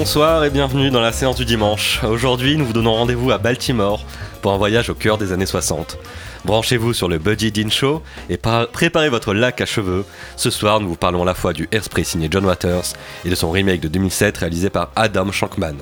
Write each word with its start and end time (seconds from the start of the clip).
Bonsoir 0.00 0.42
et 0.46 0.50
bienvenue 0.50 0.88
dans 0.88 1.02
la 1.02 1.12
séance 1.12 1.36
du 1.36 1.44
dimanche. 1.44 2.02
Aujourd'hui, 2.02 2.56
nous 2.56 2.64
vous 2.64 2.72
donnons 2.72 2.94
rendez-vous 2.94 3.32
à 3.32 3.36
Baltimore 3.36 4.02
pour 4.40 4.50
un 4.50 4.56
voyage 4.56 4.88
au 4.88 4.94
cœur 4.94 5.18
des 5.18 5.30
années 5.30 5.44
60. 5.44 5.98
Branchez-vous 6.46 6.94
sur 6.94 7.06
le 7.06 7.18
Buddy 7.18 7.52
Dean 7.52 7.68
Show 7.68 8.02
et 8.30 8.38
préparez 8.38 9.10
votre 9.10 9.34
lac 9.34 9.60
à 9.60 9.66
cheveux. 9.66 10.06
Ce 10.36 10.48
soir, 10.48 10.80
nous 10.80 10.88
vous 10.88 10.96
parlons 10.96 11.20
à 11.20 11.26
la 11.26 11.34
fois 11.34 11.52
du 11.52 11.68
Airspray 11.70 12.04
signé 12.04 12.28
John 12.30 12.46
Waters 12.46 12.94
et 13.26 13.28
de 13.28 13.34
son 13.34 13.50
remake 13.50 13.82
de 13.82 13.88
2007 13.88 14.38
réalisé 14.38 14.70
par 14.70 14.90
Adam 14.96 15.30
Shankman. 15.30 15.76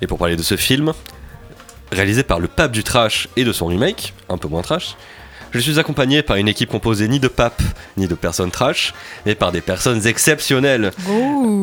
Et 0.00 0.06
pour 0.06 0.16
parler 0.16 0.36
de 0.36 0.42
ce 0.42 0.56
film, 0.56 0.94
réalisé 1.92 2.22
par 2.22 2.40
le 2.40 2.48
pape 2.48 2.72
du 2.72 2.82
trash 2.82 3.28
et 3.36 3.44
de 3.44 3.52
son 3.52 3.66
remake, 3.66 4.14
un 4.30 4.38
peu 4.38 4.48
moins 4.48 4.62
trash, 4.62 4.96
je 5.50 5.58
suis 5.58 5.78
accompagné 5.78 6.22
par 6.22 6.36
une 6.36 6.48
équipe 6.48 6.70
composée 6.70 7.06
ni 7.06 7.20
de 7.20 7.28
papes 7.28 7.62
ni 7.98 8.06
de 8.06 8.14
personnes 8.14 8.50
trash, 8.50 8.94
mais 9.26 9.34
par 9.34 9.52
des 9.52 9.60
personnes 9.60 10.06
exceptionnelles. 10.06 10.90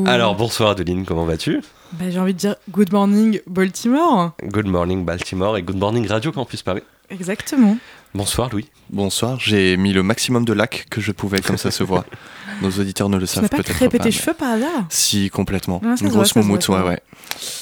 Alors 0.06 0.36
bonsoir 0.36 0.70
Adeline, 0.70 1.04
comment 1.04 1.26
vas-tu? 1.26 1.64
Bah, 1.94 2.10
J'ai 2.10 2.20
envie 2.20 2.34
de 2.34 2.40
dire 2.40 2.56
good 2.72 2.92
morning 2.92 3.40
Baltimore. 3.48 4.32
Good 4.44 4.68
morning 4.68 5.06
Baltimore 5.06 5.58
et 5.58 5.64
good 5.64 5.78
morning 5.78 6.08
Radio 6.08 6.32
Campus 6.32 6.62
Paris. 6.62 6.84
Exactement. 7.10 7.78
Bonsoir 8.14 8.50
Louis. 8.52 8.68
Bonsoir, 8.90 9.40
j'ai 9.40 9.78
mis 9.78 9.94
le 9.94 10.04
maximum 10.04 10.46
de 10.46 10.54
lac 10.54 10.86
que 10.90 11.02
je 11.02 11.12
pouvais, 11.12 11.42
comme 11.42 11.58
ça 11.58 11.72
se 11.72 11.84
voit. 11.84 12.06
Nos 12.62 12.72
auditeurs 12.72 13.10
ne 13.10 13.18
le 13.18 13.26
savent 13.26 13.48
peut-être 13.48 13.68
pas. 13.68 13.74
Tu 13.74 13.84
n'as 13.84 13.90
pas 13.90 14.00
tes 14.00 14.12
cheveux 14.12 14.34
par 14.34 14.52
hasard? 14.52 14.86
Si, 14.90 15.30
complètement. 15.30 15.82
Une 16.02 16.10
grosse 16.10 16.36
moumoute, 16.36 16.68
ouais, 16.70 16.82
ouais. 16.82 17.00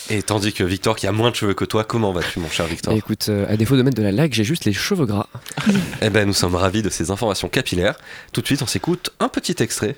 Et 0.10 0.22
tandis 0.24 0.54
que 0.54 0.64
Victor, 0.64 0.96
qui 0.96 1.06
a 1.06 1.12
moins 1.12 1.32
de 1.32 1.36
cheveux 1.36 1.54
que 1.54 1.66
toi, 1.66 1.84
comment 1.84 2.14
vas-tu, 2.14 2.40
mon 2.40 2.50
cher 2.50 2.66
Victor? 2.66 2.94
Écoute, 2.94 3.28
euh, 3.30 3.46
à 3.48 3.58
défaut 3.58 3.76
de 3.76 3.84
mettre 3.84 3.98
de 3.98 4.04
la 4.04 4.12
laque, 4.12 4.34
j'ai 4.34 4.44
juste 4.44 4.66
les 4.66 4.74
cheveux 4.74 5.06
gras. 5.06 5.28
eh 6.02 6.10
ben, 6.10 6.26
nous 6.26 6.34
sommes 6.34 6.56
ravis 6.56 6.82
de 6.82 6.90
ces 6.90 7.12
informations 7.12 7.50
capillaires. 7.50 7.98
Tout 8.32 8.42
de 8.42 8.46
suite, 8.46 8.62
on 8.62 8.68
s'écoute 8.68 9.12
un 9.20 9.28
petit 9.28 9.56
extrait 9.60 9.98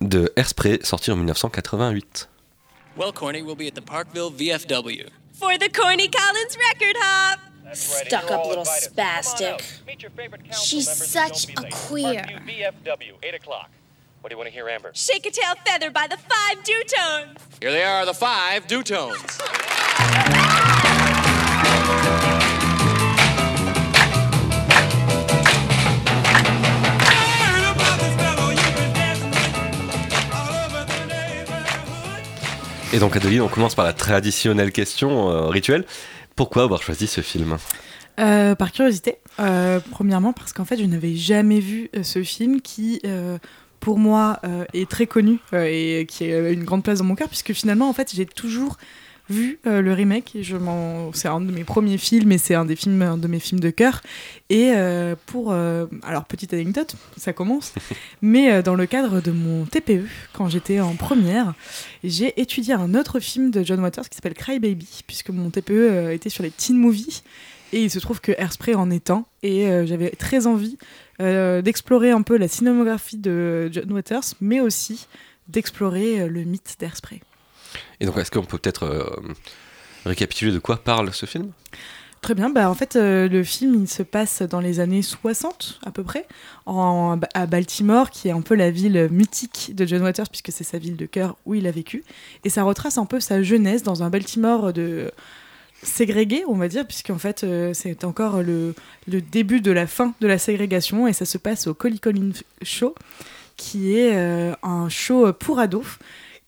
de 0.00 0.32
Airspray, 0.36 0.80
sorti 0.82 1.10
en 1.10 1.16
1988. 1.16 2.28
Well, 2.96 3.12
Corny, 3.12 3.42
we'll 3.42 3.56
be 3.56 3.66
at 3.66 3.74
the 3.74 3.82
Parkville 3.82 4.30
VFW. 4.30 5.08
For 5.32 5.58
the 5.58 5.68
Corny 5.68 6.08
Collins 6.08 6.56
Record 6.56 6.96
Hop! 6.98 7.40
Stuck 7.72 8.30
up 8.30 8.46
little 8.46 8.64
spastic. 8.64 9.60
She's 10.52 10.88
such 10.88 11.48
a 11.50 11.68
queer. 11.70 12.22
VFW, 12.46 13.14
8 13.22 13.34
o'clock. 13.34 13.70
What 14.20 14.30
do 14.30 14.34
you 14.34 14.38
want 14.38 14.48
to 14.48 14.54
hear, 14.54 14.68
Amber? 14.68 14.92
Shake 14.94 15.26
a 15.26 15.30
tail 15.30 15.54
feather 15.66 15.90
by 15.90 16.06
the 16.06 16.16
five 16.16 16.58
Dutones. 16.62 17.36
Here 17.60 17.72
they 17.72 17.82
are, 17.82 18.06
the 18.06 18.14
five 18.14 18.66
Dutones. 18.66 19.40
Et 32.94 33.00
donc 33.00 33.16
Adeline, 33.16 33.40
on 33.40 33.48
commence 33.48 33.74
par 33.74 33.84
la 33.84 33.92
traditionnelle 33.92 34.70
question 34.70 35.28
euh, 35.28 35.48
rituelle. 35.48 35.84
Pourquoi 36.36 36.62
avoir 36.62 36.80
choisi 36.80 37.08
ce 37.08 37.22
film? 37.22 37.56
Euh, 38.20 38.54
Par 38.54 38.70
curiosité. 38.70 39.16
Euh, 39.40 39.80
premièrement 39.90 40.32
parce 40.32 40.52
qu'en 40.52 40.64
fait 40.64 40.76
je 40.76 40.84
n'avais 40.84 41.16
jamais 41.16 41.58
vu 41.58 41.90
ce 42.04 42.22
film 42.22 42.60
qui 42.60 43.02
pour 43.80 43.98
moi 43.98 44.40
est 44.72 44.88
très 44.88 45.08
connu 45.08 45.40
et 45.52 46.06
qui 46.08 46.32
a 46.32 46.50
une 46.50 46.62
grande 46.62 46.84
place 46.84 47.00
dans 47.00 47.04
mon 47.04 47.16
cœur, 47.16 47.28
puisque 47.28 47.52
finalement, 47.52 47.88
en 47.88 47.92
fait, 47.92 48.12
j'ai 48.14 48.26
toujours 48.26 48.76
vu 49.28 49.58
euh, 49.66 49.80
le 49.80 49.92
remake. 49.92 50.36
Je 50.40 50.56
c'est 51.12 51.28
un 51.28 51.40
de 51.40 51.50
mes 51.50 51.64
premiers 51.64 51.98
films 51.98 52.32
et 52.32 52.38
c'est 52.38 52.54
un 52.54 52.64
des 52.64 52.76
films, 52.76 53.02
un 53.02 53.16
de 53.16 53.28
mes 53.28 53.40
films 53.40 53.60
de 53.60 53.70
cœur. 53.70 54.00
Et 54.50 54.72
pour, 55.26 55.52
alors 55.52 56.24
petite 56.26 56.52
anecdote, 56.52 56.94
ça 57.16 57.32
commence, 57.32 57.72
mais 58.22 58.62
dans 58.62 58.74
le 58.74 58.86
cadre 58.86 59.20
de 59.20 59.32
mon 59.32 59.64
TPE, 59.64 60.06
quand 60.32 60.48
j'étais 60.48 60.80
en 60.80 60.94
première, 60.94 61.54
j'ai 62.04 62.40
étudié 62.40 62.74
un 62.74 62.94
autre 62.94 63.18
film 63.18 63.50
de 63.50 63.64
John 63.64 63.80
Waters 63.80 64.08
qui 64.08 64.14
s'appelle 64.14 64.34
Cry 64.34 64.60
Baby, 64.60 65.02
puisque 65.06 65.30
mon 65.30 65.50
TPE 65.50 66.10
était 66.12 66.28
sur 66.28 66.44
les 66.44 66.50
teen 66.50 66.76
movies. 66.76 67.22
Et 67.72 67.82
il 67.82 67.90
se 67.90 67.98
trouve 67.98 68.20
que 68.20 68.30
Airspray 68.38 68.74
en 68.74 68.90
est 68.90 69.10
un. 69.10 69.24
Et 69.42 69.66
j'avais 69.86 70.10
très 70.10 70.46
envie 70.46 70.78
euh, 71.20 71.62
d'explorer 71.62 72.10
un 72.10 72.22
peu 72.22 72.36
la 72.36 72.48
cinématographie 72.48 73.18
de 73.18 73.68
John 73.72 73.92
Waters, 73.92 74.34
mais 74.40 74.60
aussi 74.60 75.06
d'explorer 75.46 76.22
euh, 76.22 76.28
le 76.28 76.42
mythe 76.42 76.76
d'Airspray. 76.80 77.20
Et 78.00 78.06
donc, 78.06 78.16
est-ce 78.18 78.30
qu'on 78.30 78.44
peut 78.44 78.58
peut-être 78.58 78.84
euh, 78.84 79.04
récapituler 80.04 80.52
de 80.52 80.58
quoi 80.58 80.76
parle 80.76 81.12
ce 81.12 81.26
film? 81.26 81.50
Très 82.20 82.34
bien, 82.34 82.48
bah, 82.48 82.70
en 82.70 82.74
fait, 82.74 82.94
le 82.96 83.42
film 83.42 83.82
il 83.82 83.88
se 83.88 84.02
passe 84.02 84.40
dans 84.40 84.60
les 84.60 84.80
années 84.80 85.02
60 85.02 85.80
à 85.84 85.90
peu 85.90 86.02
près, 86.02 86.26
à 86.66 87.46
Baltimore, 87.46 88.10
qui 88.10 88.28
est 88.28 88.30
un 88.30 88.40
peu 88.40 88.54
la 88.54 88.70
ville 88.70 89.08
mythique 89.10 89.72
de 89.74 89.84
John 89.84 90.00
Waters, 90.00 90.30
puisque 90.30 90.50
c'est 90.50 90.64
sa 90.64 90.78
ville 90.78 90.96
de 90.96 91.04
cœur 91.04 91.36
où 91.44 91.54
il 91.54 91.66
a 91.66 91.70
vécu. 91.70 92.02
Et 92.42 92.48
ça 92.48 92.62
retrace 92.62 92.96
un 92.96 93.04
peu 93.04 93.20
sa 93.20 93.42
jeunesse 93.42 93.82
dans 93.82 94.02
un 94.02 94.08
Baltimore 94.08 94.72
de, 94.72 95.10
ségrégé, 95.84 96.44
on 96.48 96.54
va 96.54 96.68
dire, 96.68 96.86
puisqu'en 96.86 97.18
fait, 97.18 97.44
euh, 97.44 97.72
c'est 97.74 98.04
encore 98.04 98.42
le, 98.42 98.74
début 99.06 99.60
de 99.60 99.70
la 99.70 99.86
fin 99.86 100.14
de 100.20 100.26
la 100.26 100.38
ségrégation 100.38 101.06
et 101.06 101.12
ça 101.12 101.24
se 101.24 101.38
passe 101.38 101.66
au 101.66 101.74
Collie 101.74 102.00
Show, 102.62 102.94
qui 103.56 103.96
est 103.96 104.14
euh, 104.14 104.54
un 104.62 104.88
show 104.88 105.32
pour 105.32 105.58
ados 105.58 105.98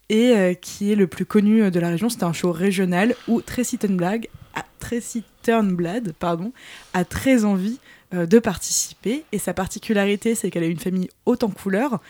et 0.09 0.37
euh, 0.37 0.55
qui 0.55 0.93
est 0.93 0.97
le 0.97 1.06
plus 1.06 1.27
connu 1.27 1.71
de 1.71 1.81
la 1.81 1.89
région. 1.89 2.09
C'est 2.09 2.22
un 2.22 2.33
show 2.33 2.53
régional 2.53 3.15
où 3.28 3.41
Tracy 3.41 3.78
Turnblad, 3.78 4.27
a, 4.55 4.65
Tracy 4.78 5.25
Turnblad 5.43 6.12
pardon, 6.19 6.53
a 6.94 7.05
très 7.05 7.44
envie 7.44 7.78
de 8.12 8.39
participer 8.39 9.25
et 9.33 9.39
sa 9.39 9.53
particularité, 9.53 10.37
c'est 10.37 10.49
qu'elle 10.49 10.62
a 10.62 10.69
une 10.69 10.78
famille 10.78 11.11
haute 11.27 11.43
en 11.43 11.50
couleur 11.50 12.00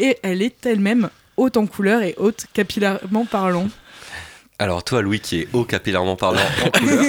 et 0.00 0.18
elle 0.24 0.42
est 0.42 0.66
elle-même 0.66 1.10
haute 1.36 1.56
en 1.56 1.66
couleur 1.66 2.02
et 2.02 2.14
haute 2.18 2.46
capillairement 2.52 3.24
parlant. 3.24 3.68
Alors 4.64 4.82
toi, 4.82 5.02
Louis, 5.02 5.20
qui 5.20 5.40
est 5.40 5.48
haut 5.52 5.64
capillairement 5.64 6.16
parlant 6.16 6.40
en 6.64 6.70
couleur, 6.78 7.04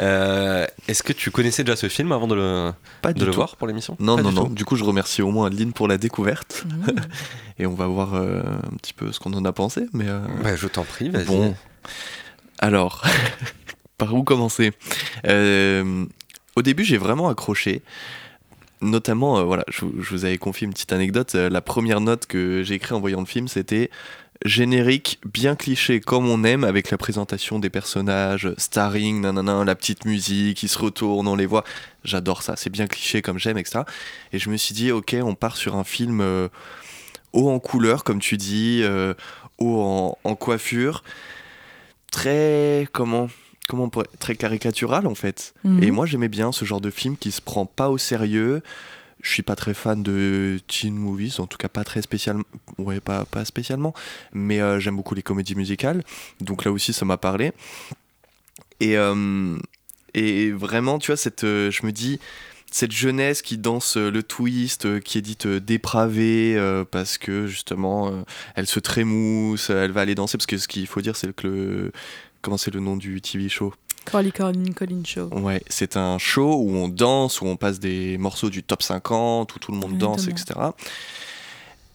euh, 0.00 0.66
est-ce 0.88 1.02
que 1.02 1.12
tu 1.12 1.30
connaissais 1.30 1.62
déjà 1.62 1.76
ce 1.76 1.86
film 1.90 2.12
avant 2.12 2.26
de 2.26 2.34
le, 2.34 2.72
de 3.12 3.24
le 3.26 3.30
voir 3.30 3.56
pour 3.56 3.66
l'émission? 3.66 3.94
Non, 4.00 4.16
non, 4.16 4.32
non. 4.32 4.44
Du 4.48 4.64
coup, 4.64 4.74
je 4.74 4.84
remercie 4.84 5.20
au 5.20 5.30
moins 5.30 5.48
Adeline 5.48 5.74
pour 5.74 5.86
la 5.86 5.98
découverte. 5.98 6.64
Mmh. 6.64 6.86
Et 7.58 7.66
on 7.66 7.74
va 7.74 7.86
voir 7.88 8.14
euh, 8.14 8.40
un 8.40 8.76
petit 8.78 8.94
peu 8.94 9.12
ce 9.12 9.20
qu'on 9.20 9.34
en 9.34 9.44
a 9.44 9.52
pensé. 9.52 9.84
Mais 9.92 10.08
euh, 10.08 10.56
je 10.56 10.66
t'en 10.66 10.84
prie, 10.84 11.10
vas-y. 11.10 11.26
Bon, 11.26 11.54
alors, 12.58 13.04
par 13.98 14.14
où 14.14 14.22
commencer? 14.22 14.72
Au 15.26 16.62
début, 16.62 16.84
j'ai 16.84 16.96
vraiment 16.96 17.28
accroché. 17.28 17.82
Notamment, 18.80 19.44
voilà, 19.44 19.64
je, 19.68 19.84
je, 20.00 20.08
vous 20.08 20.24
avais 20.24 20.38
confié 20.38 20.64
une 20.64 20.72
petite 20.72 20.94
anecdote. 20.94 21.34
la 21.34 21.60
première 21.60 22.00
note 22.00 22.24
que 22.24 22.62
j'ai 22.62 22.76
écrite 22.76 22.92
en 22.92 23.00
voyant 23.00 23.20
le 23.20 23.26
film, 23.26 23.46
c'était 23.46 23.90
générique 24.44 25.20
bien 25.30 25.56
cliché 25.56 26.00
comme 26.00 26.28
on 26.28 26.44
aime 26.44 26.64
avec 26.64 26.90
la 26.90 26.98
présentation 26.98 27.58
des 27.58 27.70
personnages, 27.70 28.52
starring, 28.56 29.20
nanana, 29.20 29.64
la 29.64 29.74
petite 29.74 30.04
musique 30.04 30.58
qui 30.58 30.68
se 30.68 30.78
retourne, 30.78 31.26
on 31.26 31.36
les 31.36 31.46
voit. 31.46 31.64
J'adore 32.04 32.42
ça, 32.42 32.54
c'est 32.56 32.70
bien 32.70 32.86
cliché 32.86 33.22
comme 33.22 33.38
j'aime, 33.38 33.58
etc. 33.58 33.80
Et 34.32 34.38
je 34.38 34.50
me 34.50 34.56
suis 34.56 34.74
dit, 34.74 34.92
ok, 34.92 35.16
on 35.22 35.34
part 35.34 35.56
sur 35.56 35.76
un 35.76 35.84
film 35.84 36.20
euh, 36.20 36.48
haut 37.32 37.50
en 37.50 37.58
couleur, 37.58 38.04
comme 38.04 38.20
tu 38.20 38.36
dis, 38.36 38.80
euh, 38.82 39.14
haut 39.58 40.16
en, 40.24 40.34
coiffure, 40.34 41.02
très, 42.10 42.88
comment 42.92 43.28
comment 43.68 43.90
très 44.18 44.34
caricatural 44.34 45.06
en 45.06 45.14
fait. 45.14 45.52
Mhm. 45.64 45.82
Et 45.82 45.90
moi 45.90 46.06
j'aimais 46.06 46.28
bien 46.28 46.52
ce 46.52 46.64
genre 46.64 46.80
de 46.80 46.88
film 46.88 47.18
qui 47.18 47.30
se 47.30 47.42
prend 47.42 47.66
pas 47.66 47.90
au 47.90 47.98
sérieux, 47.98 48.62
je 49.22 49.32
suis 49.32 49.42
pas 49.42 49.56
très 49.56 49.74
fan 49.74 50.02
de 50.02 50.60
teen 50.68 50.94
movies, 50.94 51.40
en 51.40 51.46
tout 51.46 51.58
cas 51.58 51.68
pas 51.68 51.84
très 51.84 52.02
spécialement, 52.02 52.44
ouais, 52.78 53.00
pas, 53.00 53.24
pas 53.24 53.44
spécialement, 53.44 53.94
mais 54.32 54.60
euh, 54.60 54.78
j'aime 54.80 54.96
beaucoup 54.96 55.14
les 55.14 55.22
comédies 55.22 55.54
musicales, 55.54 56.04
donc 56.40 56.64
là 56.64 56.72
aussi 56.72 56.92
ça 56.92 57.04
m'a 57.04 57.16
parlé. 57.16 57.52
Et, 58.80 58.96
euh, 58.96 59.58
et 60.14 60.52
vraiment, 60.52 60.98
tu 60.98 61.08
vois, 61.08 61.16
cette, 61.16 61.44
euh, 61.44 61.70
je 61.70 61.84
me 61.84 61.90
dis, 61.90 62.20
cette 62.70 62.92
jeunesse 62.92 63.42
qui 63.42 63.58
danse 63.58 63.96
le 63.96 64.22
twist, 64.22 65.00
qui 65.00 65.18
est 65.18 65.22
dite 65.22 65.46
dépravée, 65.46 66.84
parce 66.90 67.16
que 67.16 67.46
justement, 67.46 68.24
elle 68.56 68.66
se 68.66 68.78
trémousse, 68.78 69.70
elle 69.70 69.92
va 69.92 70.02
aller 70.02 70.14
danser, 70.14 70.36
parce 70.36 70.44
que 70.44 70.58
ce 70.58 70.68
qu'il 70.68 70.86
faut 70.86 71.00
dire, 71.00 71.16
c'est 71.16 71.34
que 71.34 71.46
le. 71.46 71.92
Comment 72.42 72.58
c'est 72.58 72.72
le 72.72 72.80
nom 72.80 72.98
du 72.98 73.22
TV 73.22 73.48
show? 73.48 73.72
Show. 75.04 75.28
Ouais, 75.32 75.62
c'est 75.68 75.96
un 75.96 76.18
show 76.18 76.56
où 76.56 76.74
on 76.76 76.88
danse, 76.88 77.40
où 77.40 77.46
on 77.46 77.56
passe 77.56 77.78
des 77.78 78.18
morceaux 78.18 78.50
du 78.50 78.62
top 78.62 78.82
50, 78.82 79.54
où 79.54 79.58
tout 79.58 79.72
le 79.72 79.78
monde 79.78 79.98
danse, 79.98 80.28
etc. 80.28 80.54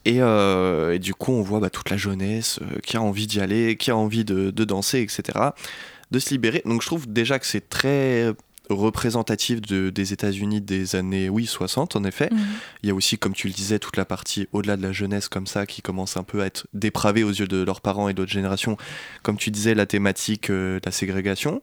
Euh, 0.08 0.94
et, 0.94 1.00
du 1.00 1.14
coup, 1.14 1.32
on 1.32 1.42
voit 1.42 1.60
bah, 1.60 1.70
toute 1.70 1.90
la 1.90 1.98
jeunesse 1.98 2.60
euh, 2.62 2.80
qui 2.84 2.98
a 2.98 3.02
envie 3.02 3.28
d'y 3.28 3.40
aller, 3.40 3.78
qui 3.78 3.92
a 3.92 3.98
envie 3.98 4.26
de, 4.26 4.52
danser, 4.52 5.00
etc. 5.00 5.40
De 6.12 6.20
se 6.20 6.30
libérer. 6.32 6.62
Donc 6.66 6.82
je 6.82 6.88
trouve 6.88 7.12
déjà 7.12 7.40
que 7.40 7.46
c'est 7.46 7.70
très 7.70 8.34
représentatif 8.70 9.62
de, 9.62 9.90
des 9.90 10.14
États-Unis 10.14 10.62
des 10.62 10.96
années 10.96 11.30
oui 11.30 11.46
60 11.46 11.96
en 11.96 12.04
effet. 12.04 12.30
Mhm. 12.32 12.40
Il 12.84 12.90
y 12.90 12.92
a 12.92 12.96
aussi 12.96 13.18
comme 13.18 13.34
tu 13.34 13.48
le 13.48 13.54
disais 13.54 13.80
toute 13.80 13.98
la 13.98 14.06
partie 14.06 14.48
au-delà 14.54 14.78
de 14.78 14.82
la 14.82 14.92
jeunesse 14.92 15.28
comme 15.28 15.48
ça 15.48 15.66
qui 15.66 15.82
commence 15.82 16.18
un 16.18 16.24
peu 16.24 16.42
à 16.42 16.46
être 16.46 16.68
dépravée 16.74 17.24
aux 17.24 17.32
yeux 17.32 17.48
de 17.48 17.64
leurs 17.64 17.82
parents 17.82 18.10
et 18.10 18.14
d'autres 18.14 18.32
générations. 18.32 18.78
Comme 19.22 19.38
tu 19.38 19.52
disais 19.52 19.76
la 19.76 19.86
thématique 19.86 20.50
euh, 20.50 20.80
de 20.80 20.86
la 20.86 20.92
ségrégation. 20.92 21.62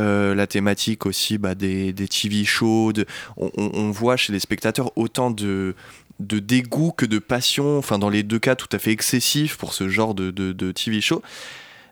Euh, 0.00 0.34
la 0.34 0.48
thématique 0.48 1.06
aussi 1.06 1.38
bah, 1.38 1.54
des, 1.54 1.92
des, 1.92 2.08
TV 2.08 2.44
shows. 2.44 2.92
on, 3.36 3.90
voit 3.92 4.16
chez 4.16 4.32
les 4.32 4.40
spectateurs 4.40 4.90
autant 4.96 5.30
de, 5.30 5.76
de 6.18 6.40
dégoût 6.40 6.90
que 6.90 7.06
de 7.06 7.20
passion, 7.20 7.78
enfin 7.78 8.00
dans 8.00 8.08
les 8.08 8.24
deux 8.24 8.40
cas 8.40 8.56
tout 8.56 8.66
à 8.72 8.80
fait 8.80 8.90
excessif 8.90 9.56
pour 9.56 9.72
ce 9.72 9.88
genre 9.88 10.16
de, 10.16 10.32
de, 10.32 10.52
de 10.52 10.72
TV 10.72 11.00
show. 11.00 11.22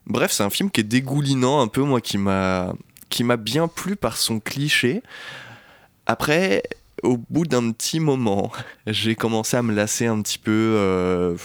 Bref, 0.06 0.32
c'est 0.32 0.42
un 0.42 0.50
film 0.50 0.70
qui 0.70 0.80
est 0.80 0.84
dégoulinant 0.84 1.60
un 1.60 1.68
peu, 1.68 1.82
moi, 1.82 2.00
qui 2.00 2.18
m'a 2.18 2.74
qui 3.12 3.24
m'a 3.24 3.36
bien 3.36 3.68
plu 3.68 3.94
par 3.94 4.16
son 4.16 4.40
cliché. 4.40 5.02
Après, 6.06 6.62
au 7.02 7.18
bout 7.18 7.46
d'un 7.46 7.70
petit 7.70 8.00
moment, 8.00 8.50
j'ai 8.86 9.14
commencé 9.14 9.56
à 9.56 9.62
me 9.62 9.72
lasser 9.72 10.06
un 10.06 10.20
petit 10.22 10.38
peu. 10.38 10.50
euh, 10.50 11.36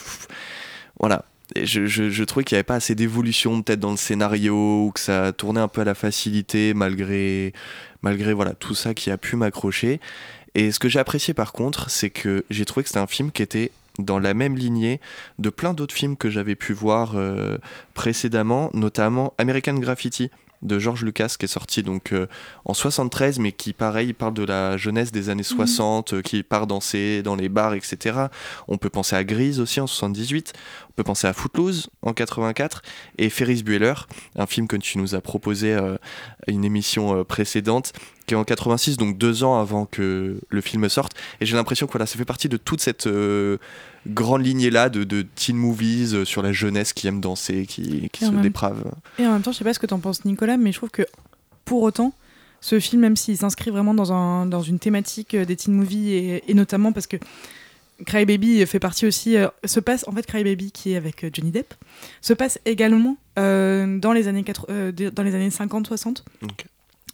voilà. 1.00 1.26
Je 1.56 2.24
trouvais 2.24 2.44
qu'il 2.44 2.56
n'y 2.56 2.60
avait 2.60 2.64
pas 2.64 2.76
assez 2.76 2.94
d'évolution 2.96 3.62
peut-être 3.62 3.80
dans 3.80 3.92
le 3.92 3.98
scénario, 3.98 4.86
ou 4.86 4.92
que 4.92 5.00
ça 5.00 5.32
tournait 5.32 5.62
un 5.62 5.68
peu 5.68 5.82
à 5.82 5.86
la 5.86 5.96
facilité 5.96 6.74
malgré, 6.74 7.54
malgré 8.02 8.34
voilà, 8.34 8.54
tout 8.54 8.76
ça 8.76 8.94
qui 8.94 9.12
a 9.12 9.18
pu 9.18 9.36
m'accrocher. 9.36 10.00
Et 10.56 10.72
ce 10.72 10.80
que 10.80 10.90
j'ai 10.90 11.00
apprécié 11.00 11.34
par 11.34 11.54
contre, 11.54 11.90
c'est 11.90 12.10
que 12.10 12.46
j'ai 12.50 12.66
trouvé 12.66 12.84
que 12.84 12.90
c'était 12.90 13.00
un 13.00 13.08
film 13.08 13.32
qui 13.32 13.44
était 13.44 13.72
dans 13.98 14.20
la 14.20 14.34
même 14.34 14.58
lignée 14.58 15.00
de 15.40 15.50
plein 15.50 15.74
d'autres 15.74 15.96
films 15.96 16.18
que 16.18 16.30
j'avais 16.30 16.56
pu 16.56 16.74
voir 16.74 17.14
euh, 17.16 17.58
précédemment, 17.94 18.70
notamment 18.74 19.34
American 19.38 19.76
Graffiti 19.76 20.30
de 20.62 20.80
George 20.80 21.04
Lucas 21.04 21.36
qui 21.38 21.46
est 21.46 21.50
sorti 21.50 21.84
donc 21.84 22.14
euh, 22.14 22.28
en 22.66 22.74
73 22.74 23.40
mais 23.40 23.52
qui 23.52 23.74
pareil 23.74 24.14
parle 24.14 24.34
de 24.34 24.44
la 24.44 24.78
jeunesse 24.78 25.12
des 25.12 25.30
années 25.30 25.44
60 25.44 26.14
euh, 26.14 26.22
qui 26.22 26.44
part 26.44 26.68
danser 26.68 27.22
dans 27.24 27.36
les 27.36 27.50
bars 27.50 27.74
etc 27.74 28.28
on 28.68 28.78
peut 28.78 28.90
penser 28.90 29.16
à 29.16 29.24
Grease 29.24 29.60
aussi 29.60 29.80
en 29.80 29.88
78 29.88 30.54
on 30.87 30.87
peut 30.98 31.04
penser 31.04 31.28
à 31.28 31.34
Footloose 31.34 31.90
en 32.02 32.12
84 32.12 32.82
et 33.20 33.30
Ferris 33.30 33.64
Bueller 33.64 33.94
un 34.36 34.48
film 34.48 34.68
que 34.68 34.76
tu 34.76 34.98
nous 34.98 35.16
as 35.16 35.22
proposé 35.22 35.74
euh, 35.74 35.96
à 36.48 36.52
une 36.52 36.66
émission 36.66 37.20
euh, 37.20 37.24
précédente 37.24 37.94
qui 38.26 38.34
est 38.34 38.38
en 38.38 38.44
86 38.44 38.98
donc 38.98 39.18
deux 39.18 39.44
ans 39.44 39.60
avant 39.60 39.86
que 39.86 40.40
le 40.50 40.62
film 40.62 40.90
sorte. 40.90 41.14
Et 41.40 41.46
j'ai 41.46 41.56
l'impression 41.56 41.86
que 41.86 41.92
voilà 41.94 42.08
ça 42.08 42.18
fait 42.18 42.26
partie 42.26 42.50
de 42.50 42.58
toute 42.58 42.82
cette 42.82 43.06
euh, 43.08 43.58
grande 44.08 44.44
lignée 44.46 44.72
là 44.72 44.90
de, 44.90 45.04
de 45.04 45.22
teen 45.22 45.56
movies 45.56 46.14
euh, 46.16 46.26
sur 46.26 46.42
la 46.42 46.52
jeunesse 46.52 46.94
qui 46.94 47.08
aime 47.08 47.22
danser 47.22 47.66
qui, 47.68 48.10
se 48.20 48.26
même- 48.26 48.42
déprave. 48.42 48.84
Et 49.20 49.28
en 49.28 49.34
même 49.34 49.42
temps, 49.44 49.52
je 49.52 49.58
sais 49.60 49.64
pas 49.64 49.74
ce 49.74 49.80
que 49.80 49.86
t'en 49.86 50.00
penses, 50.00 50.26
Nicolas, 50.26 50.58
mais 50.58 50.72
je 50.72 50.78
trouve 50.78 50.90
que 50.90 51.04
pour 51.64 51.84
autant, 51.84 52.14
ce 52.60 52.80
film, 52.80 53.02
même 53.04 53.16
s'il 53.16 53.38
s'inscrit 53.38 53.70
vraiment 53.70 53.94
dans, 53.94 54.12
un, 54.12 54.48
dans 54.48 54.64
une 54.64 54.80
thématique 54.80 55.36
euh, 55.36 55.46
des 55.46 55.56
teen 55.56 55.76
movies, 55.76 56.10
et, 56.12 56.44
et 56.50 56.54
notamment 56.56 56.92
parce 56.92 57.06
que 57.06 57.18
Cry 58.06 58.26
Baby 58.26 58.66
fait 58.66 58.80
partie 58.80 59.06
aussi, 59.08 59.38
euh, 59.38 59.48
se 59.66 59.80
passe, 59.80 60.06
en 60.08 60.12
fait, 60.12 60.26
Cry 60.26 60.44
Baby, 60.44 60.72
qui 60.72 60.94
est 60.94 60.98
avec 60.98 61.24
euh, 61.24 61.30
Johnny 61.34 61.52
Depp, 61.52 61.74
se 62.22 62.34
passe 62.34 62.60
également 62.66 63.18
euh, 63.40 63.98
dans, 63.98 64.14
les 64.14 64.28
années 64.28 64.44
80 64.44 64.74
euh, 64.74 64.92
de- 64.92 65.10
dans 65.10 65.24
les 65.24 65.34
années 65.36 65.50
50-60. 65.50 66.24
Ok. 66.44 66.66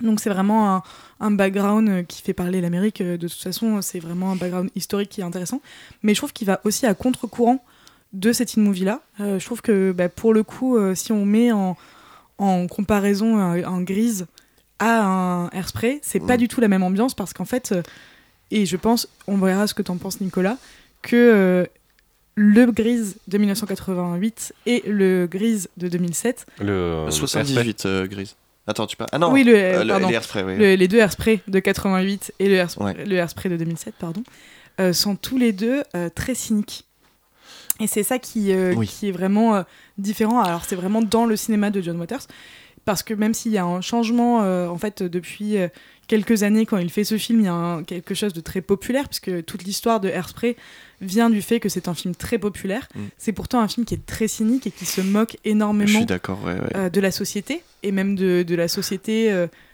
Donc 0.02 0.20
c'est 0.20 0.30
vraiment 0.30 0.76
un, 0.76 0.84
un 1.22 1.32
background 1.32 2.06
qui 2.08 2.22
fait 2.24 2.34
parler 2.34 2.60
l'Amérique. 2.60 3.02
De 3.02 3.16
toute 3.16 3.32
façon, 3.32 3.82
c'est 3.82 4.00
vraiment 4.00 4.32
un 4.32 4.36
background 4.36 4.70
historique 4.76 5.10
qui 5.10 5.22
est 5.22 5.24
intéressant. 5.24 5.62
Mais 6.02 6.14
je 6.14 6.20
trouve 6.20 6.34
qu'il 6.34 6.48
va 6.48 6.60
aussi 6.66 6.86
à 6.86 6.94
contre-courant 6.94 7.64
de 8.12 8.34
cette 8.34 8.50
teen 8.50 8.64
movie 8.64 8.84
là. 8.84 9.02
je 9.20 9.44
trouve 9.46 9.62
que 9.62 9.92
bah, 9.92 10.10
pour 10.10 10.34
le 10.34 10.44
coup, 10.44 10.78
si 10.96 11.12
on 11.12 11.26
met 11.26 11.52
en, 11.52 11.78
en 12.40 12.68
comparaison 12.68 13.38
un, 13.38 13.82
Grise 13.82 14.26
à 14.80 15.04
un 15.06 15.50
Airspray, 15.52 16.00
c'est 16.02 16.20
pas 16.20 16.34
Mm. 16.36 16.38
du 16.38 16.48
tout 16.48 16.60
la 16.60 16.68
même 16.68 16.84
ambiance 16.84 17.14
parce 17.14 17.32
qu'en 17.32 17.46
fait, 17.46 17.74
et 18.62 18.66
je 18.66 18.78
pense, 18.78 19.08
on 19.28 19.38
verra 19.38 19.68
ce 19.68 19.74
que 19.74 19.82
t'en 19.82 19.98
penses 19.98 20.22
Nicolas, 20.22 20.58
que 21.02 21.16
euh, 21.16 21.66
le 22.36 22.66
Grise 22.72 23.18
de 23.28 23.38
1988 23.38 24.54
et 24.66 24.84
le 24.88 25.28
Grise 25.28 25.70
de 25.78 25.88
2007, 25.88 26.46
Le, 26.62 27.08
78 27.10 27.86
euh, 27.86 28.08
Grise. 28.08 28.36
Attends, 28.66 28.88
tu 28.88 28.96
parles. 28.96 29.10
Ah 29.12 29.20
non, 29.20 29.32
oui, 29.32 29.44
le, 29.44 29.54
euh, 29.56 29.86
pardon, 29.86 30.08
les 30.08 30.14
Airspray, 30.16 30.44
oui. 30.44 30.58
le- 30.58 30.76
les 30.76 30.88
deux 30.88 30.98
Airspray 31.00 31.42
de 31.48 31.60
88 31.60 32.34
et 32.40 32.48
le 32.48 32.56
Airspray, 32.56 32.96
Ouais. 32.96 33.06
le 33.06 33.16
Airspray 33.18 33.50
de 33.50 33.58
2007, 33.58 33.96
pardon, 34.00 34.24
euh, 34.80 34.94
sont 34.94 35.16
tous 35.18 35.38
les 35.38 35.52
deux 35.52 35.84
euh, 35.96 36.10
très 36.14 36.34
cyniques. 36.34 36.86
Et 37.80 37.88
c'est 37.88 38.04
ça 38.04 38.20
qui, 38.20 38.54
euh, 38.54 38.74
Oui. 38.76 38.88
qui 38.88 39.10
est 39.10 39.12
vraiment 39.12 39.56
euh, 39.56 39.64
différent. 39.98 40.42
Alors 40.42 40.64
c'est 40.66 40.76
vraiment 40.76 41.02
dans 41.02 41.26
le 41.26 41.36
cinéma 41.36 41.72
de 41.72 41.82
John 41.82 42.00
Waters, 42.00 42.28
parce 42.86 43.04
que 43.04 43.14
même 43.14 43.34
s'il 43.34 43.52
y 43.52 43.58
a 43.58 43.66
un 43.66 43.82
changement, 43.82 44.42
euh, 44.44 44.68
en 44.68 44.78
fait, 44.78 45.04
depuis 45.04 45.58
euh, 45.58 45.68
quelques 46.08 46.44
années, 46.44 46.66
quand 46.66 46.78
il 46.78 46.90
fait 46.90 47.04
ce 47.06 47.18
film, 47.18 47.40
il 47.40 47.46
y 47.46 47.50
a 47.50 47.54
un- 47.54 47.84
quelque 47.84 48.14
chose 48.14 48.34
de 48.34 48.42
très 48.42 48.62
populaire, 48.62 49.08
puisque 49.08 49.46
toute 49.46 49.64
l'histoire 49.64 50.00
de 50.00 50.10
Airspray 50.10 50.56
vient 51.02 51.30
du 51.30 51.42
fait 51.42 51.60
que 51.60 51.70
c'est 51.70 51.88
un 51.88 51.94
film 51.94 52.14
très 52.16 52.38
populaire. 52.38 52.88
Mm. 52.96 53.00
C'est 53.18 53.32
pourtant 53.32 53.62
un 53.62 53.68
film 53.68 53.86
qui 53.86 53.94
est 53.94 54.06
très 54.06 54.28
cynique 54.28 54.68
et 54.68 54.72
qui 54.72 54.86
se 54.86 55.02
moque 55.02 55.38
énormément 55.46 56.00
ouais, 56.44 56.54
ouais. 56.54 56.76
euh, 56.76 56.90
de 56.90 57.02
la 57.02 57.12
société 57.12 57.64
et 57.84 57.92
même 57.92 58.16
de, 58.16 58.44
de 58.44 58.56
la 58.56 58.68
société 58.68 59.32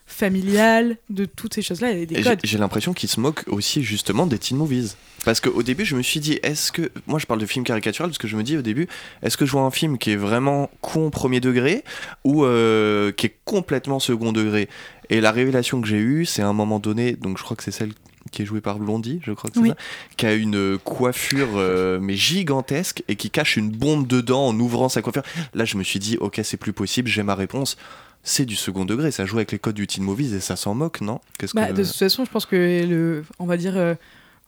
familiale, 0.09 0.97
de 1.09 1.25
toutes 1.25 1.53
ces 1.53 1.61
choses-là, 1.61 1.93
j'ai- 1.93 2.21
codes. 2.21 2.39
J'ai 2.43 2.57
l'impression 2.57 2.93
qu'il 2.93 3.07
se 3.07 3.19
moque 3.19 3.43
aussi 3.47 3.83
justement 3.83 4.25
des 4.27 4.37
teen 4.39 4.57
movies. 4.57 4.95
Parce 5.23 5.39
qu'au 5.39 5.63
début, 5.63 5.85
je 5.85 5.95
me 5.95 6.01
suis 6.01 6.19
dit, 6.19 6.39
est-ce 6.43 6.71
que. 6.71 6.91
Moi, 7.07 7.19
je 7.19 7.25
parle 7.25 7.39
de 7.39 7.45
film 7.45 7.63
caricatural 7.65 8.09
parce 8.09 8.17
que 8.17 8.27
je 8.27 8.35
me 8.35 8.43
dis 8.43 8.57
au 8.57 8.61
début, 8.61 8.87
est-ce 9.21 9.37
que 9.37 9.45
je 9.45 9.51
vois 9.51 9.61
un 9.61 9.71
film 9.71 9.97
qui 9.97 10.11
est 10.11 10.15
vraiment 10.15 10.69
con 10.81 11.09
premier 11.09 11.39
degré 11.39 11.83
ou 12.23 12.43
euh, 12.45 13.11
qui 13.11 13.27
est 13.27 13.35
complètement 13.45 13.99
second 13.99 14.31
degré? 14.31 14.67
Et 15.09 15.21
la 15.21 15.31
révélation 15.31 15.81
que 15.81 15.87
j'ai 15.87 15.97
eue, 15.97 16.25
c'est 16.25 16.41
à 16.41 16.47
un 16.47 16.53
moment 16.53 16.79
donné, 16.79 17.13
donc 17.13 17.37
je 17.37 17.43
crois 17.43 17.55
que 17.57 17.63
c'est 17.63 17.71
celle 17.71 17.91
qui 18.31 18.43
est 18.43 18.45
jouée 18.45 18.61
par 18.61 18.77
Blondie, 18.77 19.19
je 19.23 19.31
crois 19.31 19.49
que 19.49 19.55
c'est 19.55 19.61
Oui. 19.63 19.69
ça, 19.69 19.75
qui 20.17 20.25
a 20.27 20.33
une 20.33 20.77
coiffure 20.77 21.47
euh, 21.55 21.99
mais 21.99 22.15
gigantesque 22.15 23.03
et 23.07 23.15
qui 23.15 23.29
cache 23.31 23.57
une 23.57 23.71
bombe 23.71 24.05
dedans 24.07 24.47
en 24.47 24.59
ouvrant 24.59 24.87
sa 24.87 25.01
coiffure. 25.01 25.23
Là, 25.53 25.65
je 25.65 25.77
me 25.77 25.83
suis 25.83 25.99
dit, 25.99 26.17
ok, 26.19 26.39
c'est 26.43 26.57
plus 26.57 26.73
possible, 26.73 27.07
j'ai 27.09 27.23
ma 27.23 27.33
réponse. 27.35 27.75
C'est 28.23 28.45
du 28.45 28.55
second 28.55 28.85
degré, 28.85 29.11
ça 29.11 29.25
joue 29.25 29.37
avec 29.37 29.51
les 29.51 29.59
codes 29.59 29.75
du 29.75 29.87
teen 29.87 30.03
movies 30.03 30.33
et 30.33 30.39
ça 30.39 30.55
s'en 30.55 30.75
moque, 30.75 31.01
non? 31.01 31.19
Qu'est-ce 31.37 31.53
Bah, 31.55 31.67
que- 31.67 31.73
De 31.73 31.83
toute 31.83 31.93
façon, 31.95 32.25
je 32.25 32.29
pense 32.31 32.45
que 32.45 32.55
le, 32.85 33.23
on 33.39 33.45
va 33.45 33.57
dire 33.57 33.77
euh, 33.77 33.95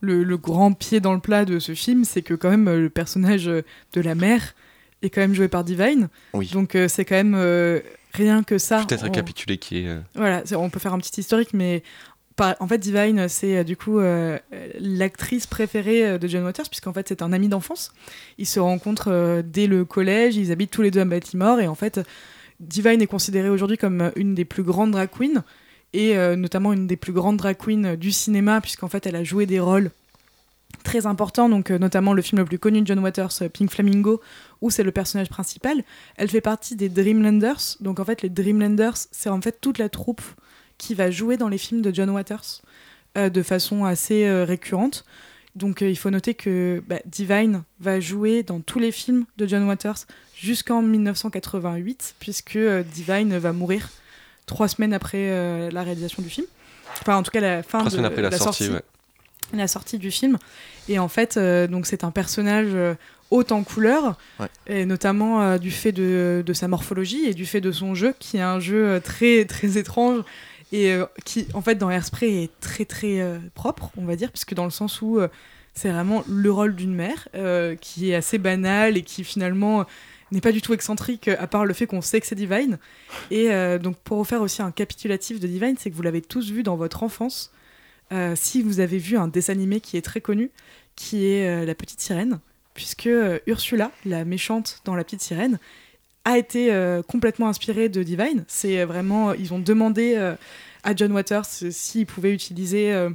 le, 0.00 0.22
le 0.24 0.36
grand 0.36 0.72
pied 0.72 1.00
dans 1.00 1.14
le 1.14 1.20
plat 1.20 1.44
de 1.44 1.58
ce 1.58 1.74
film, 1.74 2.04
c'est 2.04 2.22
que 2.22 2.34
quand 2.34 2.50
même 2.50 2.68
euh, 2.68 2.78
le 2.80 2.90
personnage 2.90 3.48
euh, 3.48 3.62
de 3.94 4.00
la 4.00 4.14
mère 4.14 4.54
est 5.02 5.10
quand 5.10 5.20
même 5.22 5.34
joué 5.34 5.48
par 5.48 5.64
Divine. 5.64 6.08
Oui. 6.34 6.48
Donc 6.52 6.74
euh, 6.74 6.86
c'est 6.86 7.04
quand 7.04 7.14
même 7.16 7.34
euh, 7.34 7.80
rien 8.12 8.42
que 8.42 8.58
ça. 8.58 8.84
Peut-être 8.86 9.02
on- 9.02 9.06
récapituler 9.06 9.56
qui 9.58 9.78
est. 9.78 9.96
Voilà, 10.14 10.42
c'est- 10.44 10.54
on 10.54 10.68
peut 10.70 10.78
faire 10.80 10.92
un 10.94 10.98
petit 10.98 11.18
historique, 11.20 11.54
mais 11.54 11.82
par- 12.36 12.54
en 12.60 12.68
fait, 12.68 12.78
Divine, 12.78 13.26
c'est 13.28 13.64
du 13.64 13.76
coup 13.76 13.98
euh, 13.98 14.38
l'actrice 14.78 15.46
préférée 15.46 16.18
de 16.18 16.28
John 16.28 16.44
Waters, 16.44 16.68
puisqu'en 16.68 16.92
fait, 16.92 17.08
c'est 17.08 17.22
un 17.22 17.32
ami 17.32 17.48
d'enfance. 17.48 17.92
Ils 18.38 18.46
se 18.46 18.60
rencontrent 18.60 19.10
euh, 19.10 19.42
dès 19.44 19.66
le 19.66 19.84
collège, 19.84 20.36
ils 20.36 20.52
habitent 20.52 20.70
tous 20.70 20.82
les 20.82 20.90
deux 20.90 21.00
à 21.00 21.04
Baltimore, 21.04 21.60
et 21.60 21.68
en 21.68 21.74
fait, 21.74 22.00
Divine 22.62 23.02
est 23.02 23.06
considérée 23.06 23.50
aujourd'hui 23.50 23.76
comme 23.76 24.00
euh, 24.00 24.10
une 24.16 24.34
des 24.34 24.44
plus 24.44 24.62
grandes 24.62 24.92
drag 24.92 25.10
queens, 25.10 25.44
et 25.92 26.16
euh, 26.16 26.36
notamment 26.36 26.72
une 26.72 26.86
des 26.86 26.96
plus 26.96 27.12
grandes 27.12 27.36
drag 27.36 27.56
queens 27.56 27.96
du 27.96 28.12
cinéma, 28.12 28.60
puisqu'en 28.60 28.88
fait, 28.88 29.06
elle 29.06 29.16
a 29.16 29.24
joué 29.24 29.44
des 29.44 29.60
rôles 29.60 29.90
très 30.82 31.06
importants, 31.06 31.48
donc 31.48 31.70
euh, 31.70 31.78
notamment 31.78 32.12
le 32.12 32.22
film 32.22 32.40
le 32.40 32.44
plus 32.44 32.58
connu 32.58 32.80
de 32.80 32.86
John 32.86 32.98
Waters, 32.98 33.30
euh, 33.42 33.48
Pink 33.48 33.70
Flamingo, 33.70 34.20
où 34.60 34.70
c'est 34.70 34.82
le 34.82 34.92
personnage 34.92 35.28
principal. 35.28 35.84
Elle 36.16 36.28
fait 36.28 36.40
partie 36.40 36.76
des 36.76 36.88
Dreamlanders, 36.88 37.76
donc 37.80 38.00
en 38.00 38.04
fait, 38.04 38.22
les 38.22 38.28
Dreamlanders, 38.28 38.96
c'est 39.10 39.30
en 39.30 39.40
fait 39.40 39.60
toute 39.60 39.78
la 39.78 39.88
troupe 39.88 40.22
qui 40.78 40.94
va 40.94 41.10
jouer 41.10 41.36
dans 41.36 41.48
les 41.48 41.58
films 41.58 41.82
de 41.82 41.94
John 41.94 42.10
Waters 42.10 42.62
euh, 43.16 43.28
de 43.28 43.42
façon 43.42 43.84
assez 43.84 44.26
euh, 44.26 44.44
récurrente. 44.44 45.04
Donc 45.54 45.82
euh, 45.82 45.90
il 45.90 45.96
faut 45.96 46.10
noter 46.10 46.34
que 46.34 46.82
bah, 46.86 47.00
Divine 47.04 47.62
va 47.80 48.00
jouer 48.00 48.42
dans 48.42 48.60
tous 48.60 48.78
les 48.78 48.90
films 48.92 49.24
de 49.36 49.46
John 49.46 49.66
Waters 49.68 50.06
jusqu'en 50.34 50.82
1988, 50.82 52.14
puisque 52.18 52.56
euh, 52.56 52.82
Divine 52.82 53.36
va 53.38 53.52
mourir 53.52 53.90
trois 54.46 54.68
semaines 54.68 54.94
après 54.94 55.30
euh, 55.30 55.70
la 55.70 55.82
réalisation 55.82 56.22
du 56.22 56.30
film. 56.30 56.46
Enfin, 57.00 57.16
en 57.16 57.22
tout 57.22 57.30
cas, 57.30 57.40
la 57.40 57.62
fin 57.62 57.78
Trois 57.78 57.90
de 57.90 57.96
semaines 57.96 58.06
après 58.06 58.22
la, 58.22 58.30
sortie, 58.36 58.68
ouais. 58.70 58.82
la 59.54 59.68
sortie 59.68 59.98
du 59.98 60.10
film. 60.10 60.38
Et 60.88 60.98
en 60.98 61.08
fait, 61.08 61.36
euh, 61.36 61.66
donc 61.66 61.86
c'est 61.86 62.04
un 62.04 62.10
personnage 62.10 62.68
euh, 62.72 62.94
haut 63.30 63.44
en 63.50 63.62
couleur, 63.62 64.18
Ouais. 64.40 64.48
et 64.66 64.84
notamment 64.84 65.42
euh, 65.42 65.58
du 65.58 65.70
fait 65.70 65.92
de, 65.92 66.42
de 66.44 66.52
sa 66.52 66.68
morphologie 66.68 67.24
et 67.26 67.34
du 67.34 67.46
fait 67.46 67.60
de 67.60 67.72
son 67.72 67.94
jeu, 67.94 68.14
qui 68.18 68.36
est 68.38 68.42
un 68.42 68.60
jeu 68.60 69.00
très 69.02 69.44
très 69.44 69.78
étrange 69.78 70.22
et 70.72 70.90
euh, 70.92 71.04
qui, 71.24 71.46
en 71.52 71.60
fait, 71.60 71.76
dans 71.76 71.90
Airspray 71.90 72.44
est 72.44 72.60
très 72.60 72.86
très 72.86 73.20
euh, 73.20 73.38
propre, 73.54 73.92
on 73.98 74.04
va 74.04 74.16
dire, 74.16 74.32
puisque 74.32 74.54
dans 74.54 74.64
le 74.64 74.70
sens 74.70 75.02
où 75.02 75.18
euh, 75.18 75.28
c'est 75.74 75.90
vraiment 75.90 76.24
le 76.28 76.50
rôle 76.50 76.74
d'une 76.74 76.94
mère 76.94 77.28
qui 77.80 78.10
est 78.10 78.14
assez 78.14 78.36
banal 78.36 78.98
et 78.98 79.02
qui 79.02 79.24
finalement 79.24 79.86
n'est 80.30 80.42
pas 80.42 80.52
du 80.52 80.60
tout 80.60 80.74
excentrique, 80.74 81.28
à 81.28 81.46
part 81.46 81.64
le 81.64 81.72
fait 81.72 81.86
qu'on 81.86 82.02
sait 82.02 82.20
que 82.20 82.26
c'est 82.26 82.34
Divine. 82.34 82.78
Et 83.30 83.48
donc, 83.78 83.96
pour 84.04 84.18
vous 84.18 84.24
faire 84.24 84.42
aussi 84.42 84.60
un 84.60 84.70
capitulatif 84.70 85.40
de 85.40 85.46
Divine, 85.46 85.76
c'est 85.78 85.90
que 85.90 85.96
vous 85.96 86.02
l'avez 86.02 86.20
tous 86.20 86.50
vu 86.50 86.62
dans 86.62 86.76
votre 86.76 87.02
enfance. 87.02 87.52
Si 88.34 88.60
vous 88.60 88.80
avez 88.80 88.98
vu 88.98 89.16
un 89.16 89.28
dessin 89.28 89.54
animé 89.54 89.80
qui 89.80 89.96
est 89.96 90.02
très 90.02 90.20
connu, 90.20 90.50
qui 90.94 91.24
est 91.24 91.64
La 91.64 91.74
Petite 91.74 92.02
Sirène, 92.02 92.40
puisque 92.74 93.08
Ursula, 93.46 93.90
la 94.04 94.26
méchante 94.26 94.82
dans 94.84 94.94
La 94.94 95.04
Petite 95.04 95.22
Sirène, 95.22 95.58
a 96.24 96.38
été 96.38 96.72
euh, 96.72 97.02
complètement 97.02 97.48
inspirée 97.48 97.88
de 97.88 98.02
Divine. 98.02 98.44
C'est 98.48 98.80
euh, 98.80 98.86
vraiment, 98.86 99.32
ils 99.34 99.52
ont 99.52 99.58
demandé 99.58 100.14
euh, 100.16 100.34
à 100.84 100.94
John 100.94 101.12
Waters 101.12 101.42
euh, 101.62 101.68
s'il 101.70 102.06
pouvait 102.06 102.32
utiliser 102.32 102.92
euh, 102.92 103.10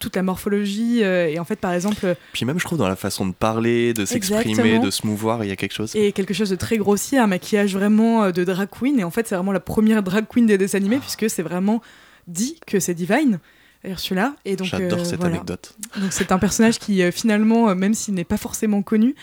toute 0.00 0.14
la 0.16 0.22
morphologie. 0.22 1.02
euh, 1.02 1.28
et 1.28 1.38
en 1.38 1.44
fait, 1.44 1.56
par 1.56 1.72
exemple, 1.72 2.14
Puis 2.32 2.44
même, 2.44 2.58
je 2.58 2.64
trouve, 2.64 2.78
dans 2.78 2.88
la 2.88 2.96
façon 2.96 3.26
de 3.26 3.32
parler, 3.32 3.94
de 3.94 4.04
s'exprimer, 4.04 4.78
de 4.78 4.90
se 4.90 5.06
mouvoir, 5.06 5.42
il 5.44 5.48
y 5.48 5.52
a 5.52 5.56
quelque 5.56 5.74
chose. 5.74 5.94
et 5.96 6.12
quelque 6.12 6.34
chose 6.34 6.50
de 6.50 6.56
très 6.56 6.78
grossier, 6.78 7.18
un 7.18 7.26
maquillage 7.26 7.74
vraiment 7.74 8.24
euh, 8.24 8.30
de 8.32 8.44
drag 8.44 8.68
queen. 8.70 8.98
Et 9.00 9.04
en 9.04 9.10
fait, 9.10 9.26
c'est 9.26 9.34
vraiment 9.34 9.52
la 9.52 9.60
première 9.60 10.02
drag 10.02 10.26
queen 10.28 10.46
des 10.46 10.58
dessins 10.58 10.78
animés, 10.78 10.98
puisque 10.98 11.28
c'est 11.28 11.42
vraiment 11.42 11.82
dit 12.28 12.58
que 12.66 12.78
c'est 12.80 12.94
Divine, 12.94 13.38
Ursula. 13.84 14.34
Et 14.44 14.56
donc, 14.56 14.66
J'adore 14.68 15.00
euh, 15.00 15.04
cette 15.04 15.20
voilà. 15.20 15.34
anecdote. 15.36 15.76
Donc 16.00 16.12
c'est 16.12 16.32
un 16.32 16.38
personnage 16.38 16.78
qui 16.78 17.02
euh, 17.02 17.10
finalement, 17.12 17.68
euh, 17.68 17.74
même 17.74 17.94
s'il 17.94 18.14
n'est 18.14 18.24
pas 18.24 18.36
forcément 18.36 18.82
connu, 18.82 19.10
euh, 19.10 19.14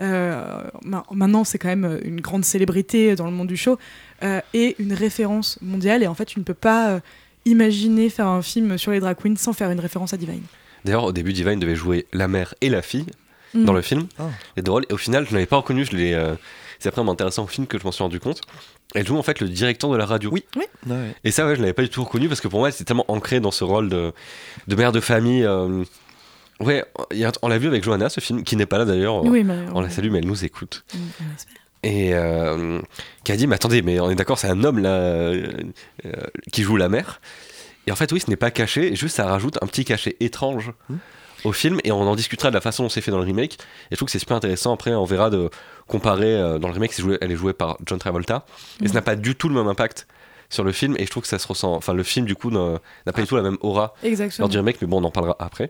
maintenant 0.00 1.44
c'est 1.44 1.58
quand 1.58 1.68
même 1.68 2.00
une 2.04 2.20
grande 2.20 2.44
célébrité 2.44 3.14
dans 3.16 3.26
le 3.26 3.32
monde 3.32 3.48
du 3.48 3.56
show, 3.56 3.78
euh, 4.22 4.40
et 4.52 4.76
une 4.78 4.92
référence 4.92 5.58
mondiale. 5.62 6.02
Et 6.02 6.06
en 6.06 6.14
fait, 6.14 6.24
tu 6.26 6.38
ne 6.38 6.44
peux 6.44 6.54
pas 6.54 6.90
euh, 6.90 7.00
imaginer 7.44 8.08
faire 8.10 8.26
un 8.28 8.42
film 8.42 8.78
sur 8.78 8.90
les 8.92 9.00
drag 9.00 9.16
queens 9.16 9.36
sans 9.36 9.52
faire 9.52 9.70
une 9.70 9.80
référence 9.80 10.12
à 10.14 10.16
Divine. 10.16 10.42
D'ailleurs, 10.84 11.04
au 11.04 11.12
début, 11.12 11.32
Divine 11.32 11.58
devait 11.60 11.76
jouer 11.76 12.06
la 12.12 12.28
mère 12.28 12.54
et 12.60 12.68
la 12.68 12.82
fille 12.82 13.06
Mm. 13.54 13.66
dans 13.66 13.72
le 13.72 13.82
film. 13.82 14.08
Ah. 14.18 14.24
Et 14.56 14.62
drôle. 14.62 14.84
Et 14.90 14.92
au 14.92 14.96
final, 14.96 15.24
je 15.26 15.30
ne 15.30 15.34
l'avais 15.34 15.46
pas 15.46 15.58
reconnu. 15.58 15.84
Je 15.84 15.94
l'ai. 15.96 16.12
euh, 16.12 16.34
C'est 16.80 16.88
après 16.88 17.00
en 17.00 17.04
m'intéressant 17.04 17.44
au 17.44 17.46
film 17.46 17.68
que 17.68 17.78
je 17.78 17.84
m'en 17.84 17.92
suis 17.92 18.02
rendu 18.02 18.18
compte. 18.18 18.40
Elle 18.96 19.06
joue 19.06 19.16
en 19.16 19.22
fait 19.22 19.38
le 19.38 19.48
directeur 19.48 19.90
de 19.90 19.96
la 19.96 20.06
radio. 20.06 20.28
Oui. 20.32 20.42
Ouais. 20.56 20.66
Et 21.22 21.30
ça, 21.30 21.46
ouais, 21.46 21.54
je 21.54 21.60
l'avais 21.60 21.72
pas 21.72 21.82
du 21.82 21.88
tout 21.88 22.02
reconnu 22.02 22.26
parce 22.28 22.40
que 22.40 22.48
pour 22.48 22.58
moi, 22.58 22.72
c'était 22.72 22.82
tellement 22.84 23.04
ancré 23.06 23.38
dans 23.38 23.52
ce 23.52 23.62
rôle 23.62 23.88
de, 23.88 24.12
de 24.66 24.74
mère 24.74 24.90
de 24.90 24.98
famille. 24.98 25.44
euh, 25.44 25.84
Ouais, 26.60 26.84
on 27.42 27.48
l'a 27.48 27.58
vu 27.58 27.66
avec 27.66 27.82
Johanna, 27.84 28.08
ce 28.08 28.20
film, 28.20 28.44
qui 28.44 28.56
n'est 28.56 28.66
pas 28.66 28.78
là 28.78 28.84
d'ailleurs. 28.84 29.24
Oui, 29.24 29.44
On 29.74 29.80
la 29.80 29.90
salue, 29.90 30.10
mais 30.10 30.18
elle 30.18 30.26
nous 30.26 30.44
écoute. 30.44 30.84
on. 30.94 30.98
Et 31.82 32.14
euh, 32.14 32.80
qui 33.24 33.32
a 33.32 33.36
dit 33.36 33.46
Mais 33.46 33.56
attendez, 33.56 33.82
mais 33.82 34.00
on 34.00 34.10
est 34.10 34.14
d'accord, 34.14 34.38
c'est 34.38 34.48
un 34.48 34.64
homme 34.64 34.78
là 34.78 34.90
euh, 34.90 35.46
euh, 36.06 36.12
qui 36.52 36.62
joue 36.62 36.76
la 36.76 36.88
mère. 36.88 37.20
Et 37.86 37.92
en 37.92 37.96
fait, 37.96 38.10
oui, 38.12 38.20
ce 38.20 38.30
n'est 38.30 38.36
pas 38.36 38.50
caché, 38.50 38.96
juste 38.96 39.16
ça 39.16 39.26
rajoute 39.26 39.58
un 39.62 39.66
petit 39.66 39.84
cachet 39.84 40.16
étrange 40.20 40.72
Hmm. 40.88 40.96
au 41.44 41.52
film, 41.52 41.80
et 41.84 41.92
on 41.92 42.00
en 42.00 42.14
discutera 42.16 42.48
de 42.48 42.54
la 42.54 42.62
façon 42.62 42.84
dont 42.84 42.88
c'est 42.88 43.02
fait 43.02 43.10
dans 43.10 43.18
le 43.18 43.24
remake. 43.24 43.54
Et 43.54 43.58
je 43.92 43.96
trouve 43.96 44.06
que 44.06 44.12
c'est 44.12 44.18
super 44.18 44.36
intéressant. 44.36 44.72
Après, 44.72 44.94
on 44.94 45.04
verra 45.04 45.28
de 45.28 45.50
comparer. 45.86 46.34
euh, 46.34 46.58
dans 46.58 46.68
le 46.68 46.74
remake, 46.74 46.98
joué- 46.98 47.18
elle 47.20 47.32
est 47.32 47.36
jouée 47.36 47.52
par 47.52 47.76
John 47.84 47.98
Travolta, 47.98 48.46
et 48.80 48.84
Hmm. 48.84 48.88
ça 48.88 48.94
n'a 48.94 49.02
pas 49.02 49.16
du 49.16 49.34
tout 49.34 49.48
le 49.50 49.54
même 49.54 49.66
impact 49.68 50.06
sur 50.48 50.64
le 50.64 50.72
film, 50.72 50.94
et 50.98 51.04
je 51.04 51.10
trouve 51.10 51.24
que 51.24 51.28
ça 51.28 51.38
se 51.38 51.46
ressent. 51.48 51.74
Enfin, 51.74 51.92
le 51.92 52.02
film, 52.04 52.24
du 52.24 52.34
coup, 52.36 52.50
n'a 52.50 52.78
pas 53.12 53.20
du 53.20 53.26
tout 53.26 53.36
la 53.36 53.42
même 53.42 53.58
aura 53.60 53.94
Exactement. 54.02 54.44
lors 54.44 54.48
du 54.48 54.56
remake, 54.56 54.76
mais 54.80 54.86
bon, 54.86 55.02
on 55.02 55.04
en 55.04 55.10
parlera 55.10 55.36
après. 55.38 55.68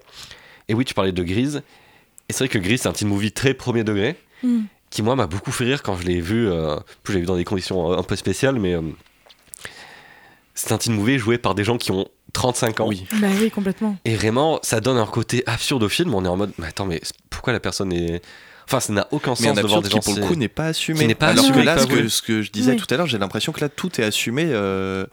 Et 0.68 0.74
oui, 0.74 0.84
tu 0.84 0.94
parlais 0.94 1.12
de 1.12 1.22
Grise. 1.22 1.62
Et 2.28 2.32
c'est 2.32 2.38
vrai 2.44 2.48
que 2.48 2.58
Grise, 2.58 2.82
c'est 2.82 2.88
un 2.88 2.92
petit 2.92 3.04
movie 3.06 3.32
très 3.32 3.54
premier 3.54 3.84
degré, 3.84 4.16
Mm. 4.42 4.62
qui, 4.90 5.02
moi, 5.02 5.16
m'a 5.16 5.26
beaucoup 5.26 5.52
fait 5.52 5.64
rire 5.64 5.82
quand 5.82 5.96
je 5.96 6.04
l'ai 6.06 6.20
vu. 6.20 6.48
Euh, 6.48 6.76
plus, 7.02 7.12
je 7.12 7.18
l'ai 7.18 7.20
vu 7.22 7.26
dans 7.26 7.36
des 7.36 7.44
conditions 7.44 7.92
euh, 7.92 7.96
un 7.98 8.02
peu 8.02 8.16
spéciales, 8.16 8.58
mais 8.58 8.74
euh, 8.74 8.82
c'est 10.54 10.72
un 10.72 10.78
teen 10.78 10.94
movie 10.94 11.18
joué 11.18 11.38
par 11.38 11.54
des 11.54 11.64
gens 11.64 11.78
qui 11.78 11.90
ont 11.90 12.06
35 12.32 12.80
ans. 12.80 12.88
Oui. 12.88 13.06
Bah 13.20 13.28
oui, 13.40 13.50
complètement. 13.50 13.96
Et 14.04 14.14
vraiment, 14.14 14.58
ça 14.62 14.80
donne 14.80 14.98
un 14.98 15.06
côté 15.06 15.42
absurde 15.46 15.82
au 15.82 15.88
film. 15.88 16.14
On 16.14 16.24
est 16.24 16.28
en 16.28 16.36
mode, 16.36 16.52
mais 16.58 16.66
attends, 16.66 16.86
mais 16.86 17.00
pourquoi 17.30 17.52
la 17.52 17.60
personne 17.60 17.92
est. 17.92 18.22
Enfin, 18.66 18.80
ça 18.80 18.92
n'a 18.94 19.06
aucun 19.10 19.32
Mais 19.32 19.48
sens 19.48 19.56
de 19.56 19.66
voir 19.66 19.82
des 19.82 19.88
qui 19.90 19.94
gens. 19.96 20.00
pour 20.00 20.14
le 20.16 20.22
coup 20.26 20.36
n'est 20.36 20.48
pas 20.48 20.66
assumé. 20.68 21.00
Qui 21.00 21.06
n'est 21.06 21.14
pas 21.14 21.28
Alors 21.28 21.44
assumé, 21.44 21.60
que 21.60 21.64
là, 21.66 21.78
ce 21.78 21.86
que, 21.86 22.08
ce 22.08 22.22
que 22.22 22.40
je 22.42 22.50
disais 22.50 22.72
Oui. 22.72 22.76
tout 22.78 22.92
à 22.92 22.96
l'heure, 22.96 23.06
j'ai 23.06 23.18
l'impression 23.18 23.52
que 23.52 23.60
là 23.60 23.68
tout 23.68 24.00
est 24.00 24.04
assumé 24.04 24.46
euh, 24.48 25.04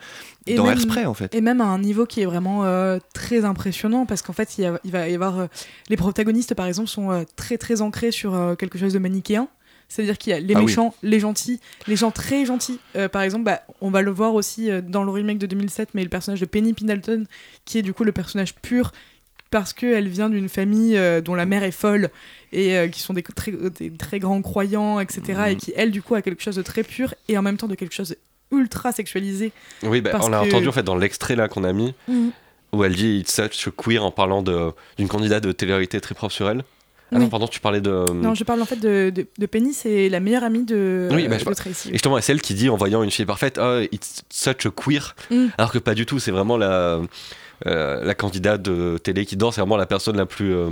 Et 0.48 0.56
dans 0.56 0.64
même- 0.66 0.74
Airspray 0.74 1.06
en 1.06 1.14
fait. 1.14 1.34
Et 1.36 1.42
même 1.42 1.62
à 1.62 1.66
un 1.66 1.78
niveau 1.80 2.06
qui 2.06 2.22
est 2.22 2.26
vraiment 2.26 2.66
euh, 2.66 2.98
très 3.14 3.46
impressionnant 3.46 4.06
parce 4.06 4.22
qu'en 4.22 4.34
fait, 4.34 4.58
il, 4.58 4.62
y 4.62 4.66
a- 4.66 4.80
il 4.84 4.92
va 4.92 5.08
y 5.08 5.14
avoir. 5.16 5.40
euh, 5.40 5.48
les 5.90 5.98
protagonistes, 5.98 6.56
par 6.56 6.66
exemple, 6.66 6.88
sont 6.90 7.12
euh, 7.12 7.24
très 7.36 7.58
très 7.58 7.82
ancrés 7.82 8.12
sur 8.12 8.56
quelque 8.58 8.78
chose 8.80 8.94
de 8.94 9.00
manichéen. 9.00 9.48
C'est-à-dire 9.88 10.18
qu'il 10.18 10.32
y 10.32 10.34
a 10.34 10.40
les 10.40 10.54
Ah 10.56 10.60
oui. 10.60 10.66
méchants, 10.68 10.96
les 11.04 11.20
gentils, 11.20 11.60
les 11.86 11.98
gens 11.98 12.12
très 12.12 12.46
gentils. 12.46 12.80
Par 13.12 13.22
exemple, 13.24 13.44
bah, 13.44 13.62
on 13.82 13.90
va 13.92 14.02
le 14.02 14.10
voir 14.12 14.34
aussi 14.36 14.70
dans 14.88 15.04
le 15.04 15.12
remake 15.12 15.38
de 15.38 15.48
2007, 15.48 15.90
mais 15.94 16.04
le 16.04 16.10
personnage 16.10 16.40
de 16.40 16.46
Penny 16.46 16.72
Pendleton, 16.74 17.26
qui 17.66 17.78
est 17.78 17.82
du 17.82 17.94
coup 17.94 18.06
le 18.06 18.14
personnage 18.14 18.56
pur 18.56 18.94
parce 19.50 19.74
qu'elle 19.74 20.08
vient 20.08 20.30
d'une 20.30 20.48
famille 20.48 20.98
dont 21.26 21.36
la 21.36 21.46
mère 21.46 21.64
est 21.64 21.72
folle 21.72 22.10
et 22.54 22.78
euh, 22.78 22.88
qui 22.88 23.02
sont 23.02 23.14
des 23.14 23.22
très, 23.22 23.52
des 23.52 23.92
très 23.92 24.20
grands 24.20 24.42
croyants, 24.42 25.02
etc. 25.02 25.42
Et 25.50 25.56
qui, 25.58 25.74
elle, 25.76 25.92
du 25.92 26.02
coup, 26.02 26.16
a 26.16 26.22
quelque 26.22 26.42
chose 26.42 26.56
de 26.56 26.62
très 26.62 26.84
pur 26.84 27.14
et 27.28 27.38
en 27.38 27.42
même 27.42 27.58
temps 27.58 27.68
de 27.68 27.76
quelque 27.76 27.94
chose 27.94 28.16
ultra 28.52 28.92
sexualisé. 28.92 29.52
Oui, 29.84 30.02
bah, 30.02 30.20
on 30.22 30.30
l'a 30.30 30.42
que- 30.42 30.48
entendu 30.48 30.68
en 30.68 30.72
fait 30.72 30.84
dans 30.84 30.96
l'extrait 30.96 31.36
là 31.36 31.48
qu'on 31.48 31.64
a 31.64 31.74
mis, 31.74 31.94
où 32.74 32.84
elle 32.84 32.96
dit 32.96 33.18
It's 33.20 33.34
such 33.34 33.68
a 33.68 33.72
queer 33.72 34.04
en 34.04 34.12
parlant 34.12 34.42
d'une 34.44 35.08
candidate 35.08 35.44
de 35.44 35.52
télé-réalité 35.52 36.00
très 36.02 36.16
propre 36.16 36.34
sur 36.34 36.50
elle. 36.50 36.64
Ah 37.14 37.18
Oui. 37.18 37.24
non, 37.26 37.30
pardon, 37.30 37.48
tu 37.48 37.60
parlais 37.60 37.82
de. 37.82 38.06
Non, 38.14 38.34
je 38.34 38.46
parle 38.46 38.62
en 38.62 38.66
fait 38.66 38.78
de, 38.78 39.10
de, 39.14 39.28
de 39.38 39.46
Penny, 39.46 39.74
c'est 39.74 40.08
la 40.08 40.22
meilleure 40.22 40.46
amie 40.46 40.64
de, 40.64 41.10
Oui, 41.12 41.28
bah, 41.28 41.34
je 41.36 41.40
de 41.40 41.44
vois. 41.44 41.56
Tracy. 41.56 41.90
Et 41.90 41.94
justement, 41.94 42.22
c'est 42.22 42.32
elle 42.32 42.42
qui 42.42 42.54
dit 42.54 42.70
en 42.70 42.78
voyant 42.78 43.04
une 43.04 43.12
fille 43.12 43.26
parfaite, 43.26 43.60
oh, 43.62 43.82
it's 43.92 44.24
such 44.30 44.66
a 44.66 44.70
queer. 44.72 45.14
Mm. 45.30 45.48
Alors 45.58 45.74
que 45.74 45.78
pas 45.80 45.94
du 45.94 46.06
tout, 46.06 46.20
c'est 46.20 46.32
vraiment 46.32 46.56
la, 46.56 47.02
euh, 47.68 48.04
la 48.06 48.14
candidate 48.16 48.62
de 48.62 48.98
télé 48.98 49.26
qui 49.26 49.36
danse, 49.36 49.56
c'est 49.56 49.62
vraiment 49.62 49.76
la 49.76 49.86
personne 49.86 50.16
la 50.16 50.26
plus 50.26 50.54
euh, 50.56 50.70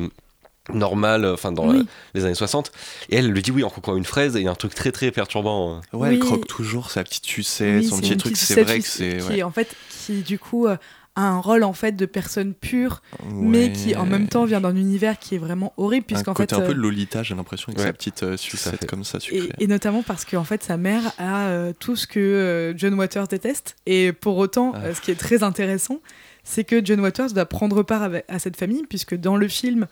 normale, 0.73 1.25
euh, 1.25 1.33
enfin 1.33 1.51
dans 1.51 1.67
Oui. 1.69 1.77
la- 1.79 1.83
les 2.13 2.25
années 2.25 2.35
60. 2.35 2.71
Et 3.09 3.17
elle 3.17 3.27
lui 3.29 3.41
dit 3.41 3.51
oui 3.51 3.63
en 3.63 3.69
croquant 3.69 3.95
une 3.95 4.05
fraise, 4.05 4.35
et 4.35 4.39
il 4.39 4.45
y 4.45 4.47
a 4.47 4.51
un 4.51 4.55
truc 4.55 4.73
très 4.75 4.91
très 4.91 5.11
perturbant. 5.11 5.81
euh. 5.93 5.97
Ouais, 5.97 6.09
elle 6.13 6.19
croque 6.19 6.47
toujours 6.47 6.91
sa 6.91 7.03
petite 7.03 7.25
sucette, 7.25 7.81
Oui, 7.83 7.88
son 7.88 7.99
petit 7.99 8.17
truc. 8.17 8.35
C'est 8.38 8.61
vrai 8.63 8.81
sucette 8.81 8.83
que 9.17 9.21
c'est. 9.21 9.27
qui 9.27 9.38
ouais. 9.38 9.43
en 9.43 9.51
fait 9.51 9.75
qui 9.89 10.21
du 10.21 10.39
coup 10.39 10.67
euh, 10.67 10.77
a 11.15 11.23
un 11.23 11.39
rôle 11.39 11.63
en 11.63 11.73
fait 11.73 11.93
de 11.97 12.05
personne 12.05 12.53
pure, 12.53 13.01
mais 13.29 13.73
qui 13.73 13.95
en 13.95 14.05
même 14.05 14.27
temps 14.27 14.45
vient 14.45 14.61
d'un 14.61 14.75
univers 14.75 15.19
qui 15.19 15.35
est 15.35 15.39
vraiment 15.39 15.73
horrible 15.75 16.05
puisqu'en 16.05 16.33
côté 16.33 16.55
fait 16.55 16.61
un 16.61 16.65
peu 16.65 16.71
euh, 16.71 16.75
de 16.75 16.79
Lolita, 16.79 17.23
j'ai 17.23 17.35
l'impression, 17.35 17.69
avec 17.69 17.79
Ouais, 17.79 17.85
sa 17.85 17.93
petite 17.93 18.23
euh, 18.23 18.38
sucette 18.38 18.85
comme 18.85 19.03
ça 19.03 19.17
et, 19.17 19.21
sucrée. 19.21 19.49
et 19.59 19.67
notamment 19.67 20.01
parce 20.03 20.23
qu'en 20.23 20.45
fait 20.45 20.63
sa 20.63 20.77
mère 20.77 21.11
a 21.17 21.47
euh, 21.47 21.73
tout 21.77 21.95
ce 21.97 22.07
que 22.07 22.19
euh, 22.19 22.77
John 22.77 22.93
Waters 22.93 23.27
déteste 23.27 23.75
et 23.85 24.13
pour 24.13 24.38
autant 24.38 24.71
Ah. 24.75 24.79
euh, 24.85 24.93
ce 24.93 25.01
qui 25.01 25.11
est 25.11 25.15
très 25.19 25.43
intéressant 25.43 25.99
c'est 26.45 26.63
que 26.63 26.83
John 26.85 27.01
Waters 27.01 27.29
va 27.33 27.45
prendre 27.45 27.83
part 27.83 28.01
avec- 28.03 28.23
à 28.29 28.39
cette 28.39 28.55
famille 28.55 28.83
puisque 28.88 29.15
dans 29.15 29.35
le 29.35 29.47
film 29.49 29.83
euh, 29.83 29.85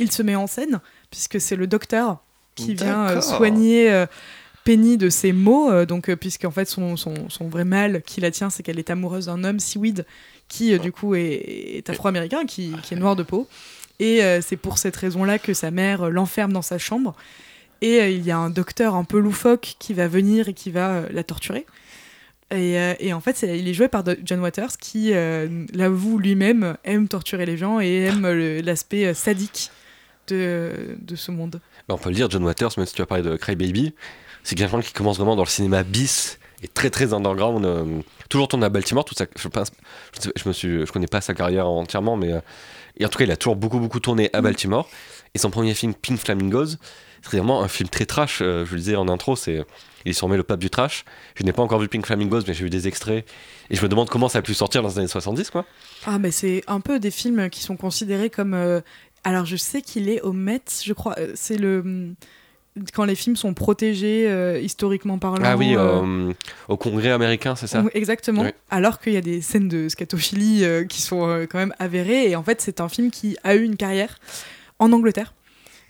il 0.00 0.10
se 0.10 0.22
met 0.22 0.34
en 0.34 0.46
scène 0.46 0.80
puisque 1.10 1.40
c'est 1.40 1.56
le 1.56 1.66
docteur 1.66 2.18
qui 2.54 2.74
vient 2.74 3.08
euh, 3.08 3.20
soigner 3.20 3.90
euh, 3.92 4.06
Penny 4.64 4.96
de 4.96 5.10
ses 5.10 5.32
maux, 5.32 5.70
euh, 5.70 5.86
donc 5.86 6.08
euh, 6.08 6.16
puisqu'en 6.16 6.50
fait 6.50 6.64
son, 6.64 6.96
son, 6.96 7.28
son 7.28 7.48
vrai 7.48 7.64
mal 7.64 8.02
qui 8.02 8.20
la 8.20 8.30
tient, 8.30 8.50
c'est 8.50 8.62
qu'elle 8.62 8.78
est 8.78 8.90
amoureuse 8.90 9.26
d'un 9.26 9.44
homme 9.44 9.60
Seaweed 9.60 10.04
qui 10.48 10.72
euh, 10.72 10.78
du 10.78 10.90
coup 10.90 11.14
est, 11.14 11.76
est 11.76 11.90
afro-américain, 11.90 12.46
qui, 12.46 12.72
qui 12.82 12.94
est 12.94 12.96
noir 12.96 13.14
de 13.14 13.22
peau, 13.22 13.46
et 14.00 14.24
euh, 14.24 14.40
c'est 14.40 14.56
pour 14.56 14.78
cette 14.78 14.96
raison-là 14.96 15.38
que 15.38 15.54
sa 15.54 15.70
mère 15.70 16.06
euh, 16.06 16.10
l'enferme 16.10 16.52
dans 16.52 16.62
sa 16.62 16.78
chambre. 16.78 17.14
Et 17.82 18.00
euh, 18.00 18.08
il 18.08 18.24
y 18.24 18.30
a 18.30 18.38
un 18.38 18.50
docteur 18.50 18.94
un 18.94 19.04
peu 19.04 19.18
loufoque 19.18 19.76
qui 19.78 19.92
va 19.92 20.08
venir 20.08 20.48
et 20.48 20.54
qui 20.54 20.70
va 20.70 20.88
euh, 20.88 21.08
la 21.12 21.22
torturer. 21.22 21.66
Et, 22.52 22.78
euh, 22.78 22.94
et 23.00 23.12
en 23.12 23.20
fait, 23.20 23.42
il 23.42 23.66
est 23.68 23.74
joué 23.74 23.88
par 23.88 24.04
John 24.24 24.40
Waters 24.40 24.76
qui 24.78 25.12
euh, 25.12 25.64
l'avoue 25.72 26.18
lui-même 26.18 26.76
aime 26.84 27.08
torturer 27.08 27.44
les 27.44 27.56
gens 27.56 27.80
et 27.80 28.04
aime 28.04 28.24
euh, 28.24 28.62
l'aspect 28.62 29.12
sadique 29.14 29.70
de, 30.28 30.96
de 31.00 31.16
ce 31.16 31.30
monde. 31.32 31.60
Bah, 31.88 31.94
on 31.94 31.98
peut 31.98 32.10
le 32.10 32.14
dire, 32.14 32.30
John 32.30 32.44
Waters, 32.44 32.70
même 32.76 32.86
si 32.86 32.94
tu 32.94 33.02
as 33.02 33.06
parlé 33.06 33.24
de 33.24 33.36
Cry 33.36 33.56
Baby, 33.56 33.94
c'est 34.44 34.54
quelqu'un 34.54 34.80
qui 34.80 34.92
commence 34.92 35.16
vraiment 35.16 35.34
dans 35.36 35.42
le 35.42 35.48
cinéma 35.48 35.82
bis 35.82 36.38
et 36.62 36.68
très 36.68 36.90
très 36.90 37.12
underground. 37.12 37.64
euh, 37.64 37.84
toujours 38.28 38.46
tourné 38.48 38.66
à 38.66 38.68
Baltimore, 38.68 39.04
tout 39.04 39.14
ça. 39.16 39.26
Je, 39.36 39.48
pense, 39.48 39.72
je, 40.16 40.20
sais- 40.22 40.32
je 40.36 40.48
me 40.48 40.52
suis, 40.52 40.86
je 40.86 40.92
connais 40.92 41.06
pas 41.08 41.20
sa 41.20 41.34
carrière 41.34 41.66
entièrement, 41.66 42.16
mais 42.16 42.32
et 42.98 43.04
en 43.04 43.08
tout 43.08 43.18
cas, 43.18 43.24
il 43.24 43.30
a 43.30 43.36
toujours 43.36 43.56
beaucoup 43.56 43.78
beaucoup 43.80 44.00
tourné 44.00 44.30
à 44.32 44.40
Mm. 44.40 44.44
Baltimore. 44.44 44.88
Et 45.34 45.38
son 45.38 45.50
premier 45.50 45.74
film, 45.74 45.94
Pink 45.94 46.18
Flamingos, 46.18 46.76
c'est 47.22 47.36
vraiment 47.36 47.62
un 47.62 47.68
film 47.68 47.88
très 47.88 48.06
trash. 48.06 48.38
je 48.38 48.70
le 48.70 48.76
disais 48.78 48.96
en 48.96 49.08
intro, 49.08 49.34
c'est 49.36 49.64
il 50.04 50.10
est 50.10 50.12
sûrement 50.12 50.36
le 50.36 50.42
pape 50.42 50.60
du 50.60 50.70
trash. 50.70 51.04
Je 51.34 51.42
n'ai 51.44 51.52
pas 51.52 51.62
encore 51.62 51.80
vu 51.80 51.88
Pink 51.88 52.06
Flamingos, 52.06 52.42
mais 52.46 52.54
j'ai 52.54 52.64
vu 52.64 52.70
des 52.70 52.86
extraits 52.86 53.26
et 53.70 53.74
je 53.76 53.82
me 53.82 53.88
demande 53.88 54.08
comment 54.08 54.28
ça 54.28 54.38
a 54.38 54.42
pu 54.42 54.54
sortir 54.54 54.82
dans 54.82 54.88
les 54.88 54.98
années 54.98 55.08
70, 55.08 55.50
quoi. 55.50 55.64
Ah, 56.06 56.18
mais 56.18 56.30
c'est 56.30 56.62
un 56.66 56.80
peu 56.80 56.98
des 57.00 57.10
films 57.10 57.50
qui 57.50 57.60
sont 57.62 57.76
considérés 57.76 58.30
comme. 58.30 58.54
euh, 58.54 58.80
Alors, 59.24 59.46
je 59.46 59.56
sais 59.56 59.82
qu'il 59.82 60.08
est 60.08 60.20
au 60.20 60.32
Met, 60.32 60.60
je 60.84 60.92
crois. 60.92 61.14
euh, 61.18 61.32
C'est 61.34 61.56
le. 61.56 62.12
Quand 62.92 63.06
les 63.06 63.14
films 63.14 63.36
sont 63.36 63.54
protégés 63.54 64.26
euh, 64.28 64.60
historiquement 64.60 65.18
parlant. 65.18 65.38
Ah 65.42 65.56
oui, 65.56 65.74
euh, 65.74 66.30
au 66.68 66.76
Congrès 66.76 67.10
américain, 67.10 67.56
c'est 67.56 67.66
ça? 67.66 67.82
Exactement. 67.94 68.42
Oui. 68.42 68.50
Alors 68.70 69.00
qu'il 69.00 69.14
y 69.14 69.16
a 69.16 69.22
des 69.22 69.40
scènes 69.40 69.66
de 69.68 69.88
scatophilie 69.88 70.62
qui 70.90 71.00
sont 71.00 71.46
quand 71.50 71.56
même 71.58 71.72
avérées. 71.78 72.28
Et 72.30 72.36
en 72.36 72.42
fait, 72.42 72.60
c'est 72.60 72.82
un 72.82 72.90
film 72.90 73.10
qui 73.10 73.34
a 73.44 73.54
eu 73.54 73.62
une 73.62 73.76
carrière 73.76 74.18
en 74.78 74.92
Angleterre. 74.92 75.32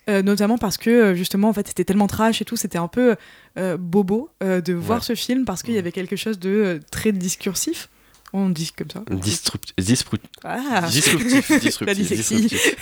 Euh, 0.09 0.21
notamment 0.21 0.57
parce 0.57 0.77
que 0.77 0.89
euh, 0.89 1.15
justement 1.15 1.49
en 1.49 1.53
fait 1.53 1.67
c'était 1.67 1.83
tellement 1.83 2.07
trash 2.07 2.41
et 2.41 2.45
tout 2.45 2.55
c'était 2.55 2.77
un 2.77 2.87
peu 2.87 3.17
euh, 3.57 3.75
bobo 3.77 4.29
euh, 4.41 4.61
de 4.61 4.73
voir 4.73 5.03
ce 5.03 5.15
film 5.15 5.43
parce 5.43 5.63
qu'il 5.63 5.73
y 5.73 5.77
avait 5.77 5.91
quelque 5.91 6.15
chose 6.15 6.39
de 6.39 6.49
euh, 6.49 6.79
très 6.91 7.11
discursif 7.11 7.89
on 8.31 8.49
dit 8.49 8.71
comme 8.77 8.89
ça 8.89 9.01
Disrupt- 9.11 9.73
disrupt- 9.77 10.23
ah 10.45 10.81
Disruptif, 10.89 11.59
disruptif. 11.61 12.07
disruptif. 12.09 12.75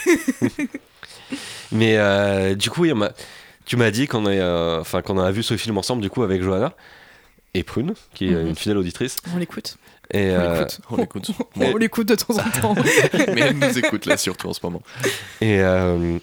Mais 1.71 1.97
euh, 1.97 2.55
du 2.55 2.69
coup, 2.69 2.85
tu 3.65 3.77
m'as 3.77 3.91
dit 3.91 4.07
qu'on 4.07 4.25
a, 4.25 4.31
euh, 4.31 4.79
enfin, 4.81 5.01
qu'on 5.01 5.17
a 5.19 5.31
vu 5.31 5.43
ce 5.43 5.57
film 5.57 5.77
ensemble 5.77 6.01
du 6.01 6.09
coup 6.09 6.23
avec 6.23 6.41
Johanna 6.43 6.73
et 7.53 7.63
Prune, 7.63 7.93
qui 8.13 8.27
est 8.27 8.31
Mhm. 8.35 8.47
une 8.49 8.55
fidèle 8.55 8.77
auditrice. 8.77 9.17
on 9.33 9.37
l'écoute 9.37 9.77
Et, 10.13 10.29
on 10.31 10.33
euh, 10.33 10.53
l'écoute 10.59 10.79
On 10.91 10.95
l'écoute. 10.97 11.31
on 11.55 11.77
l'écoute 11.77 12.07
de 12.07 12.15
temps 12.15 12.37
en 12.37 12.49
temps 12.61 12.75
Mais 13.33 13.41
elle 13.41 13.57
nous 13.57 13.77
écoute 13.79 14.05
là 14.05 14.17
surtout 14.17 14.47
en 14.49 14.53
ce 14.53 14.59
moment. 14.63 14.81
et 15.41 15.59
euh, 15.61 16.19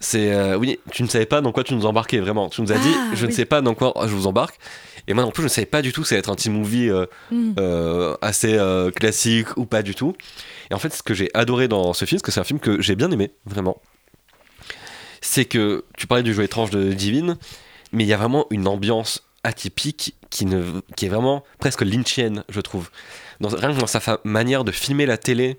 c'est, 0.00 0.32
euh, 0.32 0.56
oui, 0.56 0.78
tu 0.90 1.02
ne 1.02 1.08
savais 1.08 1.26
pas 1.26 1.40
dans 1.40 1.52
quoi 1.52 1.62
tu 1.62 1.74
nous 1.74 1.86
embarquais 1.86 2.18
vraiment. 2.18 2.48
Tu 2.48 2.62
nous 2.62 2.72
as 2.72 2.78
dit, 2.78 2.92
Ah, 2.94 3.10
je 3.14 3.26
ne 3.26 3.30
sais 3.30 3.44
pas 3.44 3.60
dans 3.60 3.74
quoi 3.74 3.92
je 4.06 4.14
vous 4.14 4.26
embarque. 4.26 4.58
Et 5.06 5.14
moi 5.14 5.22
non 5.24 5.30
plus, 5.30 5.42
je 5.42 5.46
ne 5.46 5.50
savais 5.50 5.66
pas 5.66 5.82
du 5.82 5.92
tout 5.92 6.04
ça 6.04 6.14
allait 6.14 6.20
être 6.20 6.30
un 6.30 6.34
petit 6.34 6.50
movie 6.50 6.88
euh, 6.90 7.06
Mm. 7.30 7.52
euh, 7.58 8.16
assez 8.22 8.58
classique 8.96 9.56
ou 9.56 9.66
pas 9.66 9.82
du 9.82 9.94
tout. 9.94 10.14
Et 10.70 10.74
en 10.74 10.78
fait, 10.78 10.92
ce 10.94 11.02
que 11.02 11.14
j'ai 11.14 11.30
adoré 11.34 11.68
dans 11.68 11.92
ce 11.92 12.04
film, 12.04 12.18
parce 12.20 12.26
que 12.26 12.32
c'est 12.32 12.40
un 12.40 12.44
film 12.44 12.60
que 12.60 12.80
j'ai 12.80 12.96
bien 12.96 13.10
aimé, 13.10 13.30
vraiment, 13.46 13.80
c'est 15.20 15.44
que 15.44 15.84
tu 15.96 16.06
parlais 16.06 16.22
du 16.22 16.32
jeu 16.34 16.42
étrange 16.42 16.70
de 16.70 16.92
Divine, 16.92 17.36
mais 17.92 18.04
il 18.04 18.06
y 18.06 18.12
a 18.12 18.16
vraiment 18.16 18.46
une 18.50 18.66
ambiance 18.68 19.22
atypique 19.44 20.14
qui, 20.30 20.44
ne, 20.46 20.62
qui 20.96 21.06
est 21.06 21.08
vraiment 21.08 21.44
presque 21.58 21.82
lynchienne, 21.82 22.44
je 22.48 22.60
trouve. 22.60 22.90
Dans, 23.40 23.48
rien 23.48 23.74
que 23.74 23.80
dans 23.80 23.86
sa 23.86 24.00
manière 24.24 24.64
de 24.64 24.72
filmer 24.72 25.06
la 25.06 25.16
télé 25.16 25.56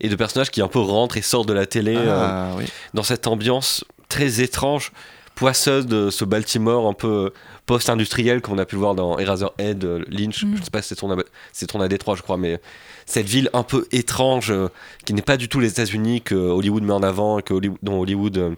et 0.00 0.08
de 0.08 0.14
personnages 0.16 0.50
qui 0.50 0.62
un 0.62 0.68
peu 0.68 0.78
rentrent 0.78 1.16
et 1.16 1.22
sortent 1.22 1.48
de 1.48 1.52
la 1.52 1.66
télé 1.66 1.96
euh, 1.96 2.06
Ah 2.26 2.50
oui. 2.56 2.64
dans 2.94 3.02
cette 3.02 3.26
ambiance 3.26 3.84
très 4.08 4.40
étrange. 4.40 4.92
poisseuse 5.34 5.84
de 5.86 6.08
ce 6.08 6.24
Baltimore 6.24 6.88
un 6.88 6.94
peu 6.94 7.30
post-industriel 7.66 8.40
qu'on 8.40 8.56
a 8.56 8.64
pu 8.64 8.76
voir 8.76 8.94
dans 8.94 9.18
Eraserhead, 9.18 9.84
euh, 9.84 10.02
Lynch, 10.08 10.44
Mm. 10.44 10.56
je 10.56 10.62
sais 10.62 10.70
pas 10.70 10.80
si 10.80 10.88
c'est 10.88 10.94
tourné, 10.94 11.14
à- 11.20 11.24
c'est 11.52 11.66
tourné 11.66 11.84
à 11.84 11.88
Détroit, 11.88 12.14
je 12.16 12.22
crois, 12.22 12.38
mais 12.38 12.58
cette 13.04 13.26
ville 13.26 13.50
un 13.52 13.62
peu 13.62 13.86
étrange 13.92 14.50
euh, 14.50 14.68
qui 15.04 15.12
n'est 15.12 15.20
pas 15.20 15.36
du 15.36 15.50
tout 15.50 15.60
les 15.60 15.68
États-Unis 15.68 16.22
que 16.22 16.34
Hollywood 16.34 16.84
met 16.84 16.94
en 16.94 17.02
avant 17.02 17.38
et 17.38 17.42
que 17.42 17.52
Hollywood, 17.52 17.78
dont 17.82 18.00
Hollywood 18.00 18.38
euh, 18.38 18.54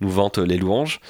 nous 0.00 0.08
vante 0.08 0.38
les 0.38 0.56
louanges. 0.56 1.00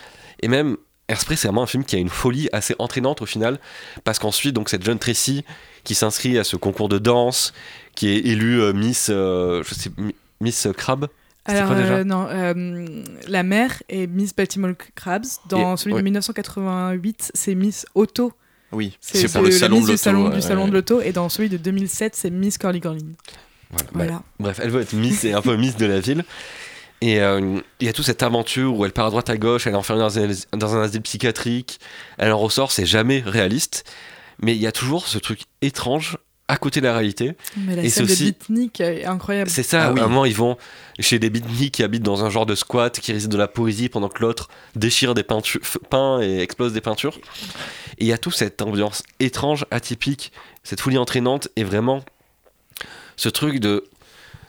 Et 0.41 0.49
même 0.49 0.77
Airspray, 1.09 1.37
c'est 1.37 1.49
vraiment 1.49 1.63
un 1.63 1.67
film 1.67 1.85
qui 1.85 1.97
a 1.97 1.99
une 1.99 2.09
folie 2.09 2.49
assez 2.53 2.75
entraînante 2.79 3.21
au 3.23 3.27
final, 3.27 3.59
parce 4.05 4.19
qu'ensuite, 4.19 4.55
donc 4.55 4.69
cette 4.71 4.85
jeune 4.85 4.99
Tracy 4.99 5.45
qui 5.85 5.95
s'inscrit 5.95 6.39
à 6.39 6.45
ce 6.45 6.57
concours 6.57 6.89
de 6.89 6.99
danse, 6.99 7.53
qui 7.95 8.09
est 8.09 8.21
élue 8.27 8.61
euh, 8.63 8.73
Miss, 8.73 9.09
euh, 9.11 9.63
je 9.69 9.75
sais, 9.75 9.91
Mi- 9.99 10.15
Miss 10.41 10.67
Crab. 10.77 11.09
Alors, 11.47 11.67
quoi 11.67 11.77
déjà 11.77 11.95
euh, 11.97 12.05
non, 12.05 12.27
euh, 12.31 13.03
la 13.29 13.43
mère 13.43 13.83
est 13.91 14.07
Miss 14.07 14.35
Baltimore 14.35 14.73
Crabs. 14.95 15.27
Dans 15.51 15.75
Et- 15.75 15.77
celui 15.77 15.93
ouais. 15.93 16.01
de 16.01 16.05
1988, 16.05 17.33
c'est 17.35 17.55
Miss 17.55 17.85
Auto. 17.95 18.33
Oui, 18.73 18.97
C'est 19.01 19.31
pour 19.31 19.43
le- 19.43 19.51
salon 19.51 19.77
Miss 19.77 19.87
de 19.87 19.91
du 19.93 19.97
salon, 19.99 20.25
l'auto. 20.25 20.37
du 20.37 20.43
salon 20.43 20.69
de 20.69 20.73
l'auto. 20.73 21.01
Et 21.03 21.13
dans 21.13 21.29
celui 21.29 21.51
de 21.51 21.59
2007, 21.59 22.17
c'est 22.17 22.31
Miss 22.31 22.57
Curly 22.57 22.81
Curlin. 22.81 22.99
Voilà. 23.71 23.91
Voilà. 23.93 24.23
Bref, 24.41 24.61
elle 24.63 24.71
veut 24.71 24.81
être 24.81 24.95
Miss 24.95 25.23
et 25.25 25.33
un 25.35 25.43
peu 25.43 25.55
Miss 25.57 25.77
de 25.77 25.85
la 25.87 26.01
ville. 26.01 26.25
Et 27.07 27.21
euh, 27.21 27.61
il 27.81 27.87
y 27.87 27.91
a 27.91 27.93
toute 27.93 28.07
cette 28.07 28.23
aventure 28.23 28.75
où 28.77 28.85
elle 28.87 28.93
part 28.93 29.07
à 29.07 29.11
droite 29.11 29.29
à 29.29 29.37
gauche, 29.37 29.67
elle 29.67 29.75
est 29.75 29.77
enfermée 29.77 30.01
dans 30.03 30.19
un, 30.19 30.29
dans 30.57 30.75
un 30.77 30.83
asile 30.83 31.03
psychiatrique, 31.03 31.79
elle 32.19 32.33
en 32.33 32.39
ressort, 32.39 32.73
c'est 32.73 32.87
jamais 32.87 33.23
réaliste. 33.27 33.85
Mais 34.41 34.55
il 34.57 34.63
y 34.63 34.67
a 34.67 34.73
toujours 34.73 35.07
ce 35.07 35.19
truc 35.19 35.41
étrange 35.61 36.17
à 36.49 36.57
côté 36.57 36.81
de 36.81 36.87
la 36.87 36.93
réalité. 36.95 37.37
Mais 37.57 37.77
la 37.77 37.83
Et 37.83 37.89
scène 37.91 38.07
ceci- 38.07 38.25
de 38.27 38.31
beatnik 38.31 38.81
est 38.81 39.05
incroyable. 39.07 39.51
C'est 39.51 39.63
ça, 39.63 39.87
Ah 39.89 39.93
oui. 39.93 40.01
à 40.01 40.05
un 40.05 40.09
moment 40.09 40.25
ils 40.25 40.35
vont 40.35 40.57
chez 40.99 41.19
des 41.19 41.31
beatniks 41.31 41.73
qui 41.75 41.83
habitent 41.83 42.03
dans 42.03 42.25
un 42.25 42.31
genre 42.31 42.47
de 42.47 42.55
squat, 42.55 42.99
qui 43.01 43.13
résident 43.13 43.33
de 43.35 43.39
la 43.39 43.49
poésie 43.49 43.89
pendant 43.89 44.09
que 44.09 44.21
l'autre 44.23 44.49
déchire 44.77 45.15
des 45.15 45.23
peintures, 45.25 45.61
peint 45.91 46.21
et 46.23 46.41
explose 46.41 46.73
des 46.73 46.81
peintures. 46.83 47.19
Et 47.99 48.05
il 48.05 48.07
y 48.07 48.13
a 48.13 48.19
toute 48.19 48.35
cette 48.35 48.61
ambiance 48.63 49.03
étrange, 49.21 49.67
atypique, 49.71 50.33
cette 50.63 50.81
folie 50.81 50.99
entraînante 50.99 51.49
et 51.57 51.65
vraiment 51.65 52.03
ce 53.17 53.29
truc 53.29 53.59
de 53.61 53.85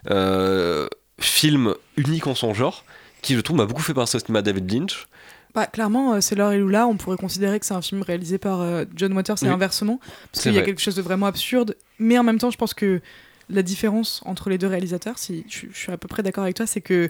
euh, 0.09 0.87
film 1.19 1.73
unique 1.97 2.27
en 2.27 2.35
son 2.35 2.53
genre 2.53 2.83
qui 3.21 3.35
je 3.35 3.39
trouve 3.41 3.57
m'a 3.57 3.65
beaucoup 3.65 3.81
fait 3.81 3.93
penser 3.93 4.17
au 4.17 4.19
cinéma 4.19 4.41
David 4.41 4.71
Lynch. 4.71 5.07
Bah, 5.55 5.65
clairement, 5.67 6.13
euh, 6.15 6.21
c'est 6.21 6.35
l'heure 6.35 6.51
et 6.51 6.57
Lula. 6.57 6.85
On 6.85 6.97
pourrait 6.97 7.15
considérer 7.17 7.59
que 7.59 7.65
c'est 7.65 7.73
un 7.73 7.81
film 7.81 8.01
réalisé 8.01 8.37
par 8.37 8.61
euh, 8.61 8.83
John 8.95 9.13
Waters 9.13 9.37
et 9.41 9.45
Oui. 9.47 9.51
inversement. 9.53 9.99
Parce 9.99 10.43
C'est 10.43 10.49
qu'il 10.49 10.53
y 10.53 10.59
a 10.59 10.63
quelque 10.63 10.81
chose 10.81 10.95
de 10.95 11.01
vraiment 11.01 11.25
absurde. 11.27 11.75
Mais 11.97 12.17
en 12.19 12.23
même 12.23 12.37
temps, 12.37 12.51
je 12.51 12.57
pense 12.57 12.73
que 12.73 13.01
la 13.49 13.61
différence 13.63 14.21
entre 14.25 14.49
les 14.49 14.57
deux 14.57 14.67
réalisateurs, 14.67 15.17
si 15.17 15.45
je, 15.49 15.67
je 15.71 15.77
suis 15.77 15.91
à 15.91 15.97
peu 15.97 16.07
près 16.09 16.23
d'accord 16.23 16.43
avec 16.43 16.55
toi, 16.57 16.67
c'est 16.67 16.81
que 16.81 17.09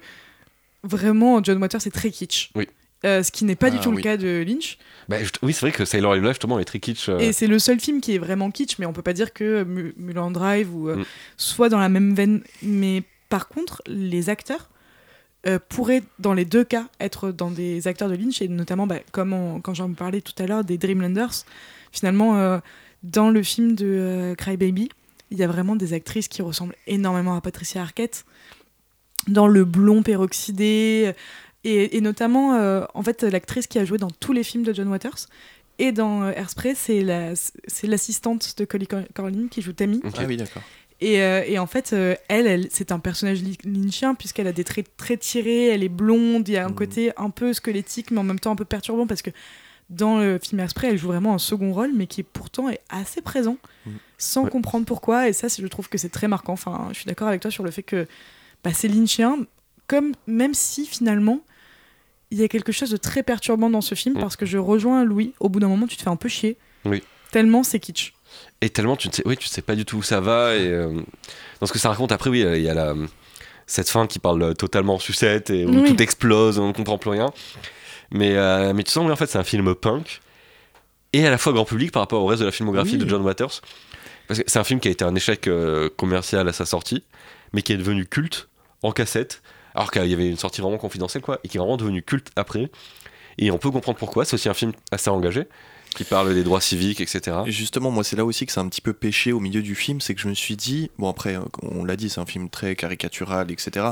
vraiment, 0.84 1.44
John 1.44 1.58
Waters 1.62 1.82
est 1.88 1.92
très 1.94 2.12
kitsch. 2.12 2.52
Oui. 2.56 2.68
Euh, 3.04 3.24
ce 3.24 3.32
qui 3.32 3.46
n'est 3.46 3.56
pas 3.56 3.70
du 3.72 3.78
Ah, 3.80 3.84
tout 3.84 3.92
le 3.92 4.02
cas 4.02 4.16
de 4.18 4.44
Lynch. 4.48 4.78
Bah, 5.10 5.24
je- 5.24 5.30
oui, 5.42 5.52
c'est 5.54 5.62
vrai 5.62 5.72
que 5.72 5.84
Sailor 5.86 6.16
Lula 6.16 6.30
justement 6.30 6.60
est 6.60 6.66
très 6.66 6.80
kitsch. 6.80 7.10
euh, 7.10 7.20
Et 7.20 7.34
c'est 7.34 7.48
le 7.48 7.60
seul 7.60 7.80
film 7.80 8.00
qui 8.00 8.16
est 8.16 8.18
vraiment 8.20 8.50
kitsch, 8.52 8.78
mais 8.80 8.86
on 8.86 8.94
peut 8.94 9.02
pas 9.04 9.14
dire 9.14 9.34
que 9.34 9.64
Mu- 9.64 9.94
Mulholland 9.98 10.32
Drive 10.34 10.74
ou 10.74 10.90
euh, 10.90 10.96
Mm. 10.98 11.06
soit 11.38 11.70
dans 11.70 11.80
la 11.80 11.90
même 11.90 12.16
veine. 12.16 12.42
Mais 12.64 13.04
par 13.30 13.48
contre, 13.48 13.82
les 13.88 14.30
acteurs 14.30 14.70
euh, 15.48 15.60
pourraient, 15.70 16.02
dans 16.18 16.34
les 16.34 16.46
deux 16.46 16.64
cas, 16.64 16.88
être 17.00 17.32
dans 17.32 17.52
des 17.52 17.88
acteurs 17.88 18.10
de 18.10 18.16
Lynch, 18.16 18.42
et 18.42 18.48
notamment, 18.48 18.88
bah, 18.88 18.98
comme 19.12 19.32
on- 19.34 19.62
quand 19.62 19.76
j'en 19.76 19.92
parlais 19.94 20.22
tout 20.22 20.34
à 20.42 20.48
l'heure, 20.48 20.64
des 20.64 20.78
Dreamlanders. 20.80 21.44
Finalement, 21.92 22.38
euh, 22.40 22.58
dans 23.04 23.30
le 23.30 23.44
film 23.44 23.76
de 23.76 23.86
euh, 23.86 24.36
Cry 24.36 24.58
Baby, 24.58 24.90
il 25.30 25.38
y 25.38 25.44
a 25.44 25.48
vraiment 25.48 25.76
des 25.76 25.94
actrices 25.94 26.28
qui 26.28 26.42
ressemblent 26.42 26.76
énormément 26.88 27.36
à 27.36 27.42
Patricia 27.42 27.82
Arquette. 27.82 28.26
Dans 29.28 29.48
le 29.48 29.66
blond 29.66 30.02
peroxydé, 30.04 31.14
et, 31.64 31.98
et 31.98 32.02
notamment, 32.02 32.56
euh, 32.56 32.84
en 32.94 33.02
fait, 33.04 33.24
l'actrice 33.24 33.68
qui 33.68 33.80
a 33.80 33.86
joué 33.86 33.98
dans 33.98 34.12
tous 34.12 34.34
les 34.34 34.44
films 34.44 34.64
de 34.64 34.74
John 34.74 34.88
Waters. 34.88 35.28
Et 35.78 35.92
dans 35.92 36.28
Airspray, 36.30 36.74
c'est 36.76 37.02
la- 37.02 37.36
c'est 37.36 37.88
l'assistante 37.88 38.56
de 38.58 38.66
Collie 38.66 38.88
Cor- 38.88 39.04
Corlin 39.14 39.48
qui 39.50 39.62
joue 39.62 39.74
Tammy. 39.74 40.00
ok. 40.04 40.14
Ah 40.18 40.24
oui, 40.26 40.38
d'accord. 40.38 40.62
Et, 41.02 41.22
euh, 41.22 41.44
et 41.46 41.60
en 41.60 41.68
fait, 41.68 41.92
euh, 41.94 42.16
elle, 42.30 42.48
elle 42.48 42.68
c'est 42.72 42.92
un 42.92 43.00
personnage 43.00 43.42
lynchien 43.66 44.16
puisqu'elle 44.16 44.48
a 44.48 44.54
des 44.54 44.64
traits 44.64 44.88
très 44.96 45.18
tirés, 45.18 45.66
elle 45.68 45.84
est 45.84 45.90
blonde, 45.90 46.48
il 46.48 46.54
y 46.54 46.58
a 46.58 46.66
un 46.66 46.70
Mhm. 46.70 46.76
côté 46.76 47.12
un 47.18 47.30
peu 47.30 47.52
squelettique, 47.54 48.12
mais 48.12 48.20
en 48.20 48.24
même 48.24 48.40
temps 48.40 48.52
un 48.52 48.56
peu 48.56 48.64
perturbant 48.66 49.06
parce 49.06 49.22
que 49.22 49.30
dans 49.90 50.18
le 50.18 50.40
film 50.42 50.60
Airspray, 50.62 50.90
elle 50.92 50.98
joue 50.98 51.08
vraiment 51.10 51.34
un 51.36 51.38
second 51.38 51.72
rôle, 51.74 51.92
mais 51.94 52.08
qui 52.08 52.24
pourtant 52.24 52.70
est 52.70 52.80
assez 52.90 53.22
présent, 53.22 53.58
Mhm. 53.86 53.94
sans 54.18 54.44
Ouais. 54.46 54.50
comprendre 54.50 54.86
pourquoi. 54.86 55.28
Et 55.30 55.34
ça, 55.34 55.48
je 55.50 55.68
trouve 55.68 55.90
que 55.90 55.98
c'est 55.98 56.10
très 56.10 56.28
marquant. 56.28 56.54
Enfin, 56.54 56.88
je 56.92 56.96
suis 56.96 57.06
d'accord 57.06 57.28
avec 57.28 57.42
toi 57.42 57.52
sur 57.52 57.64
le 57.64 57.70
fait 57.72 57.84
que 57.84 58.08
bah, 58.64 58.72
c'est 58.74 58.88
lynchien, 58.88 59.38
comme 59.88 60.14
même 60.26 60.54
si 60.56 60.86
finalement 60.88 61.42
il 62.32 62.40
y 62.40 62.44
a 62.44 62.48
quelque 62.48 62.72
chose 62.72 62.90
de 62.90 62.98
très 62.98 63.22
perturbant 63.22 63.70
dans 63.70 63.82
ce 63.82 63.94
film 63.94 64.16
Mhm. 64.16 64.22
parce 64.22 64.36
que 64.36 64.48
je 64.48 64.58
rejoins 64.58 65.04
Louis. 65.04 65.34
Au 65.40 65.50
bout 65.50 65.60
d'un 65.60 65.68
moment, 65.68 65.86
tu 65.86 65.96
te 65.98 66.02
fais 66.02 66.10
un 66.10 66.16
peu 66.16 66.30
chier. 66.30 66.58
Oui. 66.86 67.04
Tellement 67.32 67.62
c'est 67.62 67.80
kitsch. 67.80 68.14
Et 68.62 68.70
tellement 68.70 68.96
tu 68.96 69.08
ne 69.10 69.14
sais, 69.14 69.24
oui, 69.26 69.38
tu 69.38 69.48
sais 69.48 69.62
pas 69.62 69.76
du 69.76 69.86
tout 69.86 69.98
où 69.98 70.04
ça 70.04 70.22
va. 70.22 70.56
Et 70.56 70.68
euh, 70.68 70.92
dans 71.60 71.68
ce 71.68 71.74
que 71.74 71.80
ça 71.80 71.90
raconte, 71.90 72.12
après, 72.12 72.30
oui, 72.30 72.42
il 72.42 72.62
y 72.62 72.70
a 72.70 72.74
la, 72.74 72.94
cette 73.68 73.90
fin 73.90 74.08
qui 74.08 74.20
parle 74.20 74.54
totalement 74.56 74.96
en 74.96 75.00
sucette 75.00 75.50
et 75.50 75.66
où 75.66 75.82
Oui. 75.82 75.84
tout 75.96 76.02
explose, 76.02 76.58
on 76.60 76.68
ne 76.68 76.74
comprend 76.74 76.98
plus 76.98 77.10
rien. 77.12 77.32
Mais, 78.12 78.36
euh, 78.36 78.74
mais 78.74 78.84
tu 78.84 78.92
sens, 78.92 79.06
oui, 79.06 79.12
en 79.12 79.16
fait, 79.16 79.28
c'est 79.28 79.38
un 79.40 79.44
film 79.44 79.74
punk 79.76 80.22
et 81.14 81.26
à 81.26 81.30
la 81.30 81.38
fois 81.38 81.54
grand 81.54 81.66
public 81.66 81.92
par 81.92 82.02
rapport 82.02 82.22
au 82.24 82.26
reste 82.28 82.42
de 82.42 82.46
la 82.46 82.52
filmographie 82.52 82.94
Oui. 82.94 82.98
de 83.00 83.08
John 83.10 83.22
Waters. 83.22 83.62
Parce 84.28 84.40
que 84.40 84.46
c'est 84.48 84.60
un 84.60 84.64
film 84.64 84.80
qui 84.80 84.88
a 84.88 84.92
été 84.92 85.04
un 85.06 85.14
échec 85.16 85.48
euh, 85.48 85.90
commercial 85.98 86.48
à 86.48 86.54
sa 86.54 86.66
sortie, 86.66 87.04
mais 87.54 87.62
qui 87.62 87.74
est 87.74 87.78
devenu 87.78 88.06
culte 88.06 88.48
en 88.84 88.92
cassette, 88.92 89.42
alors 89.76 89.92
qu'il 89.92 90.06
y 90.08 90.14
avait 90.14 90.28
une 90.30 90.38
sortie 90.38 90.62
vraiment 90.62 90.78
confidentielle, 90.78 91.22
quoi, 91.24 91.40
et 91.44 91.48
qui 91.48 91.58
est 91.58 91.60
vraiment 91.60 91.78
devenu 91.78 92.02
culte 92.02 92.30
après. 92.36 92.72
Et 93.38 93.52
on 93.52 93.58
peut 93.58 93.70
comprendre 93.72 93.98
pourquoi. 94.00 94.26
C'est 94.26 94.34
aussi 94.36 94.50
un 94.50 94.54
film 94.54 94.72
assez 94.92 95.10
engagé, 95.10 95.48
qui 95.96 96.04
parle 96.04 96.34
des 96.34 96.44
droits 96.44 96.62
civiques, 96.62 97.00
etc. 97.02 97.38
Et 97.46 97.52
justement, 97.52 97.90
moi, 97.92 98.04
c'est 98.04 98.16
là 98.16 98.26
aussi 98.26 98.46
que 98.46 98.52
c'est 98.52 98.60
un 98.60 98.68
petit 98.68 98.82
peu 98.82 98.94
péché 98.94 99.32
au 99.32 99.40
milieu 99.40 99.62
du 99.62 99.76
film, 99.76 100.02
c'est 100.02 100.14
que 100.14 100.22
je 100.22 100.28
me 100.28 100.34
suis 100.34 100.56
dit, 100.56 100.92
bon 100.98 101.10
après, 101.10 101.36
euh, 101.36 101.42
on 101.62 101.86
l'a 101.86 101.96
dit, 101.96 102.10
c'est 102.10 102.20
un 102.20 102.26
film 102.26 102.50
très 102.50 102.76
caricatural, 102.76 103.50
etc. 103.52 103.88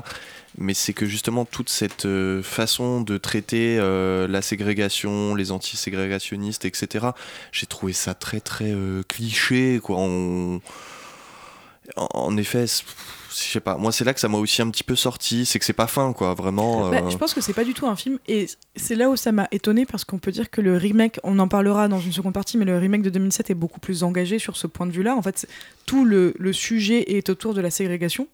Mais 0.57 0.73
c'est 0.73 0.93
que 0.93 1.05
justement 1.05 1.45
toute 1.45 1.69
cette 1.69 2.05
euh, 2.05 2.43
façon 2.43 3.01
de 3.01 3.17
traiter 3.17 3.77
euh, 3.79 4.27
la 4.27 4.41
ségrégation, 4.41 5.33
les 5.35 5.51
anti-ségrégationnistes, 5.51 6.65
etc. 6.65 7.07
J'ai 7.51 7.65
trouvé 7.65 7.93
ça 7.93 8.13
très 8.13 8.39
très 8.41 8.73
cliché, 9.07 9.79
quoi. 9.81 9.97
On- 9.99 10.61
En, 11.97 12.37
effet, 12.37 12.65
je 13.33 13.51
sais 13.51 13.59
pas. 13.59 13.77
Moi, 13.77 13.91
c'est 13.91 14.03
là 14.03 14.13
que 14.13 14.19
ça 14.19 14.27
m'a 14.27 14.37
aussi 14.37 14.61
un 14.61 14.69
petit 14.69 14.83
peu 14.83 14.95
sorti, 14.95 15.45
c'est 15.45 15.59
que 15.59 15.65
c'est 15.65 15.73
pas 15.73 15.87
fin, 15.87 16.13
quoi. 16.13 16.33
Vraiment. 16.33 16.89
Bah, 16.89 17.01
euh, 17.03 17.09
je 17.09 17.17
pense 17.17 17.33
que 17.33 17.41
c'est 17.41 17.53
pas 17.53 17.63
du 17.63 17.73
tout 17.73 17.87
un 17.87 17.95
film 17.95 18.19
et 18.27 18.47
c'est 18.75 18.95
là 18.95 19.09
où 19.09 19.15
ça 19.15 19.31
m'a 19.31 19.47
étonné 19.51 19.85
parce 19.85 20.05
qu'on 20.05 20.19
peut 20.19 20.31
dire 20.31 20.49
que 20.49 20.61
le 20.61 20.77
remake, 20.77 21.19
on 21.23 21.39
en 21.39 21.47
parlera 21.47 21.87
dans 21.87 21.99
une 21.99 22.11
seconde 22.11 22.33
partie, 22.33 22.57
mais 22.57 22.65
le 22.65 22.77
remake 22.77 23.01
de 23.01 23.09
2007 23.09 23.49
est 23.49 23.55
beaucoup 23.55 23.79
plus 23.79 24.03
engagé 24.03 24.39
sur 24.39 24.57
ce 24.57 24.67
point 24.67 24.85
de 24.85 24.91
vue-là. 24.91 25.15
En 25.15 25.21
fait, 25.21 25.47
tout 25.85 26.05
le, 26.05 26.33
le 26.37 26.53
sujet 26.53 27.15
est 27.15 27.29
autour 27.29 27.53
de 27.53 27.61
la 27.61 27.71
ségrégation, 27.71 28.27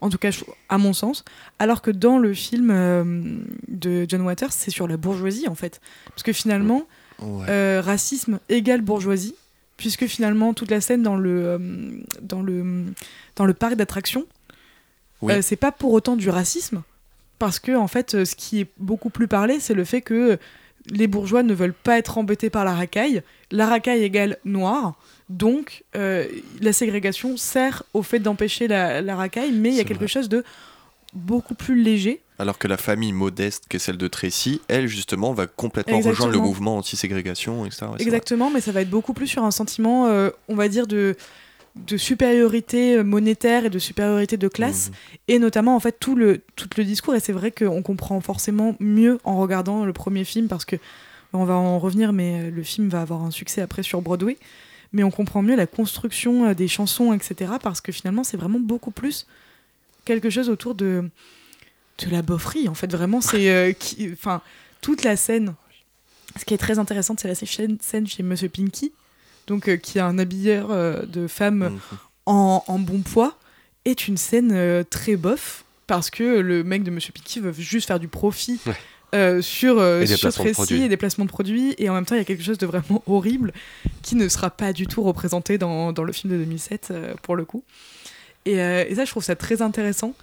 en 0.00 0.10
tout 0.10 0.18
cas 0.18 0.30
à 0.68 0.78
mon 0.78 0.92
sens, 0.92 1.24
alors 1.58 1.80
que 1.80 1.90
dans 1.90 2.18
le 2.18 2.34
film 2.34 2.70
euh, 2.70 3.04
de 3.68 4.04
John 4.08 4.22
Waters, 4.22 4.52
c'est 4.52 4.70
sur 4.70 4.88
la 4.88 4.96
bourgeoisie 4.96 5.48
en 5.48 5.54
fait, 5.54 5.80
parce 6.08 6.22
que 6.22 6.32
finalement, 6.32 6.82
ouais. 7.20 7.46
euh, 7.48 7.82
racisme 7.84 8.40
égale 8.48 8.80
bourgeoisie, 8.80 9.36
puisque 9.82 10.06
finalement 10.06 10.54
toute 10.54 10.70
la 10.70 10.80
scène 10.80 11.02
dans 11.02 11.16
le 11.16 11.44
euh, 11.44 11.58
dans 12.22 12.40
le 12.40 12.84
dans 13.34 13.44
le 13.46 13.52
parc 13.52 13.74
d'attractions, 13.74 14.26
Oui. 15.22 15.32
euh, 15.32 15.42
c'est 15.42 15.56
pas 15.56 15.72
pour 15.72 15.92
autant 15.92 16.14
du 16.14 16.30
racisme, 16.30 16.82
parce 17.40 17.58
que 17.58 17.72
en 17.76 17.88
fait, 17.88 18.14
euh, 18.14 18.24
ce 18.24 18.36
qui 18.36 18.60
est 18.60 18.68
beaucoup 18.78 19.10
plus 19.10 19.26
parlé, 19.26 19.58
c'est 19.58 19.74
le 19.74 19.82
fait 19.84 20.00
que 20.00 20.38
les 20.88 21.08
bourgeois 21.08 21.42
ne 21.42 21.52
veulent 21.52 21.74
pas 21.74 21.98
être 21.98 22.16
embêtés 22.16 22.48
par 22.48 22.64
la 22.64 22.74
racaille. 22.74 23.22
La 23.50 23.66
racaille 23.66 24.04
égale 24.04 24.36
noir. 24.44 24.94
Donc, 25.28 25.82
euh, 25.96 26.26
la 26.60 26.72
ségrégation 26.72 27.36
sert 27.36 27.82
au 27.92 28.02
fait 28.04 28.20
d'empêcher 28.20 28.68
la, 28.68 29.00
la 29.02 29.16
racaille, 29.16 29.50
mais 29.52 29.70
il 29.70 29.74
y 29.74 29.80
a 29.80 29.84
quelque 29.84 30.06
chose 30.06 30.28
de 30.28 30.44
beaucoup 31.12 31.54
plus 31.54 31.80
léger. 31.82 32.20
Alors 32.38 32.58
que 32.58 32.66
la 32.68 32.76
famille 32.76 33.12
modeste, 33.12 33.64
qui 33.68 33.76
est 33.76 33.80
celle 33.80 33.98
de 33.98 34.08
Tracy, 34.08 34.60
elle, 34.68 34.86
justement, 34.88 35.32
va 35.32 35.46
complètement 35.46 35.96
Exactement. 35.98 36.26
rejoindre 36.26 36.32
le 36.42 36.48
mouvement 36.48 36.76
anti-ségrégation, 36.78 37.64
etc. 37.66 37.86
Ouais. 37.92 38.02
Exactement, 38.02 38.50
mais 38.50 38.60
ça 38.60 38.72
va 38.72 38.80
être 38.80 38.90
beaucoup 38.90 39.12
plus 39.12 39.26
sur 39.28 39.44
un 39.44 39.50
sentiment, 39.50 40.06
euh, 40.06 40.30
on 40.48 40.54
va 40.56 40.68
dire, 40.68 40.86
de, 40.86 41.14
de 41.76 41.96
supériorité 41.96 43.02
monétaire 43.04 43.64
et 43.66 43.70
de 43.70 43.78
supériorité 43.78 44.36
de 44.36 44.48
classe, 44.48 44.88
Mhm. 44.90 44.94
et 45.28 45.38
notamment 45.38 45.76
en 45.76 45.80
fait 45.80 45.96
tout 46.00 46.14
le, 46.16 46.40
tout 46.56 46.68
le 46.76 46.84
discours. 46.84 47.14
Et 47.14 47.20
c'est 47.20 47.32
vrai 47.32 47.50
qu'on 47.50 47.82
comprend 47.82 48.20
forcément 48.20 48.74
mieux 48.80 49.18
en 49.24 49.36
regardant 49.38 49.84
le 49.84 49.92
premier 49.92 50.24
film, 50.24 50.48
parce 50.48 50.64
que 50.64 50.76
on 51.34 51.44
va 51.44 51.54
en 51.54 51.78
revenir, 51.78 52.12
mais 52.12 52.40
euh, 52.40 52.50
le 52.50 52.62
film 52.62 52.88
va 52.88 53.00
avoir 53.02 53.22
un 53.22 53.30
succès 53.30 53.60
après 53.62 53.82
sur 53.82 54.02
Broadway. 54.02 54.36
Mais 54.94 55.02
on 55.04 55.10
comprend 55.10 55.40
mieux 55.42 55.56
la 55.56 55.66
construction 55.66 56.46
euh, 56.48 56.54
des 56.54 56.68
chansons, 56.68 57.14
etc. 57.14 57.52
Parce 57.62 57.80
que 57.80 57.92
finalement, 57.92 58.24
c'est 58.24 58.36
vraiment 58.36 58.60
beaucoup 58.60 58.90
plus 58.90 59.26
quelque 60.04 60.30
chose 60.30 60.48
autour 60.48 60.74
de, 60.74 61.08
de 62.04 62.10
la 62.10 62.22
bofferie. 62.22 62.68
En 62.68 62.74
fait, 62.74 62.90
vraiment, 62.92 63.20
c'est. 63.20 63.50
euh, 63.50 63.72
Enfin, 64.12 64.40
toute 64.80 65.04
la 65.04 65.16
scène. 65.16 65.54
Ce 66.38 66.44
qui 66.44 66.54
est 66.54 66.58
très 66.58 66.78
intéressant, 66.78 67.14
c'est 67.18 67.28
la 67.28 67.34
scène 67.34 67.76
scène 67.82 68.06
chez 68.06 68.22
Monsieur 68.22 68.48
Pinky, 68.48 68.92
donc, 69.46 69.68
euh, 69.68 69.76
qui 69.76 69.98
est 69.98 70.02
un 70.02 70.18
habilleur 70.18 70.70
euh, 70.70 71.02
de 71.04 71.26
femmes 71.26 71.64
Mhm. 71.70 71.78
en, 72.26 72.64
en 72.66 72.78
bon 72.78 73.00
poids, 73.00 73.36
est 73.84 74.08
une 74.08 74.16
scène 74.16 74.84
très 74.88 75.16
bof, 75.16 75.64
parce 75.86 76.08
que 76.08 76.22
le 76.40 76.64
mec 76.64 76.84
de 76.84 76.90
Monsieur 76.90 77.12
Pinky 77.12 77.40
veut 77.40 77.52
juste 77.52 77.86
faire 77.88 78.00
du 78.00 78.08
profit 78.08 78.60
Ouais. 78.66 78.72
euh, 79.14 79.42
sur, 79.42 79.78
euh, 79.78 80.06
sur 80.06 80.30
de 80.30 80.34
précis 80.36 80.74
et 80.84 80.88
des 80.88 80.96
placements 80.96 81.24
de 81.26 81.30
produits. 81.30 81.74
Et 81.76 81.90
en 81.90 81.94
même 81.94 82.06
temps, 82.06 82.14
il 82.14 82.18
y 82.18 82.22
a 82.22 82.24
quelque 82.24 82.44
chose 82.44 82.56
de 82.58 82.64
vraiment 82.66 83.02
horrible 83.06 83.52
qui 84.02 84.14
ne 84.16 84.26
sera 84.28 84.48
pas 84.50 84.72
du 84.72 84.86
tout 84.86 85.02
représenté 85.02 85.58
dans, 85.58 85.92
dans 85.92 86.04
le 86.04 86.12
film 86.14 86.32
de 86.32 86.38
2007, 86.38 86.88
euh, 86.92 87.14
pour 87.22 87.36
le 87.36 87.44
coup. 87.44 87.62
Et, 88.46 88.60
euh, 88.60 88.84
et 88.88 88.94
ça, 88.94 89.04
je 89.04 89.10
trouve 89.10 89.22
ça 89.24 89.36
très 89.36 89.62
intéressant 89.62 90.14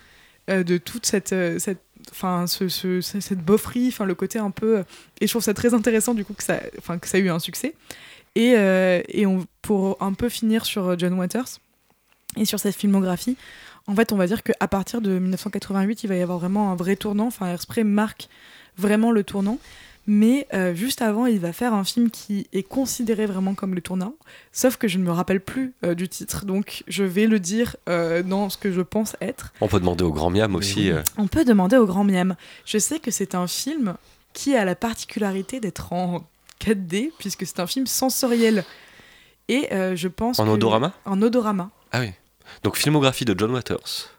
euh, 0.49 0.63
de 0.63 0.77
toute 0.77 1.05
cette, 1.05 1.34
euh, 1.34 1.60
cette, 1.60 1.82
enfin, 2.12 2.47
ce, 2.47 2.67
ce- 2.67 3.01
ce- 3.01 3.19
cette 3.19 3.39
bofferie, 3.39 3.88
enfin, 3.89 4.05
le 4.05 4.15
côté 4.15 4.39
un 4.39 4.51
peu. 4.51 4.84
Et 5.21 5.27
je 5.27 5.32
trouve 5.32 5.43
ça 5.43 5.53
très 5.53 5.73
intéressant 5.73 6.13
du 6.13 6.25
coup 6.25 6.34
que 6.34 6.43
ça, 6.43 6.58
que 6.58 7.08
ça 7.08 7.17
a 7.17 7.21
eu 7.21 7.29
un 7.29 7.39
succès. 7.39 7.75
Et, 8.36 8.51
et 9.10 9.25
on, 9.25 9.45
pour 9.62 9.97
un 10.01 10.13
peu 10.13 10.29
finir 10.29 10.63
sur 10.65 10.97
John 10.97 11.13
Waters 11.13 11.47
et 12.38 12.45
sur 12.45 12.60
cette 12.60 12.75
filmographie, 12.75 13.36
en 13.88 13.95
fait, 13.95 14.13
on 14.13 14.17
va 14.17 14.27
dire 14.27 14.43
qu'à 14.43 14.67
partir 14.67 15.01
de 15.01 15.17
1988, 15.17 16.03
il 16.03 16.08
va 16.08 16.15
y 16.15 16.21
avoir 16.21 16.38
vraiment 16.38 16.71
un 16.71 16.75
vrai 16.75 16.95
tournant. 16.95 17.25
Enfin, 17.27 17.47
Airspray 17.47 17.84
marque 17.84 18.29
vraiment 18.77 19.12
le 19.12 19.23
tournant. 19.23 19.58
Mais 20.12 20.48
euh, 20.56 20.74
juste 20.74 21.04
avant, 21.04 21.28
il 21.28 21.39
va 21.39 21.54
faire 21.54 21.72
un 21.72 21.84
film 21.84 22.10
qui 22.10 22.48
est 22.52 22.63
considéré 22.63 23.28
vraiment 23.28 23.54
comme 23.54 23.76
le 23.76 23.82
tournant. 23.82 24.15
Sauf 24.52 24.76
que 24.78 24.88
je 24.88 24.98
ne 24.98 25.04
me 25.04 25.12
rappelle 25.12 25.39
plus 25.39 25.76
euh, 25.86 25.93
du 25.93 26.10
titre. 26.10 26.45
Donc, 26.45 26.84
je 26.88 27.04
vais 27.04 27.28
le 27.28 27.39
dire 27.39 27.76
euh, 27.88 28.24
dans 28.24 28.50
ce 28.50 28.58
que 28.58 28.72
je 28.72 28.82
pense 28.82 29.15
être. 29.22 29.54
On 29.62 29.67
peut 29.67 29.80
demander 29.80 30.04
au 30.04 30.12
grand 30.12 30.32
Miam 30.32 30.56
aussi. 30.56 30.80
oui. 30.86 30.91
euh, 30.93 31.04
On 31.17 31.28
peut 31.28 31.45
demander 31.45 31.78
au 31.78 31.86
grand 31.86 32.04
miam. 32.04 32.36
Je 32.65 32.80
sais 32.80 32.98
que 33.00 33.12
c'est 33.12 33.36
un 33.36 33.45
film 33.45 33.95
qui 34.34 34.56
a 34.56 34.65
la 34.65 34.74
particularité 34.74 35.60
d'être 35.60 35.93
en 35.93 36.24
4D, 36.60 37.12
puisque 37.19 37.45
c'est 37.45 37.60
un 37.60 37.67
film 37.67 37.86
sensoriel. 37.86 38.63
Et 39.48 39.72
euh, 39.74 39.95
je 39.95 40.08
pense 40.08 40.39
en 40.39 40.45
que- 40.45 40.50
odorama? 40.50 40.91
En 41.06 41.22
odorama. 41.22 41.69
Ah 41.91 42.00
oui. 42.00 42.12
Donc 42.63 42.78
filmographie 42.78 43.26
de 43.26 43.36
John 43.38 43.52
Waters. 43.52 44.10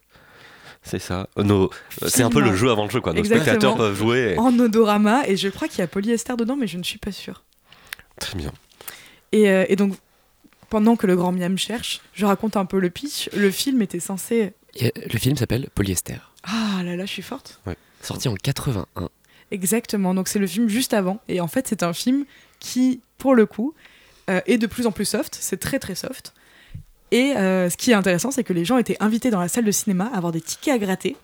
C'est 0.83 0.99
ça. 0.99 1.29
Euh, 1.39 1.43
nos- 1.43 1.71
euh, 2.03 2.09
C'est 2.09 2.23
un 2.23 2.31
peu 2.31 2.41
le 2.41 2.55
jeu 2.55 2.71
avant 2.71 2.85
le 2.85 2.91
jeu, 2.91 3.01
quoi. 3.01 3.13
Nos 3.13 3.19
Exactement. 3.19 3.45
spectateurs 3.45 3.77
peuvent 3.77 3.97
jouer. 3.97 4.33
et- 4.35 4.39
En 4.39 4.59
odorama, 4.59 5.27
et 5.29 5.37
je 5.37 5.49
crois 5.49 5.69
qu'il 5.69 5.81
y 5.81 5.83
a 5.83 5.87
polyester 5.87 6.35
dedans, 6.37 6.57
mais 6.57 6.67
je 6.67 6.79
ne 6.79 6.83
suis 6.83 6.99
pas 6.99 7.13
sûre. 7.13 7.43
Très 8.19 8.37
bien. 8.39 8.53
Et, 9.33 9.51
euh, 9.51 9.65
et 9.69 9.77
donc, 9.77 9.95
pendant 10.71 10.97
que 10.97 11.07
le 11.07 11.17
grand 11.17 11.33
miam 11.33 11.59
cherche, 11.59 12.01
je 12.15 12.25
raconte 12.27 12.57
un 12.57 12.65
peu 12.65 12.79
le 12.79 12.91
pitch. 12.91 13.29
Le 13.37 13.51
film 13.51 13.83
était 13.83 14.01
censé. 14.01 14.53
Le 14.81 15.19
film 15.19 15.37
s'appelle 15.37 15.69
Polyester, 15.75 16.17
Ah 16.45 16.81
là 16.85 16.97
là, 16.97 17.05
je 17.05 17.11
suis 17.13 17.23
forte. 17.23 17.61
sorti 18.03 18.29
en 18.29 18.35
81. 18.35 19.09
Exactement, 19.51 20.15
donc 20.15 20.29
c'est 20.29 20.39
le 20.39 20.47
film 20.47 20.69
juste 20.69 20.95
avant. 20.95 21.21
Et 21.29 21.41
en 21.41 21.49
fait, 21.49 21.67
c'est 21.69 21.83
un 21.83 21.93
film 21.93 22.25
qui, 22.61 23.01
pour 23.19 23.35
le 23.35 23.47
coup, 23.47 23.75
euh, 24.31 24.41
est 24.47 24.59
de 24.59 24.67
plus 24.69 24.87
en 24.87 24.93
plus 24.93 25.05
soft. 25.07 25.37
C'est 25.41 25.59
très 25.59 25.79
très 25.81 25.95
soft. 25.97 26.33
Et 27.11 27.37
euh, 27.37 27.69
ce 27.71 27.77
qui 27.77 27.91
est 27.91 27.95
intéressant, 27.95 28.31
c'est 28.31 28.45
que 28.45 28.53
les 28.53 28.65
gens 28.65 28.79
étaient 28.79 28.97
invités 29.01 29.31
dans 29.31 29.41
la 29.41 29.49
salle 29.49 29.65
de 29.65 29.71
cinéma 29.73 30.11
à 30.13 30.17
avoir 30.17 30.33
des 30.33 30.41
tickets 30.41 30.75
à 30.75 30.79
gratter 30.79 31.17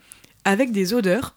avec 0.44 0.72
des 0.72 0.94
odeurs. 0.94 1.34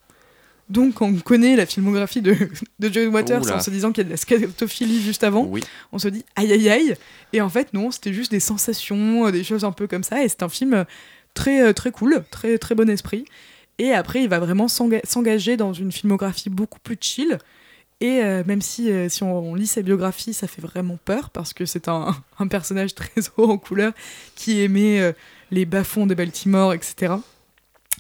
Donc, 0.70 0.96
quand 0.96 1.08
on 1.08 1.16
connaît 1.16 1.56
la 1.56 1.66
filmographie 1.66 2.22
de, 2.22 2.36
de 2.80 2.90
John 2.94 3.08
Waters 3.08 3.42
Oula. 3.42 3.56
en 3.58 3.60
se 3.60 3.70
disant 3.72 3.92
qu'il 3.92 4.04
y 4.04 4.06
a 4.06 4.06
de 4.06 4.12
la 4.12 4.18
scatophilie 4.18 5.02
juste 5.02 5.24
avant, 5.24 5.46
Oui. 5.46 5.62
on 5.92 5.98
se 6.00 6.08
dit 6.08 6.24
aïe 6.36 6.52
aïe 6.52 6.70
aïe. 6.70 6.96
Et 7.34 7.42
en 7.42 7.50
fait, 7.50 7.74
non, 7.74 7.90
c'était 7.92 8.14
juste 8.14 8.32
des 8.32 8.40
sensations, 8.40 9.26
euh, 9.28 9.32
des 9.32 9.44
choses 9.44 9.64
un 9.64 9.72
peu 9.72 9.88
comme 9.88 10.04
ça. 10.04 10.24
Et 10.24 10.30
c'est 10.30 10.44
un 10.44 10.50
film 10.50 10.74
euh, 10.74 10.84
très, 11.34 11.74
très 11.74 11.92
cool, 11.92 12.24
très, 12.30 12.58
très 12.60 12.76
bon 12.76 12.88
esprit. 12.90 13.26
Et 13.80 13.94
après, 13.94 14.22
il 14.24 14.30
va 14.30 14.40
vraiment 14.40 14.68
s'enga- 14.68 15.02
s'engager 15.06 15.58
dans 15.58 15.74
une 15.74 15.92
filmographie 15.92 16.50
beaucoup 16.50 16.80
plus 16.80 16.98
chill. 17.00 17.38
Et 18.02 18.24
euh, 18.24 18.44
même 18.46 18.62
si, 18.62 18.92
euh, 18.92 19.10
si 19.10 19.24
on, 19.24 19.56
lit 19.56 19.68
sa 19.68 19.82
biographie, 19.82 20.34
ça 20.34 20.48
fait 20.48 20.62
vraiment 20.62 20.98
peur 21.04 21.30
parce 21.32 21.54
que 21.54 21.66
c'est 21.66 21.88
un, 21.90 22.16
un 22.40 22.48
personnage 22.48 22.96
très 22.96 23.12
haut 23.38 23.50
en 23.50 23.58
couleur 23.58 23.94
qui 24.36 24.62
aimait 24.62 25.02
euh, 25.02 25.12
les 25.52 25.66
bas-fonds 25.66 26.08
de 26.08 26.16
Baltimore, 26.16 26.74
etc. 26.74 27.16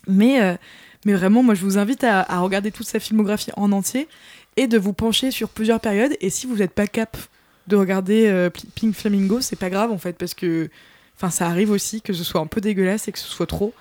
Mais, 0.07 0.57
mais 1.05 1.13
vraiment, 1.13 1.43
moi, 1.43 1.53
je 1.53 1.63
vous 1.63 1.77
invite 1.77 2.03
à, 2.03 2.39
regarder 2.39 2.71
toute 2.71 2.87
sa 2.87 2.99
filmographie 2.99 3.51
en 3.57 3.71
entier 3.71 4.07
et 4.55 4.65
de 4.67 4.77
vous 4.77 4.93
pencher 4.93 5.29
sur 5.29 5.49
plusieurs 5.49 5.79
périodes. 5.79 6.15
Et 6.21 6.29
si 6.29 6.47
vous 6.47 6.55
n'êtes 6.55 6.71
pas 6.71 6.87
cap 6.87 7.17
de 7.67 7.75
regarder 7.75 8.49
Pink 8.75 8.95
Flamingo, 8.95 9.41
c'est 9.41 9.55
pas 9.55 9.69
grave 9.69 9.91
en 9.91 9.99
fait, 9.99 10.13
parce 10.13 10.33
que 10.33 10.69
enfin, 11.15 11.29
ça 11.29 11.47
arrive 11.47 11.69
aussi 11.69 12.01
que 12.01 12.13
ce 12.13 12.23
soit 12.23 12.41
un 12.41 12.47
peu 12.47 12.61
dégueulasse 12.61 13.07
et 13.07 13.11
que 13.11 13.19
ce 13.19 13.27
soit 13.27 13.45
trop. 13.45 13.73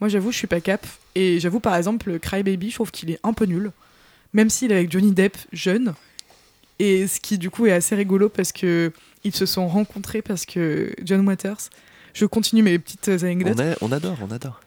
Moi, 0.00 0.08
j'avoue, 0.08 0.32
je 0.32 0.38
suis 0.38 0.46
pas 0.48 0.60
cap. 0.60 0.84
Et 1.14 1.38
j'avoue, 1.38 1.60
par 1.60 1.76
exemple, 1.76 2.18
Cry 2.18 2.42
Baby, 2.42 2.70
je 2.70 2.76
trouve 2.76 2.90
qu'il 2.90 3.10
est 3.10 3.20
un 3.22 3.32
peu 3.32 3.44
nul. 3.44 3.70
Même 4.36 4.50
s'il 4.50 4.70
est 4.70 4.74
avec 4.74 4.92
Johnny 4.92 5.12
Depp 5.12 5.34
jeune. 5.50 5.94
Et 6.78 7.06
ce 7.06 7.20
qui, 7.20 7.38
du 7.38 7.48
coup, 7.48 7.64
est 7.64 7.72
assez 7.72 7.94
rigolo 7.94 8.28
parce 8.28 8.52
que 8.52 8.92
ils 9.24 9.34
se 9.34 9.46
sont 9.46 9.66
rencontrés 9.66 10.20
parce 10.20 10.44
que 10.44 10.92
John 11.02 11.26
Waters, 11.26 11.70
je 12.12 12.26
continue 12.26 12.62
mes 12.62 12.78
petites 12.78 13.08
anecdotes, 13.08 13.58
On, 13.80 13.88
on 13.88 13.92
adore, 13.92 14.18
on 14.20 14.30
adore. 14.30 14.60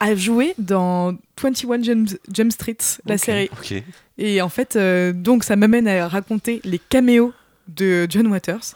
a 0.00 0.14
joué 0.16 0.54
dans 0.56 1.14
21 1.42 1.82
Jump, 1.82 2.08
Jump 2.32 2.52
Street, 2.52 2.78
la 3.04 3.18
série. 3.18 3.50
Et 4.16 4.40
en 4.40 4.48
fait, 4.48 4.76
euh, 4.76 5.12
donc 5.12 5.44
ça 5.44 5.56
m'amène 5.56 5.86
à 5.88 6.08
raconter 6.08 6.62
les 6.64 6.78
caméos 6.78 7.34
de 7.68 8.06
John 8.08 8.28
Waters, 8.28 8.72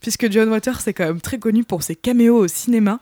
puisque 0.00 0.30
John 0.30 0.48
Waters 0.50 0.86
est 0.86 0.92
quand 0.94 1.06
même 1.06 1.20
très 1.20 1.40
connu 1.40 1.64
pour 1.64 1.82
ses 1.82 1.96
caméos 1.96 2.38
au 2.38 2.46
cinéma. 2.46 3.00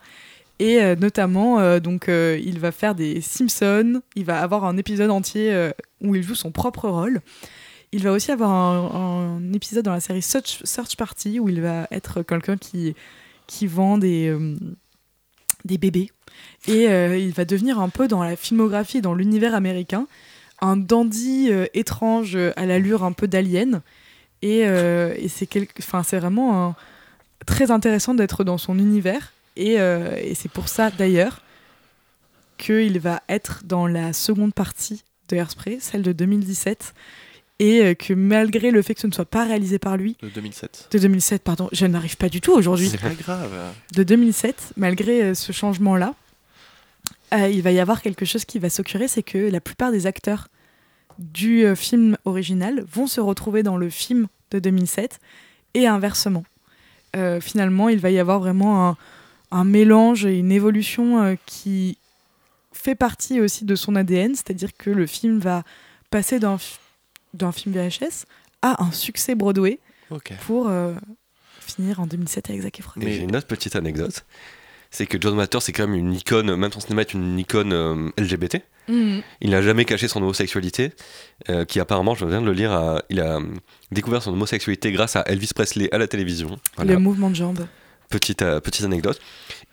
Et 0.59 0.83
euh, 0.83 0.97
notamment, 0.97 1.61
euh, 1.61 1.79
donc, 1.79 2.09
euh, 2.09 2.39
il 2.43 2.59
va 2.59 2.73
faire 2.73 2.95
des 2.95 3.21
Simpsons, 3.21 4.03
il 4.17 4.25
va 4.25 4.41
avoir 4.41 4.65
un 4.65 4.77
épisode 4.77 5.11
entier 5.11 5.71
où 6.01 6.15
il 6.15 6.23
joue 6.23 6.35
son 6.35 6.51
propre 6.51 6.89
rôle. 6.89 7.21
Il 7.93 8.03
va 8.03 8.13
aussi 8.13 8.31
avoir 8.31 8.51
un, 8.51 9.41
épisode 9.55 9.85
dans 9.85 9.93
la 9.93 10.01
série 10.01 10.23
Search, 10.23 10.97
Party 10.97 11.41
où 11.41 11.49
il 11.49 11.63
va 11.63 11.87
être 11.91 12.23
quelqu'un 12.23 12.57
qui, 12.57 12.95
qui 13.47 13.67
vend 13.67 13.97
des, 13.97 14.37
des 15.65 15.79
bébés. 15.79 16.11
Et 16.67 16.85
il 16.85 17.33
va 17.33 17.47
devenir 17.47 17.81
un 17.81 17.89
peu 17.89 18.07
dans 18.07 18.23
la 18.23 18.37
filmographie, 18.37 19.01
dans 19.01 19.15
l'univers 19.15 19.55
américain, 19.55 20.07
un 20.61 20.77
dandy 20.77 21.51
étrange 21.73 22.37
à 22.37 22.67
l'allure 22.67 23.05
un 23.05 23.13
peu 23.13 23.27
d'alien. 23.27 23.81
Et, 24.43 24.59
et 24.59 25.29
c'est 25.29 25.47
quel- 25.47 25.69
enfin, 25.79 26.03
vraiment 26.03 26.75
très 27.47 27.71
intéressant 27.71 28.13
d'être 28.13 28.45
dans 28.45 28.59
son 28.59 28.79
univers. 28.79 29.33
Et, 29.59 29.79
euh, 29.81 30.17
et 30.23 30.35
c'est 30.35 30.49
pour 30.51 30.69
ça 30.69 30.91
d'ailleurs 30.91 31.43
qu'il 32.57 32.99
va 32.99 33.23
être 33.29 33.63
dans 33.65 33.87
la 33.87 34.13
seconde 34.13 34.55
partie 34.55 35.05
de 35.29 35.37
Hairspray, 35.37 35.79
celle 35.81 36.03
de 36.03 36.13
2017. 36.13 36.95
Et 37.61 37.83
euh, 37.83 37.95
que 37.95 38.15
malgré 38.15 38.71
le 38.71 38.81
fait 38.83 38.95
que 38.95 39.01
ce 39.01 39.07
ne 39.09 39.13
soit 39.13 39.25
pas 39.25 39.45
réalisé 39.45 39.79
par 39.79 39.97
lui, 39.97 40.17
De 40.23 40.29
2007. 40.29 40.89
de 40.93 40.99
2007, 40.99 41.43
pardon, 41.43 41.69
je 41.73 41.87
n'arrive 41.87 42.17
pas 42.17 42.29
du 42.29 42.41
tout 42.41 42.53
aujourd'hui 42.53 42.89
C'est 42.89 43.01
pas 43.01 43.15
grave. 43.15 43.51
de 43.95 44.03
2007, 44.05 44.75
malgré 44.77 45.23
euh, 45.23 45.35
ce 45.35 45.51
changement-là, 45.53 46.15
euh, 47.35 47.49
il 47.49 47.63
va 47.63 47.73
y 47.73 47.81
avoir 47.81 48.01
quelque 48.01 48.25
chose 48.25 48.45
qui 48.45 48.59
va 48.61 48.71
s'occurrer, 48.71 49.09
c'est 49.09 49.25
que 49.25 49.39
la 49.39 49.61
plupart 49.61 49.91
des 49.91 50.07
acteurs 50.07 50.49
du 51.19 51.65
euh, 51.67 51.75
film 51.75 52.17
original 52.25 52.85
vont 52.93 53.09
se 53.09 53.21
retrouver 53.21 53.65
dans 53.65 53.77
le 53.77 53.91
film 53.91 54.29
de 54.53 54.61
2007 54.61 55.19
et 55.75 55.87
inversement. 55.89 56.45
Euh, 57.17 57.41
finalement, 57.41 57.89
il 57.89 57.99
va 57.99 58.11
y 58.11 58.19
avoir 58.21 58.39
vraiment 58.39 58.89
un, 58.89 58.97
un 59.51 59.65
mélange 59.65 60.27
et 60.27 60.39
une 60.39 60.53
évolution 60.53 61.23
euh, 61.23 61.35
qui 61.47 61.99
fait 62.73 62.95
partie 62.95 63.41
aussi 63.41 63.65
de 63.65 63.75
son 63.75 63.97
ADN, 63.97 64.35
c'est-à-dire 64.35 64.71
que 64.77 64.91
le 64.91 65.07
film 65.07 65.39
va 65.39 65.65
passer 66.11 66.39
d'un 66.39 66.59
d'un 67.35 67.53
film 67.53 67.75
VHS 67.75 68.25
à 68.63 68.83
un 68.83 68.91
succès 68.93 69.35
Broadway 69.35 69.79
pour 70.47 70.69
euh, 70.69 70.95
finir 71.61 72.01
en 72.01 72.07
2007 72.07 72.49
avec 72.51 72.63
Zac 72.63 72.79
Efron. 72.81 73.01
Et 73.01 73.05
Mais- 73.05 73.13
j'ai 73.13 73.23
une 73.23 73.37
autre 73.37 73.47
petite 73.47 73.77
anecdote. 73.77 74.25
C'est 74.91 75.05
que 75.05 75.19
John 75.21 75.37
Waters, 75.37 75.61
c'est 75.61 75.73
quand 75.73 75.87
même 75.87 75.99
une 75.99 76.15
icône, 76.15 76.57
même 76.57 76.73
son 76.73 76.81
cinéma 76.81 77.03
est 77.03 77.13
une 77.13 77.39
icône 77.39 77.75
euh, 77.75 78.09
LGBT. 78.17 78.63
Mhm. 78.89 79.21
Il 79.43 79.51
n'a 79.51 79.61
jamais 79.61 79.85
caché 79.85 80.09
son 80.09 80.23
homosexualité, 80.23 80.93
euh, 81.51 81.67
qui 81.67 81.79
apparemment, 81.79 82.15
je 82.15 82.25
viens 82.25 82.41
de 82.41 82.47
le 82.47 82.55
lire, 82.55 82.73
a- 82.73 83.03
il 83.11 83.21
a 83.21 83.39
découvert 83.93 84.23
son 84.23 84.33
homosexualité 84.33 84.91
grâce 84.91 85.15
à 85.17 85.21
Elvis 85.27 85.51
Presley 85.55 85.91
à 85.93 85.99
la 85.99 86.07
télévision. 86.09 86.59
Voilà. 86.77 86.95
Le 86.95 86.99
mouvement 86.99 87.29
de 87.29 87.35
jambes. 87.37 87.67
Petite, 88.09 88.43
euh, 88.43 88.61
petite 88.61 88.85
anecdote. 88.85 89.21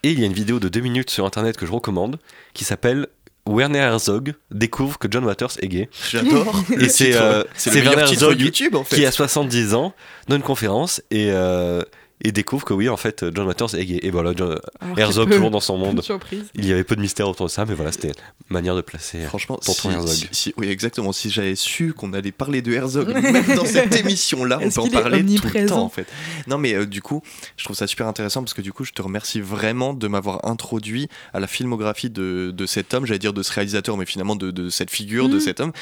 Et 0.02 0.10
il 0.10 0.20
y 0.20 0.22
a 0.22 0.26
une 0.26 0.32
vidéo 0.32 0.60
de 0.60 0.68
deux 0.68 0.80
minutes 0.80 1.10
sur 1.10 1.24
internet 1.24 1.56
que 1.56 1.66
je 1.66 1.72
recommande 1.72 2.18
qui 2.52 2.64
s'appelle 2.64 3.08
Werner 3.46 3.78
Herzog 3.78 4.34
découvre 4.50 4.98
que 4.98 5.08
John 5.10 5.24
Waters 5.24 5.52
est 5.60 5.68
gay. 5.68 5.88
J'adore. 6.10 6.62
Et 6.80 6.88
c'est 6.88 7.14
euh, 7.14 7.44
Werner 7.66 8.02
Herzog 8.02 8.40
YouTube 8.40 8.74
en 8.74 8.84
fait. 8.84 8.96
qui 8.96 9.06
a 9.06 9.12
70 9.12 9.74
ans 9.74 9.94
dans 10.28 10.36
une 10.36 10.42
conférence 10.42 11.00
et, 11.10 11.30
euh, 11.30 11.82
et 12.22 12.32
découvre 12.32 12.64
que 12.64 12.72
oui, 12.72 12.88
en 12.88 12.96
fait, 12.96 13.24
John 13.34 13.46
Waters 13.46 13.74
est 13.74 13.84
gay. 13.84 14.00
Et 14.02 14.10
voilà, 14.10 14.32
John- 14.34 14.58
Alors 14.80 14.98
Herzog 14.98 15.30
toujours 15.30 15.50
dans 15.50 15.60
son 15.60 15.76
monde. 15.76 16.02
Surprise. 16.02 16.44
Il 16.54 16.64
y 16.66 16.72
avait 16.72 16.82
peu 16.84 16.96
de 16.96 17.00
mystère 17.00 17.28
autour 17.28 17.46
de 17.46 17.50
ça, 17.50 17.64
mais 17.66 17.74
voilà, 17.74 17.92
c'était 17.92 18.08
une 18.08 18.14
manière 18.50 18.74
de 18.74 18.80
placer. 18.80 19.18
euh, 19.22 19.26
Franchement, 19.28 19.56
Tonton 19.56 19.74
si, 19.74 19.88
Herzog. 19.88 20.14
si- 20.14 20.28
si- 20.32 20.54
oui, 20.56 20.68
exactement. 20.68 21.12
Si 21.12 21.30
j'avais 21.30 21.54
su 21.56 21.92
qu'on 21.92 22.12
allait 22.14 22.32
parler 22.32 22.62
de 22.62 22.72
Herzog, 22.72 23.08
même 23.22 23.54
dans 23.54 23.64
cette 23.66 23.94
émission-là, 23.96 24.58
on 24.62 24.70
peut 24.70 24.80
en 24.80 24.88
parler 24.88 25.24
tout 25.24 25.48
le 25.54 25.66
temps, 25.66 25.82
en 25.82 25.88
fait. 25.90 26.06
Non, 26.46 26.58
mais 26.58 26.74
euh, 26.74 26.86
du 26.86 27.02
coup, 27.02 27.22
je 27.56 27.64
trouve 27.64 27.76
ça 27.76 27.86
super 27.86 28.06
intéressant 28.06 28.42
parce 28.42 28.54
que 28.54 28.62
du 28.62 28.72
coup, 28.72 28.84
je 28.84 28.92
te 28.92 29.02
remercie 29.02 29.40
vraiment 29.40 29.92
de 29.94 30.08
m'avoir 30.08 30.44
introduit 30.46 31.08
à 31.34 31.40
la 31.40 31.46
filmographie 31.46 32.10
de, 32.10 32.50
de 32.54 32.66
cet 32.66 32.94
homme, 32.94 33.04
j'allais 33.06 33.18
dire 33.18 33.32
de 33.34 33.42
ce 33.42 33.52
réalisateur, 33.52 33.96
mais 33.96 34.06
finalement 34.06 34.36
de, 34.36 34.50
de 34.50 34.70
cette 34.70 34.90
figure, 34.90 35.28
de 35.28 35.34
Mhm. 35.34 35.40
cet 35.40 35.60
homme. 35.60 35.72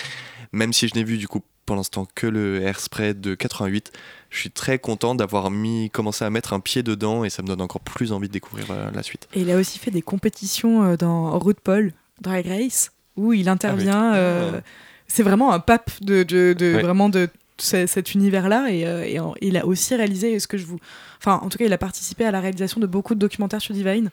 Même 0.54 0.72
si 0.72 0.88
je 0.88 0.94
n'ai 0.94 1.04
vu 1.04 1.18
du 1.18 1.28
coup 1.28 1.42
pour 1.66 1.76
l'instant 1.76 2.06
que 2.14 2.26
le 2.26 2.60
Hairspray 2.62 3.14
de 3.14 3.34
88, 3.34 3.90
je 4.30 4.38
suis 4.38 4.50
très 4.50 4.78
content 4.78 5.14
d'avoir 5.14 5.50
mis 5.50 5.88
commencé 5.90 6.24
à 6.24 6.28
mettre 6.30 6.52
un 6.52 6.60
pied 6.60 6.82
dedans 6.82 7.24
et 7.24 7.30
ça 7.30 7.40
me 7.42 7.46
donne 7.48 7.62
encore 7.62 7.80
plus 7.80 8.12
envie 8.12 8.28
de 8.28 8.32
découvrir 8.34 8.66
euh, 8.70 8.90
la 8.92 9.02
suite. 9.02 9.28
Et 9.34 9.40
il 9.40 9.50
a 9.50 9.56
aussi 9.56 9.78
fait 9.78 9.90
des 9.90 10.02
compétitions 10.02 10.84
euh, 10.84 10.96
dans 10.96 11.38
RuPaul 11.38 11.92
Drag 12.20 12.46
Race 12.46 12.90
où 13.16 13.32
il 13.32 13.48
intervient 13.48 14.10
Ah, 14.12 14.16
euh, 14.16 14.60
c'est 15.06 15.22
vraiment 15.22 15.52
un 15.52 15.58
pape 15.60 15.90
de, 16.02 16.22
de, 16.22 16.54
de- 16.58 16.74
Ouais. 16.74 16.82
vraiment 16.82 17.08
de 17.08 17.28
ce- 17.58 17.86
cet 17.86 18.12
univers-là 18.14 18.66
et, 18.70 18.86
euh, 18.86 19.04
et 19.06 19.18
en- 19.20 19.34
il 19.40 19.56
a 19.56 19.64
aussi 19.64 19.94
réalisé 19.94 20.38
ce 20.40 20.46
que 20.46 20.58
je 20.58 20.66
vous, 20.66 20.78
enfin 21.18 21.40
en 21.42 21.48
tout 21.48 21.56
cas 21.56 21.64
il 21.64 21.72
a 21.72 21.78
participé 21.78 22.24
à 22.26 22.30
la 22.30 22.40
réalisation 22.40 22.78
de 22.80 22.86
beaucoup 22.86 23.14
de 23.14 23.20
documentaires 23.20 23.60
sur 23.62 23.72
Divine 23.74 24.10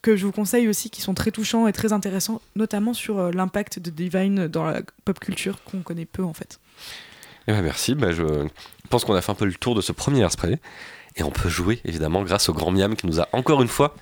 que 0.00 0.16
je 0.16 0.26
vous 0.26 0.32
conseille 0.32 0.68
aussi 0.68 0.90
qui 0.90 1.00
sont 1.00 1.14
très 1.14 1.30
touchants 1.30 1.66
et 1.66 1.72
très 1.72 1.92
intéressants, 1.92 2.40
notamment 2.56 2.94
sur 2.94 3.18
euh, 3.18 3.30
l'impact 3.32 3.78
de 3.78 3.90
Divine 3.90 4.48
dans 4.48 4.64
la 4.64 4.82
pop 5.04 5.18
culture 5.20 5.62
qu'on 5.64 5.80
connaît 5.82 6.06
peu 6.06 6.24
en 6.24 6.32
fait. 6.32 6.58
Eh 7.48 7.52
ben, 7.52 7.62
merci, 7.62 7.94
bah, 7.94 8.12
je 8.12 8.24
pense 8.88 9.04
qu'on 9.04 9.14
a 9.14 9.20
fait 9.20 9.32
un 9.32 9.36
peu 9.36 9.44
le 9.44 9.54
tour 9.54 9.74
de 9.74 9.80
ce 9.80 9.92
premier 9.92 10.28
spray. 10.30 10.58
Et 11.16 11.22
on 11.22 11.30
peut 11.30 11.48
jouer, 11.48 11.80
évidemment, 11.84 12.22
grâce 12.22 12.48
au 12.48 12.54
grand 12.54 12.70
Miam 12.70 12.96
qui 12.96 13.06
nous 13.06 13.20
a 13.20 13.28
encore 13.32 13.60
une 13.62 13.68
fois 13.68 13.94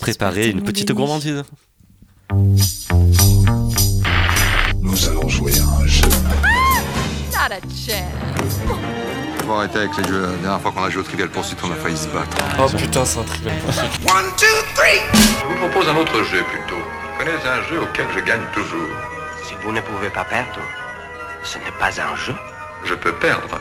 préparé 0.00 0.48
une 0.48 0.62
petite 0.62 0.92
gourmandise. 0.92 1.42
Nous 4.80 5.08
allons 5.08 5.28
jouer 5.28 5.58
à 5.58 5.64
un 5.64 5.86
jeu. 5.86 6.08
Not 7.32 7.52
a 7.52 7.60
chance. 7.74 8.11
Faut 9.52 9.58
arrêter 9.58 9.80
avec 9.80 9.94
les 9.98 10.04
jeux. 10.04 10.22
La 10.22 10.28
dernière 10.28 10.60
fois 10.62 10.72
qu'on 10.72 10.82
a 10.82 10.88
joué 10.88 11.02
au 11.02 11.04
Trivial 11.04 11.28
Pursuit, 11.28 11.58
on 11.62 11.70
a 11.70 11.74
failli 11.74 11.94
se 11.94 12.08
battre. 12.08 12.38
Oh 12.58 12.74
putain, 12.74 13.04
c'est 13.04 13.18
un 13.18 13.22
trivial. 13.22 13.54
Je 13.66 15.46
vous 15.46 15.68
propose 15.68 15.88
un 15.90 15.96
autre 15.96 16.22
jeu 16.24 16.42
plutôt. 16.44 16.76
Vous 16.76 17.18
connaissez 17.18 17.46
un 17.46 17.62
jeu 17.68 17.82
auquel 17.82 18.06
je 18.14 18.20
gagne 18.20 18.40
toujours. 18.54 18.88
Si 19.46 19.52
vous 19.62 19.72
ne 19.72 19.82
pouvez 19.82 20.08
pas 20.08 20.24
perdre, 20.24 20.58
ce 21.44 21.58
n'est 21.58 21.78
pas 21.78 21.90
un 22.00 22.16
jeu. 22.16 22.34
Je 22.86 22.94
peux 22.94 23.12
perdre, 23.12 23.60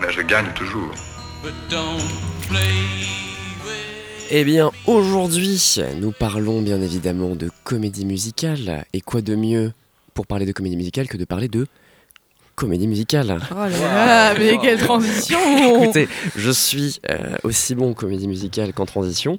mais 0.00 0.10
je 0.10 0.22
gagne 0.22 0.52
toujours. 0.56 0.90
Eh 4.30 4.44
bien, 4.44 4.72
aujourd'hui, 4.88 5.78
nous 6.00 6.10
parlons 6.10 6.62
bien 6.62 6.82
évidemment 6.82 7.36
de 7.36 7.48
comédie 7.62 8.06
musicale. 8.06 8.84
Et 8.92 9.00
quoi 9.00 9.22
de 9.22 9.36
mieux 9.36 9.72
pour 10.14 10.26
parler 10.26 10.46
de 10.46 10.52
comédie 10.52 10.76
musicale 10.76 11.06
que 11.06 11.16
de 11.16 11.24
parler 11.24 11.46
de 11.46 11.68
comédie 12.60 12.86
musicale 12.86 13.38
Oh 13.50 13.54
là 13.54 13.68
là, 13.70 14.34
mais 14.38 14.58
quelle 14.58 14.78
transition 14.78 15.38
Écoutez, 15.82 16.08
je 16.36 16.50
suis 16.50 17.00
euh, 17.08 17.36
aussi 17.42 17.74
bon 17.74 17.92
en 17.92 17.94
comédie 17.94 18.28
musicale 18.28 18.74
qu'en 18.74 18.84
transition. 18.84 19.38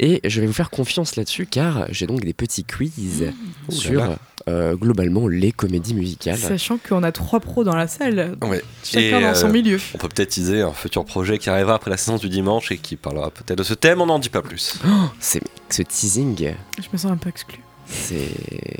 Et 0.00 0.20
je 0.24 0.40
vais 0.40 0.48
vous 0.48 0.52
faire 0.52 0.70
confiance 0.70 1.14
là-dessus 1.14 1.46
car 1.46 1.86
j'ai 1.90 2.08
donc 2.08 2.24
des 2.24 2.32
petits 2.32 2.64
quiz 2.64 3.22
là 3.22 3.30
sur 3.68 4.02
euh, 4.48 4.74
globalement 4.74 5.28
les 5.28 5.52
comédies 5.52 5.94
musicales. 5.94 6.38
Sachant 6.38 6.76
qu'on 6.78 7.04
a 7.04 7.12
trois 7.12 7.38
pros 7.38 7.62
dans 7.62 7.76
la 7.76 7.86
salle, 7.86 8.36
Ouais. 8.42 8.64
chacun 8.82 9.18
Et, 9.18 9.22
dans 9.22 9.34
son 9.36 9.46
euh, 9.46 9.52
milieu. 9.52 9.78
On 9.94 9.98
peut 9.98 10.08
peut-être 10.08 10.30
teaser 10.30 10.62
un 10.62 10.72
futur 10.72 11.04
projet 11.04 11.38
qui 11.38 11.50
arrivera 11.50 11.74
après 11.74 11.90
la 11.90 11.98
séance 11.98 12.20
du 12.20 12.28
dimanche 12.28 12.72
et 12.72 12.78
qui 12.78 12.96
parlera 12.96 13.30
peut-être 13.30 13.58
de 13.58 13.62
ce 13.62 13.74
thème, 13.74 14.00
on 14.00 14.06
n'en 14.06 14.18
dit 14.18 14.30
pas 14.30 14.42
plus. 14.42 14.80
C'est 15.20 15.42
ce 15.68 15.82
teasing, 15.82 16.52
Je 16.78 16.88
me 16.92 16.98
sens 16.98 17.12
un 17.12 17.16
peu 17.16 17.28
exclue. 17.28 17.62
c'est 17.86 18.26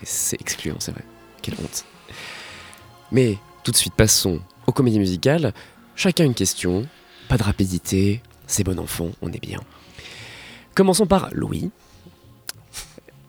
c'est 0.03 0.41
excluant, 0.41 0.77
c'est 0.81 0.91
vrai. 0.91 1.05
Quelle 1.41 1.55
honte. 1.55 1.85
Mais 3.13 3.39
tout 3.63 3.73
de 3.73 3.77
suite, 3.77 3.95
passons 3.95 4.41
aux 4.67 4.73
comédies 4.73 4.99
musicales. 4.99 5.53
Chacun 5.97 6.25
une 6.25 6.35
question, 6.35 6.87
pas 7.29 7.37
de 7.37 7.43
rapidité, 7.43 8.23
c'est 8.47 8.65
bon 8.65 8.79
enfant, 8.79 9.11
on 9.23 9.31
est 9.33 9.41
bien. 9.41 9.61
Commençons 10.75 11.07
par 11.07 11.29
Louis. 11.33 11.71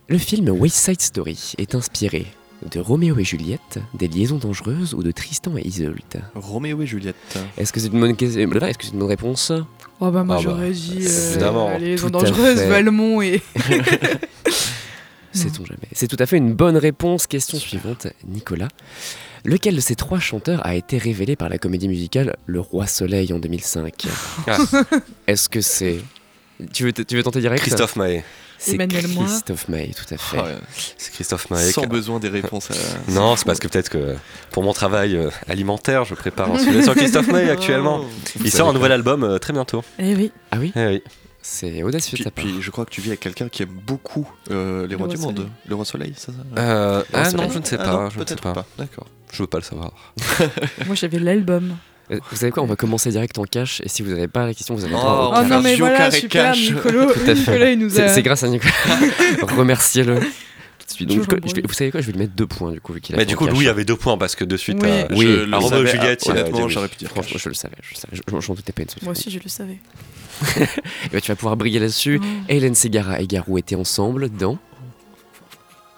Le 0.07 0.17
film 0.17 0.49
West 0.49 0.75
Side 0.75 1.01
Story 1.01 1.53
est 1.57 1.75
inspiré 1.75 2.27
de 2.69 2.79
Roméo 2.79 3.17
et 3.17 3.23
Juliette, 3.23 3.79
des 3.93 4.07
liaisons 4.07 4.37
dangereuses 4.37 4.93
ou 4.93 5.01
de 5.03 5.11
Tristan 5.11 5.57
et 5.57 5.65
Isolde. 5.65 6.21
Roméo 6.35 6.81
et 6.81 6.85
Juliette. 6.85 7.39
Est-ce 7.57 7.73
que 7.73 7.79
c'est 7.79 7.87
une 7.87 7.99
bonne 7.99 8.15
question 8.15 8.39
Est-ce 8.41 8.77
que 8.77 8.85
c'est 8.85 8.91
une 8.91 8.99
bonne 8.99 9.09
réponse? 9.09 9.51
Oh 9.99 10.11
bah 10.11 10.23
moi 10.23 10.35
Ah 10.35 10.37
bah, 10.37 10.39
j'aurais 10.41 10.71
dit 10.71 10.99
euh, 11.07 11.77
les 11.79 12.03
à 12.05 12.09
dangereuses. 12.09 12.61
Valmont 12.61 13.21
et... 13.21 13.41
Sait-on 15.33 15.65
jamais 15.65 15.87
C'est 15.91 16.07
tout 16.07 16.17
à 16.19 16.25
fait 16.25 16.37
une 16.37 16.53
bonne 16.53 16.77
réponse. 16.77 17.27
Question 17.27 17.57
suivante, 17.57 18.07
Nicolas. 18.27 18.67
Lequel 19.43 19.75
de 19.75 19.81
ces 19.81 19.95
trois 19.95 20.19
chanteurs 20.19 20.65
a 20.65 20.75
été 20.75 20.97
révélé 20.97 21.35
par 21.35 21.49
la 21.49 21.57
comédie 21.57 21.87
musicale 21.87 22.35
Le 22.45 22.59
Roi 22.59 22.85
Soleil 22.87 23.33
en 23.33 23.39
2005 23.39 24.07
Ah. 24.47 24.57
Est-ce 25.27 25.49
que 25.49 25.61
c'est. 25.61 25.99
Tu 26.73 26.83
veux, 26.83 26.93
tu 26.93 27.15
veux 27.15 27.23
tenter 27.23 27.39
direct? 27.39 27.61
Christophe 27.63 27.95
Maé. 27.95 28.23
C'est. 28.59 28.77
Christophe 28.77 29.67
Maé, 29.69 29.89
tout 29.95 30.13
à 30.13 30.17
fait. 30.17 30.37
Ouais, 30.37 30.55
C'est 30.97 31.11
Christophe 31.11 31.49
Maé. 31.49 31.71
Sans 31.71 31.81
qui- 31.81 31.87
besoin 31.87 32.19
des 32.19 32.29
réponses 32.29 32.69
à. 32.69 32.75
Non, 33.11 33.35
c'est 33.35 33.45
parce 33.45 33.57
que 33.59 33.67
peut-être 33.67 33.89
que 33.89 34.15
pour 34.51 34.61
mon 34.61 34.73
travail 34.73 35.15
euh, 35.15 35.31
alimentaire, 35.47 36.05
je 36.05 36.13
prépare 36.13 36.51
un 36.53 36.59
sujet 36.59 36.83
sur 36.83 36.93
Christophe 36.93 37.27
Maé 37.29 37.49
actuellement. 37.49 38.01
Il 38.45 38.51
sort 38.51 38.69
un 38.69 38.73
nouvel 38.73 38.91
album 38.91 39.23
euh, 39.23 39.39
très 39.39 39.53
bientôt. 39.53 39.83
Eh 39.97 40.13
oui, 40.13 40.31
Ah 40.51 40.57
oui? 40.59 40.71
Eh 40.75 40.85
oui. 40.85 41.03
C'est 41.43 41.81
audacieux 41.83 42.17
de 42.17 42.23
Puis, 42.23 42.23
ta 42.23 42.31
part. 42.31 42.45
puis 42.45 42.61
je 42.61 42.69
crois 42.71 42.85
que 42.85 42.91
tu 42.91 43.01
vis 43.01 43.09
avec 43.09 43.19
quelqu'un 43.19 43.49
qui 43.49 43.63
aime 43.63 43.69
beaucoup 43.85 44.29
euh, 44.51 44.83
les 44.83 44.89
Le 44.91 44.97
rois 44.97 45.07
Roi 45.07 45.15
du 45.15 45.21
monde. 45.21 45.49
Le 45.67 45.75
roi 45.75 45.85
soleil, 45.85 46.13
c'est 46.15 46.27
ça? 46.27 46.37
Euh, 46.57 46.97
Le 46.97 46.97
Roi 46.97 47.05
ah 47.13 47.25
Soleil 47.29 47.47
non, 47.47 47.53
je 47.53 47.59
ne 47.59 47.63
sais 47.65 47.77
Ah 47.79 47.83
pas. 47.83 47.91
non, 47.93 47.99
je 47.99 48.03
ne 48.05 48.09
sais 48.19 48.25
peut-être 48.25 48.41
pas. 48.41 48.53
pas. 48.53 48.65
D'accord. 48.77 49.07
Je 49.33 49.41
veux 49.43 49.47
pas 49.47 49.57
le 49.57 49.63
savoir. 49.63 49.91
moi 50.85 50.95
j'avais 50.95 51.19
l'album. 51.19 51.77
Euh, 52.11 52.19
Vous 52.29 52.35
savez 52.37 52.51
quoi 52.51 52.61
On 52.61 52.67
va 52.67 52.75
commencer 52.75 53.09
direct 53.09 53.37
en 53.39 53.43
cash. 53.45 53.81
Et 53.83 53.89
si 53.89 54.01
vous 54.03 54.09
n'avez 54.11 54.27
pas 54.27 54.45
la 54.45 54.53
question, 54.53 54.75
vous 54.75 54.83
avez 54.83 54.93
Oh, 54.95 54.99
droit 54.99 55.41
Oh 55.43 55.47
non 55.47 55.61
mais 55.61 55.75
voilà, 55.77 56.11
super, 56.11 56.53
fait. 56.55 57.33
Nicolas 57.33 57.71
il 57.71 57.79
nous 57.79 57.99
a... 57.99 58.07
C'est 58.09 58.21
grâce 58.21 58.43
à 58.43 58.47
Nicolas. 58.49 58.73
Remerciez-le. 59.57 60.15
Donc, 60.15 61.17
je- 61.23 61.47
je 61.49 61.55
vais- 61.55 61.61
vous 61.65 61.73
savez 61.73 61.89
quoi 61.89 62.01
Je 62.01 62.07
vais 62.07 62.11
lui 62.11 62.19
mettre 62.19 62.33
deux 62.35 62.45
points 62.47 62.71
du 62.73 62.81
coup. 62.81 62.91
Vu 62.93 63.01
Mais 63.11 63.19
fait 63.19 63.25
du 63.25 63.35
coup, 63.37 63.45
cash. 63.45 63.53
Louis 63.55 63.67
avait 63.69 63.85
deux 63.85 63.95
points 63.95 64.17
parce 64.17 64.35
que 64.35 64.43
de 64.43 64.57
suite, 64.57 64.77
Oui. 64.81 64.89
euh, 64.89 65.07
Oui, 65.11 65.25
je 65.25 65.31
le 65.45 65.61
savais, 65.61 65.81
et 65.81 65.87
Juliette, 65.87 66.25
il 66.25 66.31
a 66.31 66.33
honnêtement, 66.33 66.67
j'aurais 66.67 66.89
pu 66.89 66.97
dire. 66.97 67.09
Franchement, 67.09 67.37
je 67.41 67.49
le 67.49 67.55
savais. 67.55 67.75
Je 67.81 67.95
le 67.95 67.99
savais. 67.99 68.41
J'en 68.45 68.53
doutais 68.53 68.73
pas 68.73 68.81
une 68.83 68.89
seconde. 68.89 69.03
Moi 69.03 69.11
aussi 69.13 69.31
je 69.31 69.39
le 69.39 69.47
savais. 69.49 69.79
Et 71.05 71.09
bah, 71.11 71.21
tu 71.21 71.31
vas 71.31 71.35
pouvoir 71.35 71.57
briller 71.57 71.79
là-dessus. 71.79 72.19
Oh. 72.21 72.45
Hélène 72.49 72.75
Segara 72.75 73.21
et 73.21 73.27
Garou 73.27 73.57
étaient 73.57 73.75
ensemble 73.75 74.29
dans. 74.29 74.57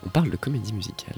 On 0.05 0.09
parle 0.09 0.29
de 0.29 0.35
comédie 0.35 0.73
musicale. 0.73 1.15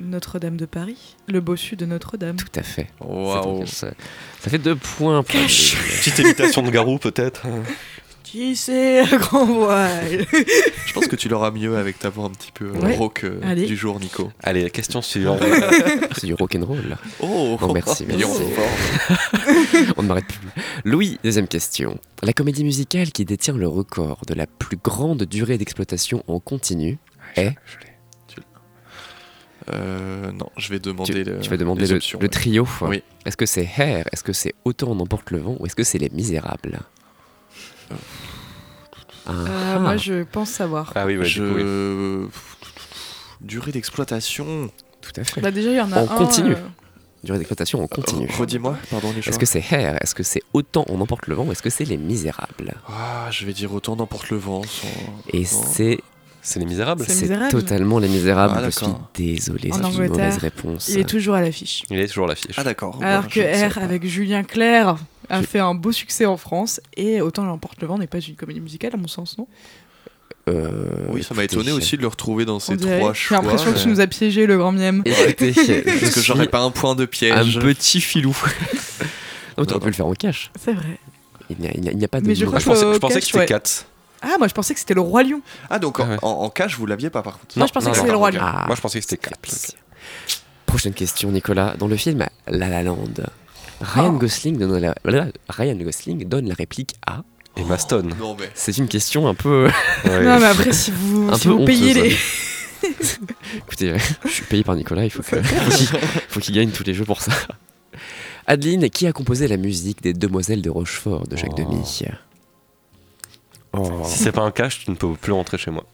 Notre-Dame 0.00 0.56
de 0.56 0.66
Paris, 0.66 1.16
le 1.26 1.40
bossu 1.40 1.74
de 1.74 1.84
Notre-Dame. 1.84 2.36
Tout 2.36 2.46
à 2.54 2.62
fait. 2.62 2.88
Waouh. 3.00 3.66
Ça, 3.66 3.90
ça 4.38 4.50
fait 4.50 4.58
deux 4.58 4.76
points. 4.76 5.24
Louis. 5.34 5.74
Petite 5.98 6.18
imitation 6.20 6.62
de 6.62 6.70
Garou 6.70 6.98
peut-être. 6.98 7.46
Qui 8.30 8.56
c'est 8.56 9.04
grand 9.18 9.46
voile 9.46 10.26
Je 10.86 10.92
pense 10.92 11.06
que 11.06 11.16
tu 11.16 11.30
l'auras 11.30 11.50
mieux 11.50 11.78
avec 11.78 11.98
ta 11.98 12.10
voix 12.10 12.26
un 12.26 12.30
petit 12.30 12.52
peu 12.52 12.66
euh, 12.66 12.80
Ouais. 12.80 12.94
rauque 12.94 13.24
euh, 13.24 13.40
Allez. 13.42 13.64
du 13.64 13.74
jour, 13.74 13.98
Nico. 13.98 14.30
Allez, 14.42 14.68
question 14.70 15.00
suivante. 15.00 15.40
C'est 16.18 16.26
du 16.26 16.34
rock'n'roll. 16.34 16.98
Oh 17.20 17.56
Non, 17.58 17.72
merci, 17.72 18.02
est 18.02 18.06
merci. 18.06 18.42
fort. 18.54 19.94
On 19.96 20.02
ne 20.02 20.08
m'arrête 20.08 20.26
plus. 20.26 20.38
Louis, 20.84 21.18
deuxième 21.24 21.48
question. 21.48 21.98
La 22.22 22.34
comédie 22.34 22.64
musicale 22.64 23.12
qui 23.12 23.24
détient 23.24 23.54
le 23.56 23.66
record 23.68 24.20
de 24.26 24.34
la 24.34 24.46
plus 24.46 24.76
grande 24.76 25.22
durée 25.24 25.56
d'exploitation 25.56 26.22
en 26.28 26.38
continu 26.38 26.98
est. 27.36 27.54
Euh, 29.70 30.32
non, 30.32 30.50
je 30.58 30.68
vais 30.70 30.80
demander 30.80 31.12
Tu, 31.12 31.24
le- 31.24 31.40
tu 31.40 31.48
vas 31.50 31.56
demander 31.56 31.82
les 31.82 31.88
le, 31.88 31.96
options. 31.96 32.18
le 32.18 32.24
ouais. 32.24 32.28
trio. 32.30 32.66
Oui. 32.82 33.02
Est-ce 33.26 33.36
que 33.38 33.46
c'est 33.46 33.68
Hair? 33.78 34.06
Est-ce 34.12 34.22
que 34.22 34.32
c'est 34.34 34.54
Autant 34.64 34.90
en 34.90 35.00
emporte 35.00 35.30
le 35.30 35.38
vent? 35.38 35.56
Ou 35.60 35.66
est-ce 35.66 35.76
que 35.76 35.82
c'est 35.84 35.98
Les 35.98 36.08
Misérables? 36.10 36.80
Ah, 37.90 39.30
Euh, 39.30 39.74
ah. 39.76 39.78
Moi 39.78 39.96
je 39.96 40.22
pense 40.24 40.50
savoir. 40.50 40.92
Ah 40.94 41.04
oui, 41.06 41.16
ouais, 41.18 41.26
du 41.26 41.34
coup, 41.40 41.44
oui. 41.46 41.60
Je... 41.62 42.26
Durée 43.40 43.72
d'exploitation. 43.72 44.70
Tout 45.00 45.12
à 45.20 45.24
fait. 45.24 45.40
Bah 45.40 45.50
déjà 45.50 45.70
il 45.70 45.76
y 45.76 45.80
en 45.80 45.92
a 45.92 46.00
On 46.02 46.04
un. 46.04 46.16
continue. 46.16 46.52
euh, 46.52 46.68
Durée 47.24 47.38
d'exploitation 47.38 47.82
en 47.82 47.86
continu. 47.86 48.26
Euh, 48.28 48.36
Redis-moi, 48.38 48.76
pardon 48.90 49.12
les. 49.14 49.20
Est-ce 49.28 49.38
que 49.38 49.46
c'est 49.46 49.62
Hair 49.70 49.98
Est-ce 50.02 50.14
que 50.14 50.22
c'est 50.22 50.42
Autant 50.52 50.84
on 50.88 51.00
emporte 51.00 51.26
le 51.26 51.34
vent 51.34 51.44
Ou 51.44 51.52
est-ce 51.52 51.62
que 51.62 51.70
c'est 51.70 51.84
Les 51.84 51.96
Misérables? 51.96 52.74
Ah, 52.88 53.28
je 53.30 53.44
vais 53.44 53.52
dire 53.52 53.72
autant 53.72 53.96
n'emporte 53.96 54.30
le 54.30 54.36
vent. 54.38 54.62
sans- 54.62 54.86
Et 55.32 55.44
c'est 55.44 55.98
C'est 56.40 56.60
les 56.60 56.66
Misérables? 56.66 57.04
C'est 57.06 57.48
totalement 57.50 57.98
Les 57.98 58.08
Misérables. 58.08 58.54
Ah, 58.56 58.64
je 58.64 58.70
suis 58.70 58.86
désolé, 59.14 59.70
c'est 59.72 59.78
une 59.78 60.08
mauvaise 60.08 60.38
réponse. 60.38 60.88
Il 60.88 60.98
est 61.00 61.04
toujours 61.08 61.34
à 61.34 61.42
l'affiche. 61.42 61.82
Il 61.90 61.98
est 62.00 62.06
toujours 62.08 62.24
à 62.26 62.28
l'affiche. 62.28 62.54
Ah 62.56 62.64
d'accord. 62.64 62.98
Alors 63.02 63.28
que 63.28 63.40
R 63.40 63.78
avec 63.78 64.06
Julien 64.06 64.42
Clerc 64.44 64.96
a 65.30 65.40
J'ai- 65.40 65.46
fait 65.46 65.58
un 65.58 65.74
beau 65.74 65.92
succès 65.92 66.26
en 66.26 66.36
France 66.36 66.80
et 66.96 67.20
Autant 67.20 67.44
l'emporte 67.44 67.80
le 67.80 67.86
vent 67.86 67.98
n'est 67.98 68.06
pas 68.06 68.18
une 68.20 68.34
comédie 68.36 68.60
musicale 68.60 68.92
à 68.94 68.96
mon 68.96 69.08
sens, 69.08 69.36
non? 69.38 69.46
Euh, 70.48 71.06
Oui, 71.10 71.22
ça 71.22 71.34
m'a 71.34 71.44
étonné 71.44 71.72
aussi 71.72 71.96
de 71.96 72.02
le 72.02 72.08
retrouver 72.08 72.44
dans 72.46 72.58
ces 72.58 72.76
trois 72.76 73.12
J'ai 73.12 73.18
choix. 73.20 73.36
l'impression 73.38 73.72
que 73.72 73.78
tu 73.78 73.88
nous 73.88 74.00
as 74.00 74.06
piégé 74.06 74.46
le 74.46 74.56
grand 74.56 74.72
je 74.72 74.80
Parce 76.00 76.14
que 76.14 76.20
j'aurais 76.22 76.48
pas 76.48 76.60
un 76.60 76.70
point 76.70 76.94
de 76.94 77.04
un 77.04 77.06
piège. 77.06 77.58
petit 77.58 78.00
filou. 78.00 78.30
non, 79.58 79.64
tu 79.64 79.70
Non, 79.70 79.76
aurais 79.76 79.80
pu 79.80 79.86
le 79.88 79.92
faire 79.92 80.06
en 80.06 80.14
cash. 80.14 80.50
C'est 80.58 80.72
vrai. 80.72 80.98
Il 81.50 81.58
n'y 81.96 82.04
a, 82.04 82.08
pas 82.08 82.20
de. 82.20 82.26
Mais 82.26 82.34
je. 82.34 82.44
Ah, 82.46 82.58
je 82.58 82.64
pensais, 82.64 82.84
que 82.84 82.92
je 82.94 82.98
pensais 82.98 83.20
que 83.20 83.26
c'était 83.26 83.38
ouais. 83.38 83.46
4. 83.46 83.86
Ah, 84.20 84.34
moi 84.38 84.48
je 84.48 84.52
pensais 84.54 84.74
que 84.74 84.80
c'était 84.80 84.94
le 84.94 85.00
Roi 85.00 85.22
Lion. 85.22 85.40
Ah 85.70 85.78
donc 85.78 86.00
en, 86.00 86.04
Ah 86.04 86.08
ouais. 86.10 86.18
en- 86.22 86.28
en 86.28 86.50
cash 86.50 86.76
vous 86.76 86.86
l'aviez 86.86 87.08
pas 87.10 87.22
par 87.22 87.38
contre. 87.38 87.56
Moi, 87.56 87.66
je 87.66 87.72
pensais 87.72 87.90
que 87.90 87.96
c'était 87.96 88.10
le 88.10 88.16
Roi 88.16 88.30
Lion. 88.32 88.40
Ah, 88.42 88.64
Moi, 88.66 88.74
je 88.76 88.80
pensais 88.80 88.98
que 89.00 89.04
c'était 89.08 89.16
ça 89.22 89.30
fait 89.30 89.36
4. 89.36 89.40
plaisir. 89.40 89.70
Prochaine 90.66 90.92
question, 90.92 91.30
Nicolas. 91.30 91.74
Dans 91.78 91.86
le 91.88 91.96
film 91.96 92.26
La 92.46 92.68
La 92.68 92.82
Land, 92.82 92.96
Ryan, 93.80 94.12
Oh. 94.14 94.18
Gosling 94.18 94.58
donne 94.58 94.78
la, 94.78 94.94
voilà, 95.04 95.28
Ryan 95.48 95.76
Gosling 95.76 96.24
donne 96.28 96.48
la 96.48 96.54
réplique 96.54 96.94
à. 97.06 97.22
Et 97.56 97.64
Maston. 97.64 98.08
Non 98.18 98.36
mais. 98.38 98.50
C'est 98.54 98.76
une 98.78 98.88
question 98.88 99.26
un 99.28 99.34
peu. 99.34 99.66
Ouais. 99.66 99.72
Non, 100.24 100.38
mais 100.40 100.46
après, 100.46 100.72
si 100.72 100.90
vous, 100.90 101.28
Un 101.32 101.36
si 101.36 101.44
peu 101.48 101.54
vous 101.54 101.64
payez 101.64 101.90
honteuse. 101.92 102.02
les. 102.82 102.88
Écoutez, 103.58 103.94
je 104.24 104.28
suis 104.30 104.44
payé 104.44 104.62
par 104.64 104.76
Nicolas, 104.76 105.04
il 105.04 105.10
faut 105.10 105.22
que- 105.22 105.42
faut 105.42 105.70
qu'il 105.70 105.86
faut 106.28 106.40
qu'il 106.40 106.54
gagne 106.54 106.70
tous 106.70 106.84
les 106.84 106.94
jeux 106.94 107.04
pour 107.04 107.20
ça. 107.20 107.32
Adeline, 108.46 108.88
qui 108.90 109.06
a 109.06 109.12
composé 109.12 109.46
la 109.48 109.56
musique 109.56 110.02
des 110.02 110.12
Demoiselles 110.14 110.62
de 110.62 110.70
Rochefort 110.70 111.26
de 111.26 111.36
Jacques 111.36 111.50
Oh. 111.54 111.56
Demy 111.56 111.82
Oh. 113.72 114.02
Si 114.04 114.18
c'est 114.18 114.32
pas 114.32 114.42
un 114.42 114.50
cash, 114.50 114.84
tu 114.84 114.90
ne 114.90 114.96
peux 114.96 115.12
plus 115.14 115.32
rentrer 115.32 115.58
chez 115.58 115.70
moi. 115.70 115.84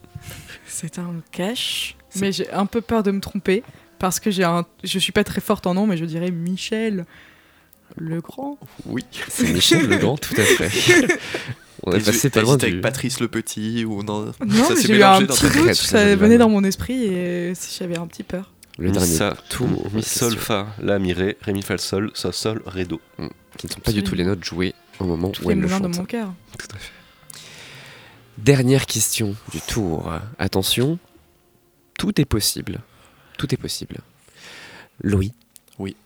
C'est 0.66 0.99
un 0.99 1.14
cash. 1.33 1.97
Mais 2.16 2.31
j'ai 2.33 2.51
un 2.53 2.66
peu 2.66 2.81
peur 2.81 3.03
de 3.03 3.11
me 3.11 3.20
tromper 3.20 3.62
parce 3.99 4.20
que 4.20 4.31
j'ai 4.31 4.44
un, 4.44 4.64
je 4.85 4.99
suis 4.99 5.11
pas 5.12 5.25
très 5.25 5.40
forte 5.40 5.66
en 5.66 5.75
nom, 5.75 5.87
mais 5.87 5.97
je 5.97 6.05
dirais 6.05 6.31
Michel 6.31 7.07
le 7.97 8.20
Grand. 8.20 8.59
Oui. 8.87 9.05
C'est 9.29 9.53
Michel 9.53 9.87
Legrand, 9.88 10.16
tout 10.16 10.35
à 10.37 10.44
fait. 10.44 11.18
On 11.87 11.92
est 11.92 12.05
passé 12.05 12.31
pas 12.31 12.40
loin 12.40 12.55
avec 12.55 12.75
du... 12.77 12.81
Patrice 12.81 13.20
le 13.20 13.29
Petit 13.29 13.85
ou 13.85 14.03
non 14.03 14.33
Non, 14.47 14.64
Ça 14.64 14.75
mais 14.75 14.81
j'ai 14.81 14.97
eu 14.97 15.03
un 15.03 15.20
petit 15.20 15.42
doute, 15.44 15.62
très 15.64 15.75
ça 15.75 16.16
venait 16.16 16.38
dans 16.38 16.49
mon 16.49 16.64
esprit 16.64 17.05
et 17.05 17.53
j'avais 17.79 17.99
un 17.99 18.07
petit 18.07 18.23
peur. 18.23 18.53
Le 18.79 18.87
Mi, 18.87 18.92
dernier 18.92 19.14
sa, 19.14 19.37
tour. 19.51 19.68
mi, 19.92 20.03
sol, 20.03 20.31
question, 20.33 20.40
fa, 20.40 20.66
la, 20.83 20.99
mi, 20.99 21.12
ré, 21.12 21.37
ré, 21.42 21.53
mi, 21.53 21.62
fa, 21.62 21.77
sol, 21.79 22.11
sol, 22.14 22.33
sol, 22.33 22.62
ré, 22.66 22.85
do. 22.87 23.01
Qui 23.59 23.66
ne 23.66 23.73
sont 23.73 23.81
pas 23.81 23.92
du 23.92 24.03
tout 24.03 24.14
les 24.14 24.25
notes 24.25 24.42
jouées 24.42 24.75
au 24.99 25.05
moment 25.05 25.29
Tous 25.29 25.44
où 25.44 25.49
les 25.49 25.53
elle 25.55 25.61
le 25.61 25.66
moulins 25.68 25.81
de 25.81 25.88
mon 25.88 26.05
cœur. 26.05 26.33
Tout 26.59 26.66
à 26.75 26.79
fait. 26.79 26.90
Dernière 28.38 28.87
question 28.87 29.37
du 29.53 29.61
tour. 29.61 30.12
Attention, 30.38 30.99
tout 31.99 32.20
est 32.20 32.25
possible. 32.25 32.81
Tout 33.38 33.53
est 33.55 33.59
possible. 33.59 33.99
Louis. 35.03 35.33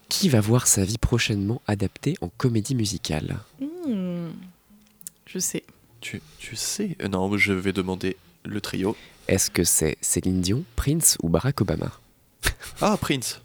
Qui 0.09 0.29
va 0.29 0.41
voir 0.41 0.67
sa 0.67 0.85
vie 0.85 0.99
prochainement 0.99 1.61
adaptée 1.67 2.15
en 2.21 2.29
comédie 2.29 2.75
musicale 2.75 3.39
Hmm, 3.61 4.29
Je 5.27 5.39
sais. 5.39 5.65
tu, 6.01 6.23
tu 6.39 6.57
sais 6.57 6.97
Euh, 7.03 7.09
Non, 7.09 7.37
je 7.37 7.53
vais 7.53 7.73
demander 7.73 8.17
le 8.45 8.61
trio. 8.61 8.97
Est-ce 9.29 9.51
que 9.51 9.65
c'est 9.65 9.99
Céline 10.01 10.41
Dion, 10.41 10.65
Prince 10.77 11.19
ou 11.23 11.29
Barack 11.29 11.61
Obama? 11.61 11.93
Ah, 12.81 12.97
Prince. 13.01 13.41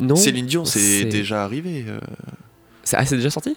Non. 0.00 0.16
Céline 0.16 0.46
Dion, 0.46 0.64
c'est 0.64 1.04
déjà 1.06 1.44
arrivé. 1.44 1.84
euh. 1.86 2.00
c'est- 2.84 2.96
Ah, 2.96 3.04
c'est 3.04 3.16
déjà 3.16 3.30
sorti? 3.30 3.56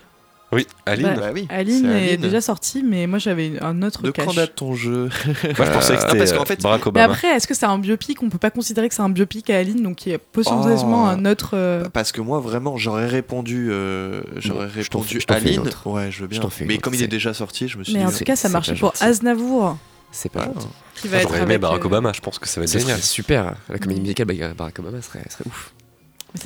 Oui, 0.53 0.67
Aline. 0.85 1.13
Bah, 1.15 1.29
oui. 1.33 1.47
Aline 1.49 1.85
est 1.85 2.09
Aline. 2.09 2.21
déjà 2.21 2.41
sortie, 2.41 2.83
mais 2.83 3.07
moi 3.07 3.19
j'avais 3.19 3.53
un 3.61 3.81
autre 3.83 4.01
De 4.01 4.11
cache. 4.11 4.25
quand 4.25 4.33
date 4.33 4.53
ton 4.55 4.73
jeu 4.75 5.03
Moi, 5.25 5.35
je 5.43 5.71
pensais 5.71 5.93
que 5.93 5.99
Ah, 5.99 6.01
c'était 6.07 6.17
parce 6.17 6.33
qu'en 6.33 6.41
euh, 6.41 6.45
fait- 6.45 6.61
Barack 6.61 6.81
Mais 6.81 6.87
Obama. 6.89 7.13
après, 7.13 7.27
est-ce 7.29 7.47
que 7.47 7.53
c'est 7.53 7.65
un 7.65 7.77
biopic? 7.79 8.21
On 8.21 8.29
peut 8.29 8.37
pas 8.37 8.51
considérer 8.51 8.89
que 8.89 8.95
c'est 8.95 9.01
un 9.01 9.07
biopic 9.09 9.49
à 9.49 9.57
Aline, 9.59 9.81
donc 9.81 10.05
il 10.05 10.11
y 10.11 10.15
a 10.15 10.19
potentiellement 10.19 11.03
Oh. 11.03 11.07
un 11.07 11.23
autre. 11.25 11.51
euh, 11.53 11.87
Parce 11.93 12.11
que 12.11 12.19
moi, 12.19 12.39
vraiment, 12.41 12.75
j'aurais 12.77 13.07
répondu, 13.07 13.69
euh, 13.71 14.21
j'aurais 14.35 14.67
je 14.67 14.89
t'en 14.89 15.01
fais- 15.01 15.13
répondu 15.13 15.19
je 15.21 15.25
t'en 15.27 15.33
fais 15.35 15.39
une 15.41 15.47
Aline. 15.47 15.59
autre. 15.61 15.87
Ouais, 15.87 16.11
je 16.11 16.19
veux 16.21 16.27
bien. 16.27 16.37
Je 16.37 16.41
t'en 16.41 16.49
fais 16.49 16.65
une 16.65 16.67
Mais 16.67 16.77
comme 16.79 16.93
il 16.95 17.01
est 17.03 17.07
déjà 17.07 17.33
sorti, 17.33 17.69
je 17.69 17.77
me 17.77 17.83
suis 17.85 17.93
Mais 17.93 17.99
dit. 17.99 18.05
en 18.05 18.09
euh, 18.09 18.17
tout 18.17 18.23
cas, 18.25 18.35
ça 18.35 18.47
c'est 18.49 18.53
marchait 18.53 18.75
pour. 18.75 18.93
Aznavour, 18.99 19.77
C'est 20.11 20.29
pas 20.31 20.41
ah, 20.49 20.53
gentil. 20.53 20.67
qui 20.95 21.07
va 21.07 21.17
être 21.19 21.29
J'aurais 21.29 21.43
aimé 21.43 21.57
Barack 21.59 21.81
euh, 21.83 21.85
Obama, 21.85 22.11
je 22.13 22.19
pense 22.19 22.39
que 22.39 22.47
ça 22.49 22.59
va 22.59 22.65
être 22.65 22.77
génial. 22.77 22.99
super. 22.99 23.55
La 23.69 23.79
comédie 23.79 24.01
musicale 24.01 24.27
avec 24.29 24.57
Barack 24.57 24.79
Obama 24.79 25.01
serait, 25.01 25.23
serait 25.29 25.45
ouf. 25.47 25.71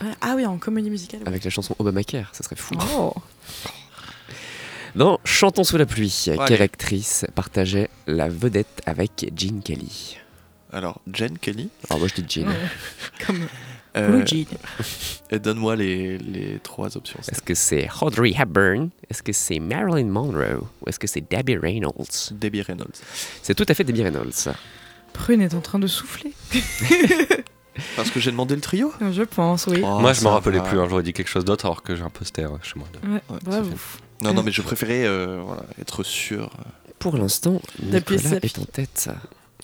mais 0.04 0.10
Ah 0.22 0.34
oui, 0.36 0.46
en 0.46 0.58
comédie 0.58 0.92
musicale. 0.92 1.22
Avec 1.26 1.44
la 1.44 1.50
chanson 1.50 1.76
Obamacare, 1.80 2.30
ça 2.34 2.44
serait 2.44 2.56
fou. 2.56 2.76
Oh. 2.96 3.14
Dans 4.96 5.20
Chantons 5.26 5.64
sous 5.64 5.78
la 5.78 5.86
pluie, 5.86 6.26
quelle 6.48 6.62
actrice 6.62 7.26
partageait 7.36 7.90
la 8.08 8.30
vedette 8.30 8.82
avec 8.86 9.30
Gene 9.36 9.62
Kelly? 9.62 10.18
Alors, 10.72 11.02
Jen 11.12 11.38
Kelly, 11.38 11.70
Alors 11.90 12.00
moi 12.00 12.08
je 12.14 12.22
dis. 12.22 12.42
Ouais. 12.42 12.54
Comme 13.26 13.48
euh, 13.98 14.10
Blue 14.10 14.26
Jean. 14.28 14.46
et 15.32 15.40
donne-moi 15.40 15.76
les, 15.78 16.18
les 16.18 16.60
trois 16.60 16.96
options. 16.98 17.20
Est-ce 17.30 17.42
que 17.42 17.54
c'est 17.54 17.88
Audrey 18.02 18.34
Hepburn? 18.38 18.90
Est-ce 19.10 19.24
que 19.24 19.32
c'est 19.34 19.60
Marilyn 19.60 20.08
Monroe? 20.10 20.60
Ou 20.82 20.90
est-ce 20.90 21.00
que 21.00 21.08
c'est 21.08 21.22
Debbie 21.30 21.58
Reynolds? 21.58 22.32
Debbie 22.32 22.62
Reynolds. 22.62 22.96
C'est 23.42 23.54
tout 23.56 23.66
à 23.68 23.74
fait 23.74 23.84
Debbie 23.86 24.04
Reynolds. 24.04 24.34
Prune 25.14 25.42
est 25.42 25.54
en 25.54 25.62
train 25.62 25.80
de 25.80 25.88
souffler. 25.88 26.34
Parce 27.98 28.10
que 28.10 28.20
j'ai 28.22 28.32
demandé 28.32 28.56
le 28.56 28.62
trio? 28.62 28.92
Je 29.12 29.24
pense, 29.24 29.68
oui. 29.68 29.82
Oh, 29.84 30.00
Moi, 30.00 30.14
je 30.14 30.24
m'en 30.24 30.32
rappelais 30.32 30.60
va. 30.60 30.64
plus. 30.64 30.80
hein, 30.80 30.88
J'aurais 30.90 31.04
dit 31.04 31.12
quelque 31.14 31.28
chose 31.30 31.44
d'autre 31.46 31.66
alors 31.66 31.84
que 31.84 31.94
j'ai 31.96 32.04
un 32.04 32.10
poster 32.10 32.46
euh, 32.52 32.58
chez 32.64 32.74
moi. 32.78 32.88
Ouais, 33.04 33.22
Ouais, 33.30 33.40
bravo. 33.44 33.70
Non, 34.22 34.34
non, 34.34 34.44
mais 34.44 34.52
je 34.52 34.62
préférais 34.62 35.06
euh, 35.06 35.42
voilà, 35.46 35.64
être 35.80 36.04
sûr. 36.04 36.50
Pour 37.00 37.18
l'instant, 37.18 37.62
Nicolas 37.84 38.40
est 38.42 38.60
en 38.60 38.66
tête 38.66 39.10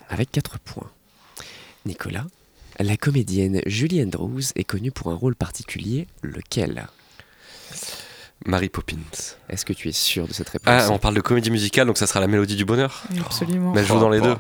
avec 0.10 0.32
4 0.32 0.60
points. 0.60 0.90
Nicolas, 1.86 2.28
la 2.80 2.98
comédienne 2.98 3.62
Julie 3.66 4.04
Andrews 4.04 4.42
est 4.56 4.64
connue 4.64 4.92
pour 4.92 5.12
un 5.12 5.16
rôle 5.16 5.36
particulier, 5.36 6.08
lequel? 6.22 6.88
Mary 8.46 8.70
Poppins. 8.70 8.96
Est-ce 9.50 9.66
que 9.66 9.74
tu 9.74 9.88
es 9.88 9.92
sûr 9.92 10.28
de 10.28 10.34
cette 10.34 10.50
réponse 10.50 10.68
Ah, 10.74 10.88
on 10.92 10.98
parle 10.98 11.14
de 11.16 11.22
comédie 11.22 11.52
musicale, 11.52 11.86
donc 11.88 11.98
ça 11.98 12.08
sera 12.08 12.20
la 12.20 12.28
mélodie 12.28 12.56
du 12.56 12.66
bonheur. 12.66 13.04
Oui, 13.12 13.20
Absolument. 13.24 13.72
Mais 13.74 13.82
elle 13.82 13.88
joue 13.88 14.00
dans 14.00 14.10
les 14.10 14.20
deux. 14.22 14.36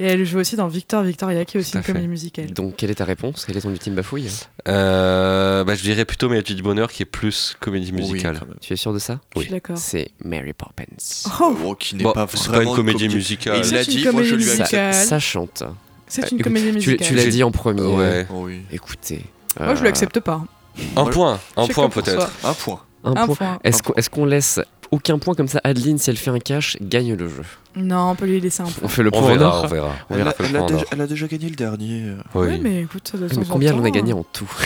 Et 0.00 0.06
elle 0.06 0.24
joue 0.24 0.38
aussi 0.38 0.56
dans 0.56 0.66
Victor 0.68 1.02
Victoria, 1.02 1.44
qui 1.44 1.56
est 1.56 1.60
aussi 1.60 1.76
une 1.76 1.82
fait. 1.82 1.92
comédie 1.92 2.08
musicale. 2.08 2.50
Donc 2.52 2.76
quelle 2.76 2.90
est 2.90 2.96
ta 2.96 3.04
réponse? 3.04 3.44
Quelle 3.44 3.56
est 3.56 3.60
ton 3.60 3.70
ultime 3.70 3.94
bafouille? 3.94 4.28
Euh, 4.66 5.64
bah, 5.64 5.74
je 5.74 5.82
dirais 5.82 6.04
plutôt 6.04 6.28
Mélodie 6.28 6.54
du 6.54 6.62
bonheur 6.62 6.90
qui 6.90 7.02
est 7.02 7.06
plus 7.06 7.56
comédie 7.60 7.92
musicale. 7.92 8.40
Tu 8.60 8.72
es 8.72 8.76
sûr 8.76 8.92
de 8.92 8.98
ça? 8.98 9.20
Je 9.36 9.42
suis 9.42 9.50
d'accord. 9.50 9.78
C'est 9.78 10.10
Mary 10.24 10.52
Poppins. 10.52 10.84
Oh, 11.40 11.56
Oh, 11.64 11.74
qui 11.74 11.96
n'est 11.96 12.02
Bon, 12.04 12.12
pas 12.12 12.26
c'est 12.30 12.38
vraiment 12.48 12.58
pas 12.58 12.70
une 12.70 12.76
comédie 12.76 12.98
comédie- 13.06 13.14
musicale. 13.14 13.56
Il 13.58 13.64
C'est 13.64 13.74
l'a 13.74 13.82
une 13.82 13.88
dit, 13.88 14.02
moi 14.08 14.22
je 14.22 14.30
comédie 14.30 14.34
lui 14.36 14.42
ai 14.44 14.46
Ça, 14.56 14.62
musicale. 14.64 14.94
ça 14.94 15.18
chante. 15.18 15.62
c'est 16.06 16.22
Euh, 16.24 16.28
une 16.32 16.38
écoute, 16.40 16.44
comédie 16.44 16.66
Tu, 16.68 16.74
musicale. 16.74 17.06
tu 17.08 17.14
l'as 17.14 17.26
dit 17.26 17.42
en 17.44 17.50
premier. 17.50 17.82
Ouais. 17.82 18.26
Oh 18.30 18.44
oui. 18.46 18.62
Écoutez. 18.72 19.24
Moi, 19.60 19.74
je 19.74 19.80
euh, 19.80 19.84
l'accepte 19.84 20.20
pas. 20.20 20.42
Un 20.96 21.06
point, 21.06 21.40
un 21.56 21.66
point 21.66 21.88
peut-être. 21.88 22.30
Un 22.44 22.54
point. 22.54 22.80
Un 23.08 23.22
Un 23.22 23.26
point. 23.26 23.34
point. 23.36 23.58
Est-ce 23.64 24.10
qu'on 24.10 24.24
laisse 24.24 24.60
aucun 24.90 25.18
point 25.18 25.34
comme 25.34 25.48
ça 25.48 25.60
Adeline, 25.64 25.98
si 25.98 26.10
elle 26.10 26.16
fait 26.16 26.30
un 26.30 26.38
cash, 26.38 26.76
gagne 26.80 27.14
le 27.14 27.28
jeu 27.28 27.42
Non, 27.76 28.10
on 28.10 28.14
peut 28.14 28.26
lui 28.26 28.40
laisser 28.40 28.62
un 28.62 28.66
point. 28.66 28.74
On 28.84 28.88
fait 28.88 29.02
le 29.02 29.10
point 29.10 29.20
en 29.22 29.26
verra, 29.26 29.58
or 29.58 29.64
on 29.64 29.68
verra. 29.68 29.92
On 30.10 30.14
Elle 30.14 30.18
verra. 30.18 30.30
a, 30.30 30.34
elle 30.38 30.56
a 30.56 30.60
déjà, 30.62 30.66
d'or. 30.68 30.84
elle 30.92 31.00
a 31.02 31.06
déjà 31.06 31.26
gagné 31.26 31.48
le 31.50 31.56
dernier. 31.56 32.12
Oui. 32.34 32.46
Ouais, 32.46 32.58
mais 32.58 32.82
écoute, 32.82 33.12
de 33.14 33.20
Mais 33.22 33.28
temps 33.28 33.40
en 33.40 33.44
combien 33.44 33.74
on 33.74 33.84
a 33.84 33.90
gagné 33.90 34.12
en 34.12 34.24
tout? 34.24 34.50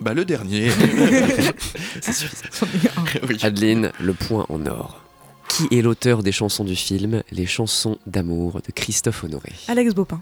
Bah 0.00 0.14
le 0.14 0.24
dernier. 0.24 0.70
C'est 2.00 2.26
oui. 3.28 3.36
Adeline, 3.42 3.90
le 3.98 4.12
point 4.14 4.46
en 4.48 4.64
or. 4.66 5.00
Qui 5.48 5.66
est 5.76 5.82
l'auteur 5.82 6.22
des 6.22 6.30
chansons 6.30 6.62
du 6.64 6.76
film 6.76 7.22
Les 7.32 7.46
chansons 7.46 7.98
d'amour 8.06 8.60
de 8.64 8.70
Christophe 8.72 9.24
Honoré? 9.24 9.52
Alex 9.66 9.94
Bopin, 9.94 10.20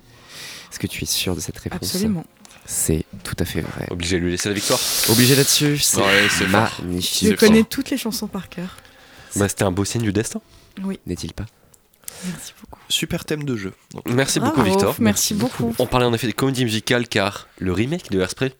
Est-ce 0.70 0.78
que 0.78 0.86
tu 0.86 1.02
es 1.02 1.06
sûr 1.06 1.34
de 1.34 1.40
cette 1.40 1.58
réponse? 1.58 1.82
Absolument. 1.82 2.24
C'est 2.66 3.04
tout 3.24 3.36
à 3.38 3.44
fait 3.44 3.60
vrai. 3.60 3.86
Obligé 3.90 4.18
de 4.18 4.24
lui 4.24 4.30
laisser 4.32 4.48
la 4.48 4.54
victoire. 4.54 4.80
Obligé 5.10 5.34
là-dessus, 5.36 5.78
c'est 5.78 5.98
Ouais, 5.98 6.28
c'est 6.30 6.46
fort. 6.46 6.70
magnifique. 6.82 7.28
Je 7.30 7.34
connais 7.34 7.62
toutes 7.64 7.90
les 7.90 7.96
chansons 7.98 8.26
par 8.26 8.48
cœur. 8.48 8.76
Bah, 9.36 9.48
C'était 9.48 9.64
un 9.64 9.70
beau 9.70 9.84
signe 9.84 10.02
du 10.02 10.12
destin. 10.12 10.40
N'est-il 11.06 11.32
pas? 11.32 11.46
Merci 12.26 12.54
beaucoup. 12.60 12.80
Super 12.88 13.24
thème 13.24 13.44
de 13.44 13.56
jeu. 13.56 13.72
Donc, 13.92 14.08
Merci 14.08 14.40
beaucoup, 14.40 14.62
Victor. 14.62 14.94
Merci 14.98 15.34
beaucoup. 15.34 15.74
On 15.78 15.86
parlait 15.86 16.06
en 16.06 16.14
effet 16.14 16.26
des 16.26 16.32
comédies 16.32 16.64
musicales 16.64 17.06
car 17.08 17.46
le 17.58 17.72
remake 17.72 18.10
de 18.10 18.18
Hairspray 18.20 18.52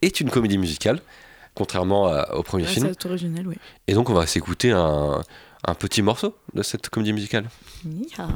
est 0.00 0.20
une 0.20 0.30
comédie 0.30 0.58
musicale, 0.58 1.00
contrairement 1.54 2.06
à- 2.08 2.34
au 2.34 2.42
premier 2.42 2.64
Ouais, 2.64 2.70
film. 2.70 2.88
C'est 2.90 3.06
original, 3.06 3.46
oui. 3.46 3.56
Et 3.86 3.94
donc 3.94 4.08
on 4.10 4.14
va 4.14 4.26
s'écouter 4.26 4.70
un, 4.72 5.22
un 5.64 5.74
petit 5.74 6.00
morceau 6.02 6.36
de 6.54 6.62
cette 6.62 6.88
comédie 6.88 7.12
musicale. 7.12 7.48
Ni-ha. 7.84 8.28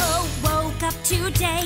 oh, 0.00 0.26
woke 0.44 0.82
up 0.82 0.94
today 1.02 1.64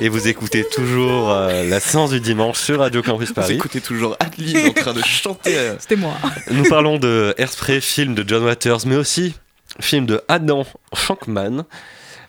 Et 0.00 0.08
vous 0.08 0.28
écoutez 0.28 0.64
toujours 0.64 1.30
euh, 1.30 1.62
la 1.64 1.78
séance 1.78 2.10
du 2.10 2.20
dimanche 2.20 2.58
sur 2.58 2.78
Radio 2.78 3.02
Campus 3.02 3.28
Vous 3.28 3.34
Paris. 3.34 3.54
écoutez 3.54 3.80
toujours 3.80 4.16
Adeline 4.18 4.68
en 4.68 4.72
train 4.72 4.94
de 4.94 5.02
chanter. 5.02 5.56
euh, 5.58 5.76
C'était 5.78 5.96
moi. 5.96 6.14
Nous 6.50 6.64
parlons 6.64 6.98
de 6.98 7.34
Hairspray, 7.36 7.80
film 7.82 8.14
de 8.14 8.24
John 8.26 8.44
Waters, 8.44 8.86
mais 8.86 8.96
aussi 8.96 9.34
film 9.80 10.06
de 10.06 10.22
Adam 10.28 10.64
Shankman. 10.94 11.64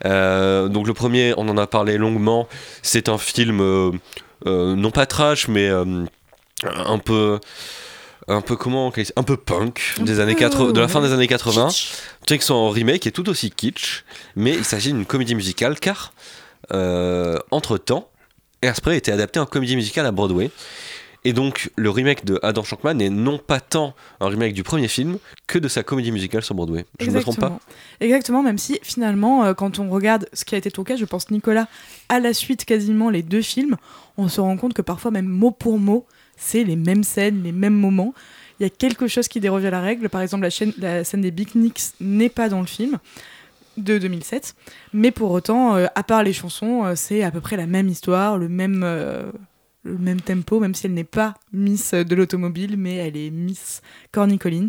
Euh, 0.06 0.68
donc 0.68 0.86
le 0.88 0.94
premier, 0.94 1.34
on 1.38 1.48
en 1.48 1.58
a 1.58 1.68
parlé 1.68 1.98
longuement, 1.98 2.48
c'est 2.82 3.08
un 3.08 3.18
film 3.18 3.62
euh, 3.62 3.92
euh, 4.48 4.76
non 4.76 4.92
pas 4.92 5.06
trash, 5.06 5.48
mais 5.48 5.70
euh, 5.70 5.86
un 6.66 6.98
peu, 6.98 7.40
un 8.28 8.42
peu 8.42 8.56
comment, 8.58 8.92
un 9.16 9.24
peu 9.24 9.38
punk 9.38 9.94
des 10.02 10.20
années 10.20 10.36
80, 10.36 10.72
de 10.74 10.80
la 10.82 10.88
fin 10.90 11.02
des 11.02 11.14
années 11.14 11.28
80. 11.28 11.70
Tu 11.70 11.86
sais 12.28 12.38
que 12.38 12.44
son 12.44 12.70
remake 12.70 13.08
est 13.08 13.12
tout 13.12 13.30
aussi 13.30 13.50
kitsch, 13.50 14.04
mais 14.36 14.52
il 14.56 14.66
s'agit 14.66 14.92
d'une 14.92 15.06
comédie 15.06 15.36
musicale 15.36 15.80
car 15.80 16.12
entre 16.70 17.78
temps, 17.78 18.10
Hairspray 18.62 18.98
était 18.98 19.12
adapté 19.12 19.40
en 19.40 19.46
comédie 19.46 19.76
musicale 19.76 20.06
à 20.06 20.12
Broadway. 20.12 20.52
Et 21.24 21.34
donc, 21.34 21.70
le 21.76 21.90
remake 21.92 22.26
de 22.26 22.40
Adam 22.42 22.64
Shankman 22.64 22.96
n'est 22.96 23.10
non 23.10 23.38
pas 23.38 23.60
tant 23.60 23.94
un 24.20 24.28
remake 24.28 24.54
du 24.54 24.64
premier 24.64 24.88
film 24.88 25.20
que 25.46 25.60
de 25.60 25.68
sa 25.68 25.84
comédie 25.84 26.12
musicale 26.12 26.42
sur 26.42 26.56
Broadway. 26.56 26.86
Je 27.00 27.12
ne 27.12 27.12
me 27.12 27.22
trompe 27.22 27.40
pas? 27.40 27.60
Exactement, 28.00 28.42
même 28.42 28.58
si 28.58 28.80
finalement, 28.82 29.44
euh, 29.44 29.54
quand 29.54 29.78
on 29.78 29.90
regarde 29.92 30.28
ce 30.34 30.46
qui 30.46 30.56
a 30.56 30.58
été 30.58 30.72
ton 30.72 30.84
cas, 30.84 30.96
je 30.96 31.06
pense 31.06 31.30
Nicolas, 31.30 31.68
à 32.10 32.20
la 32.20 32.34
suite 32.34 32.66
quasiment 32.66 33.12
les 33.12 33.22
deux 33.22 33.44
films, 33.44 33.78
on 34.18 34.30
se 34.30 34.42
rend 34.42 34.58
compte 34.58 34.74
que 34.74 34.82
parfois 34.82 35.12
même 35.12 35.28
mot 35.28 35.52
pour 35.52 35.78
mot, 35.78 36.08
c'est 36.38 36.64
les 36.64 36.76
mêmes 36.76 37.04
scènes, 37.04 37.44
les 37.44 37.52
mêmes 37.52 37.76
moments. 37.76 38.16
Il 38.60 38.64
y 38.64 38.66
a 38.66 38.70
quelque 38.70 39.08
chose 39.08 39.28
qui 39.28 39.40
déroge 39.40 39.66
à 39.66 39.72
la 39.72 39.82
règle. 39.82 40.10
Par 40.10 40.22
exemple, 40.22 40.48
la 40.80 41.04
scène 41.04 41.22
des 41.22 41.32
Beatniks 41.32 41.82
n'est 42.00 42.30
pas 42.30 42.50
dans 42.50 42.62
le 42.62 42.68
film 42.68 42.98
de 43.78 43.98
2007. 43.98 44.56
Mais 44.94 45.12
pour 45.12 45.32
autant, 45.32 45.76
euh, 45.76 45.88
à 45.96 46.04
part 46.04 46.24
les 46.24 46.34
chansons, 46.34 46.86
euh, 46.86 46.94
c'est 46.96 47.24
à 47.24 47.32
peu 47.32 47.42
près 47.42 47.58
la 47.58 47.68
même 47.68 47.88
histoire, 47.88 48.38
le 48.38 48.50
même, 48.50 48.82
euh, 48.84 49.32
le 49.84 49.98
même 49.98 50.22
tempo, 50.22 50.60
même 50.60 50.76
si 50.76 50.86
elle 50.86 50.94
n'est 50.94 51.04
pas 51.04 51.36
Miss 51.54 51.94
de 51.94 52.16
l'automobile, 52.16 52.76
mais 52.78 52.96
elle 52.96 53.18
est 53.18 53.30
Miss 53.30 53.82
Corny 54.12 54.38
Collins. 54.38 54.68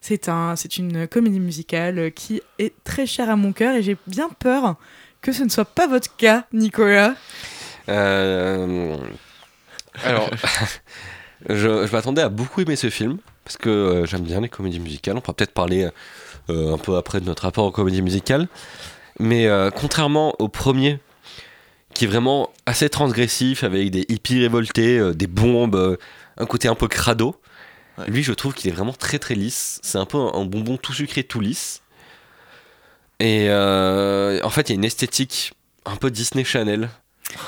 C'est 0.00 0.28
un, 0.28 0.54
une 0.76 1.08
comédie 1.08 1.40
musicale 1.40 2.12
qui 2.12 2.40
est 2.58 2.72
très 2.84 3.06
chère 3.06 3.30
à 3.30 3.36
mon 3.36 3.52
cœur 3.52 3.74
et 3.74 3.82
j'ai 3.82 3.96
bien 4.06 4.28
peur 4.28 4.76
que 5.20 5.32
ce 5.32 5.42
ne 5.42 5.48
soit 5.48 5.64
pas 5.64 5.88
votre 5.88 6.14
cas, 6.16 6.46
Nicolas. 6.52 7.16
Alors, 7.88 9.00
je, 11.48 11.86
je 11.86 11.92
m'attendais 11.92 12.22
à 12.22 12.28
beaucoup 12.28 12.60
aimer 12.60 12.76
ce 12.76 12.90
film 12.90 13.18
parce 13.42 13.56
que 13.56 14.04
j'aime 14.06 14.22
bien 14.22 14.40
les 14.40 14.48
comédies 14.48 14.78
musicales. 14.78 15.16
On 15.16 15.20
pourra 15.20 15.34
peut-être 15.34 15.52
parler 15.52 15.88
un 16.48 16.78
peu 16.78 16.96
après 16.96 17.20
de 17.20 17.26
notre 17.26 17.42
rapport 17.44 17.64
aux 17.64 17.70
comédies 17.72 18.02
musicales. 18.02 18.48
Mais 19.20 19.46
euh, 19.46 19.70
contrairement 19.70 20.34
au 20.38 20.48
premier, 20.48 21.00
qui 21.94 22.04
est 22.04 22.08
vraiment 22.08 22.50
assez 22.66 22.88
transgressif 22.88 23.64
avec 23.64 23.90
des 23.90 24.04
hippies 24.08 24.40
révoltés, 24.40 24.98
euh, 24.98 25.12
des 25.14 25.26
bombes, 25.26 25.74
euh, 25.74 25.96
un 26.36 26.46
côté 26.46 26.68
un 26.68 26.74
peu 26.74 26.88
crado, 26.88 27.36
Ouais. 27.98 28.06
lui 28.06 28.22
je 28.22 28.32
trouve 28.32 28.54
qu'il 28.54 28.70
est 28.70 28.74
vraiment 28.74 28.92
très 28.92 29.18
très 29.18 29.34
lisse. 29.34 29.80
C'est 29.82 29.98
un 29.98 30.04
peu 30.06 30.18
un, 30.18 30.32
un 30.34 30.44
bonbon 30.44 30.76
tout 30.76 30.92
sucré, 30.92 31.24
tout 31.24 31.40
lisse. 31.40 31.82
Et 33.18 33.46
euh, 33.48 34.40
en 34.44 34.50
fait, 34.50 34.68
il 34.68 34.72
y 34.72 34.74
a 34.74 34.76
une 34.76 34.84
esthétique 34.84 35.52
un 35.84 35.96
peu 35.96 36.08
Disney 36.12 36.44
Channel 36.44 36.88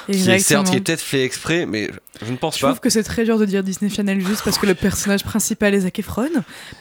qui 0.07 0.13
est 0.13 0.15
certes 0.15 0.29
Exactement. 0.29 0.65
qui 0.65 0.77
est 0.77 0.81
peut-être 0.81 1.01
fait 1.01 1.25
exprès, 1.25 1.67
mais 1.67 1.91
je, 2.21 2.27
je 2.27 2.31
ne 2.33 2.37
pense 2.37 2.57
Je 2.57 2.63
pas. 2.63 2.69
trouve 2.69 2.81
que 2.81 2.91
c'est 2.91 3.03
très 3.03 3.25
dur 3.25 3.39
de 3.39 3.45
dire 3.47 3.63
Disney 3.63 3.91
Channel 3.91 4.21
juste 4.25 4.43
parce 4.45 4.59
que 4.59 4.67
le 4.67 4.75
personnage 4.75 5.25
principal 5.25 5.75
est 5.75 5.81
Zac 5.81 5.99
Efron, 5.99 6.29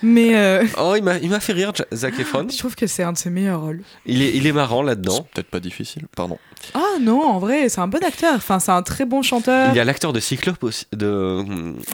mais 0.03 0.35
euh, 0.35 0.65
Oh, 0.77 0.93
il 0.97 1.03
m'a, 1.03 1.17
il 1.17 1.29
m'a 1.29 1.39
fait 1.39 1.53
rire, 1.53 1.71
Zac 1.93 2.19
Efron. 2.19 2.47
je 2.51 2.57
trouve 2.57 2.75
que 2.75 2.87
c'est 2.87 3.03
un 3.03 3.13
de 3.13 3.17
ses 3.17 3.29
meilleurs 3.29 3.61
rôles. 3.61 3.81
Il 4.05 4.21
est, 4.21 4.35
il 4.35 4.45
est 4.47 4.51
marrant 4.51 4.81
là-dedans. 4.81 5.15
C'est 5.15 5.31
peut-être 5.33 5.49
pas 5.49 5.59
difficile, 5.59 6.07
pardon. 6.15 6.37
Ah 6.73 6.97
non, 7.01 7.21
en 7.25 7.39
vrai, 7.39 7.69
c'est 7.69 7.79
un 7.81 7.87
bon 7.87 8.03
acteur. 8.03 8.35
Enfin, 8.35 8.59
c'est 8.59 8.71
un 8.71 8.83
très 8.83 9.05
bon 9.05 9.21
chanteur. 9.21 9.69
Il 9.71 9.77
y 9.77 9.79
a 9.79 9.85
l'acteur 9.85 10.11
de 10.13 10.19
Cyclope 10.19 10.63
aussi, 10.63 10.85
de, 10.93 11.43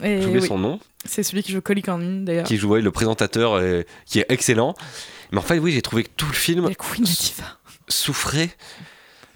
Et 0.04 0.22
j'ai 0.22 0.26
oublié 0.28 0.42
oui, 0.42 0.48
son 0.48 0.58
nom, 0.58 0.80
c'est 1.06 1.22
celui 1.24 1.44
qui 1.44 1.52
joue 1.52 1.62
Colin 1.62 1.82
Cornyn 1.82 2.24
d'ailleurs. 2.24 2.46
qui 2.48 2.58
jouait 2.58 2.82
le 2.82 2.92
présentateur, 2.92 3.62
qui 4.06 4.20
est 4.20 4.26
excellent. 4.30 4.74
Mais 5.32 5.38
en 5.40 5.42
fait, 5.44 5.60
oui, 5.60 5.72
j'ai 5.72 5.82
trouvé 5.82 6.04
que 6.04 6.10
tout 6.16 6.28
le 6.28 6.34
film 6.34 6.70
Queen 6.76 7.04
Latifah. 7.06 7.58
souffrait 7.88 8.50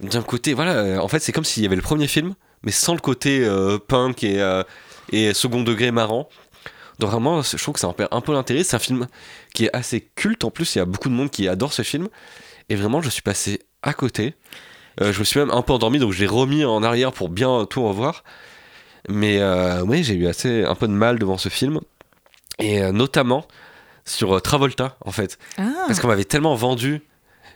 d'un 0.02 0.22
côté. 0.22 0.54
Voilà, 0.54 0.74
euh, 0.74 0.98
en 0.98 1.08
fait, 1.08 1.20
c'est 1.20 1.32
comme 1.32 1.46
s'il 1.46 1.64
y 1.64 1.66
avait 1.66 1.76
le 1.76 1.82
premier 1.82 2.08
film, 2.08 2.34
mais 2.64 2.72
sans 2.72 2.94
le 2.94 3.00
côté 3.00 3.44
euh, 3.44 3.78
punk 3.78 4.24
et, 4.24 4.42
euh, 4.42 4.64
et 5.12 5.34
second 5.34 5.62
degré 5.64 5.92
marrant. 5.92 6.30
Donc 7.00 7.12
vraiment, 7.12 7.42
je 7.42 7.58
trouve 7.58 7.74
que 7.74 7.80
ça 7.80 7.88
en 7.88 7.94
perd 7.94 8.10
un 8.12 8.22
peu 8.22 8.34
l'intérêt. 8.34 8.64
C'est 8.64 8.76
un 8.76 8.80
film 8.80 9.08
qui 9.54 9.66
est 9.66 9.76
assez 9.76 10.02
culte. 10.16 10.44
En 10.44 10.52
plus, 10.52 10.76
il 10.76 10.80
y 10.80 10.82
a 10.82 10.86
beaucoup 10.86 11.10
de 11.10 11.14
monde 11.14 11.30
qui 11.30 11.48
adore 11.48 11.72
ce 11.74 11.82
film. 11.82 12.10
Et 12.68 12.76
vraiment, 12.76 13.02
je 13.02 13.10
suis 13.10 13.22
passé 13.22 13.62
à 13.82 13.94
côté. 13.94 14.36
Euh, 15.02 15.14
je 15.14 15.20
me 15.20 15.24
suis 15.24 15.40
même 15.40 15.52
un 15.52 15.62
peu 15.62 15.74
endormi, 15.74 16.00
donc 16.00 16.12
j'ai 16.12 16.28
remis 16.28 16.66
en 16.66 16.84
arrière 16.84 17.14
pour 17.14 17.30
bien 17.30 17.66
tout 17.70 17.82
revoir. 17.88 18.24
Mais 19.08 19.40
euh, 19.40 19.82
oui, 19.82 20.04
j'ai 20.04 20.14
eu 20.16 20.28
assez 20.28 20.66
un 20.66 20.76
peu 20.76 20.88
de 20.88 20.94
mal 20.94 21.20
devant 21.20 21.38
ce 21.38 21.50
film. 21.50 21.80
Et 22.60 22.82
euh, 22.84 22.92
notamment 22.92 23.46
sur 24.04 24.42
Travolta, 24.42 24.98
en 25.02 25.12
fait. 25.12 25.38
Ah, 25.58 25.86
Parce 25.88 26.00
qu'on 26.02 26.08
m'avait 26.08 26.26
tellement 26.26 26.56
vendu. 26.56 27.02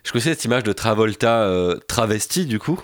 Je 0.03 0.11
connaissais 0.11 0.31
cette 0.31 0.45
image 0.45 0.63
de 0.63 0.73
Travolta 0.73 1.43
euh, 1.43 1.77
travesti, 1.87 2.45
du 2.45 2.59
coup, 2.59 2.79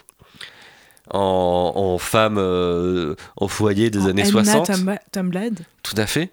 en, 1.11 1.73
en 1.75 1.97
femme 1.97 2.37
euh, 2.37 3.15
au 3.37 3.47
foyer 3.47 3.89
des 3.89 3.99
en 3.99 4.07
années 4.07 4.21
Edna 4.27 4.43
60. 4.43 4.69
Tomba- 4.69 4.99
Tomblade. 5.11 5.59
Tout 5.83 5.95
à 5.97 6.05
fait. 6.05 6.31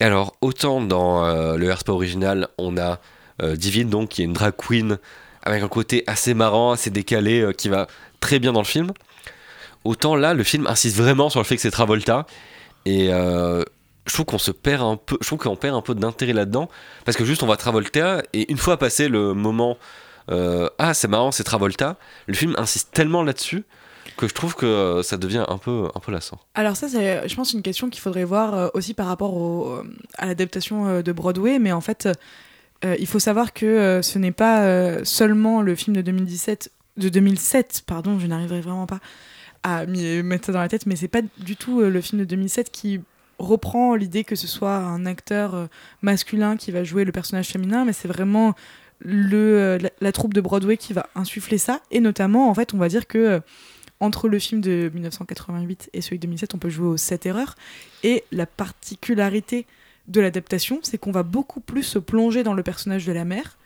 Et 0.00 0.04
alors, 0.04 0.34
autant 0.40 0.80
dans 0.80 1.24
euh, 1.24 1.56
le 1.56 1.68
Hairspray 1.68 1.94
original, 1.94 2.48
on 2.58 2.76
a 2.76 3.00
euh, 3.42 3.56
Divine, 3.56 3.88
donc, 3.88 4.10
qui 4.10 4.22
est 4.22 4.24
une 4.24 4.32
drag 4.32 4.54
queen 4.56 4.98
avec 5.42 5.62
un 5.62 5.68
côté 5.68 6.04
assez 6.06 6.34
marrant, 6.34 6.72
assez 6.72 6.90
décalé, 6.90 7.40
euh, 7.40 7.52
qui 7.52 7.68
va 7.68 7.86
très 8.20 8.38
bien 8.38 8.52
dans 8.52 8.60
le 8.60 8.66
film. 8.66 8.92
Autant 9.84 10.16
là, 10.16 10.34
le 10.34 10.42
film 10.44 10.66
insiste 10.66 10.96
vraiment 10.96 11.30
sur 11.30 11.40
le 11.40 11.44
fait 11.44 11.56
que 11.56 11.62
c'est 11.62 11.70
Travolta. 11.70 12.26
Et 12.84 13.08
euh, 13.12 13.62
je 14.06 14.12
trouve 14.12 14.26
qu'on 14.26 14.38
se 14.38 14.50
perd 14.50 14.82
un 14.82 14.96
peu, 14.96 15.16
je 15.20 15.26
trouve 15.26 15.38
qu'on 15.38 15.56
perd 15.56 15.74
un 15.74 15.80
peu 15.80 15.94
d'intérêt 15.94 16.32
là-dedans. 16.34 16.68
Parce 17.06 17.16
que 17.16 17.24
juste, 17.24 17.42
on 17.42 17.46
voit 17.46 17.56
Travolta, 17.56 18.22
et 18.34 18.50
une 18.50 18.58
fois 18.58 18.76
passé 18.78 19.08
le 19.08 19.32
moment, 19.34 19.78
ah, 20.28 20.94
c'est 20.94 21.08
marrant, 21.08 21.32
c'est 21.32 21.44
Travolta, 21.44 21.96
le 22.26 22.34
film 22.34 22.54
insiste 22.58 22.90
tellement 22.92 23.22
là-dessus 23.22 23.64
que 24.16 24.28
je 24.28 24.34
trouve 24.34 24.54
que 24.54 24.66
euh, 24.66 25.02
ça 25.02 25.16
devient 25.16 25.44
un 25.48 25.58
peu, 25.58 25.88
un 25.94 26.00
peu 26.00 26.12
lassant. 26.12 26.38
Alors 26.54 26.76
ça, 26.76 26.88
c'est, 26.88 27.26
je 27.28 27.34
pense, 27.34 27.52
une 27.52 27.62
question 27.62 27.88
qu'il 27.88 28.00
faudrait 28.00 28.24
voir 28.24 28.54
euh, 28.54 28.68
aussi 28.74 28.94
par 28.94 29.06
rapport 29.06 29.68
euh, 29.68 29.82
à 30.18 30.26
l'adaptation 30.26 30.86
euh, 30.86 31.02
de 31.02 31.12
Broadway. 31.12 31.58
Mais 31.58 31.72
en 31.72 31.80
fait, 31.80 32.08
euh, 32.84 32.96
il 32.98 33.06
faut 33.06 33.18
savoir 33.18 33.52
que 33.52 33.66
euh, 33.66 34.02
ce 34.02 34.18
n'est 34.18 34.32
pas 34.32 34.62
euh, 34.62 35.00
seulement 35.04 35.62
le 35.62 35.74
film 35.74 35.96
de 35.96 36.02
2017, 36.02 36.70
de 36.96 37.08
2007, 37.08 37.84
pardon, 37.86 38.18
je 38.18 38.26
n'arriverai 38.26 38.60
vraiment 38.60 38.86
pas 38.86 39.00
à 39.62 39.84
mettre 39.86 40.46
ça 40.46 40.52
dans 40.52 40.60
la 40.60 40.68
tête, 40.68 40.86
mais 40.86 40.96
c'est 40.96 41.08
pas 41.08 41.20
du 41.38 41.56
tout 41.56 41.80
euh, 41.80 41.90
le 41.90 42.00
film 42.00 42.20
de 42.20 42.24
2007 42.24 42.70
qui 42.70 43.00
reprend 43.38 43.94
l'idée 43.94 44.24
que 44.24 44.36
ce 44.36 44.46
soit 44.46 44.76
un 44.76 45.06
acteur 45.06 45.54
euh, 45.54 45.66
masculin 46.02 46.56
qui 46.56 46.72
va 46.72 46.84
jouer 46.84 47.04
le 47.04 47.12
personnage 47.12 47.48
féminin, 47.48 47.84
mais 47.84 47.92
c'est 47.92 48.08
vraiment 48.08 48.54
le, 49.00 49.36
euh, 49.36 49.78
la, 49.78 49.90
la 50.00 50.12
troupe 50.12 50.34
de 50.34 50.40
Broadway 50.40 50.76
qui 50.76 50.92
va 50.92 51.06
insuffler 51.14 51.58
ça. 51.58 51.80
Et 51.90 52.00
notamment, 52.00 52.50
en 52.50 52.54
fait, 52.54 52.74
on 52.74 52.78
va 52.78 52.88
dire 52.88 53.06
que 53.06 53.18
euh, 53.18 53.40
entre 54.00 54.28
le 54.28 54.38
film 54.38 54.60
de 54.60 54.90
1988 54.94 55.90
et 55.92 56.00
celui 56.00 56.18
de 56.18 56.22
2007, 56.22 56.54
on 56.54 56.58
peut 56.58 56.70
jouer 56.70 56.88
aux 56.88 56.96
7 56.96 57.26
erreurs. 57.26 57.54
Et 58.02 58.24
la 58.32 58.46
particularité 58.46 59.66
de 60.08 60.20
l'adaptation, 60.20 60.80
c'est 60.82 60.98
qu'on 60.98 61.12
va 61.12 61.22
beaucoup 61.22 61.60
plus 61.60 61.82
se 61.82 61.98
plonger 61.98 62.42
dans 62.42 62.54
le 62.54 62.62
personnage 62.62 63.06
de 63.06 63.12
la 63.12 63.24
mère, 63.24 63.56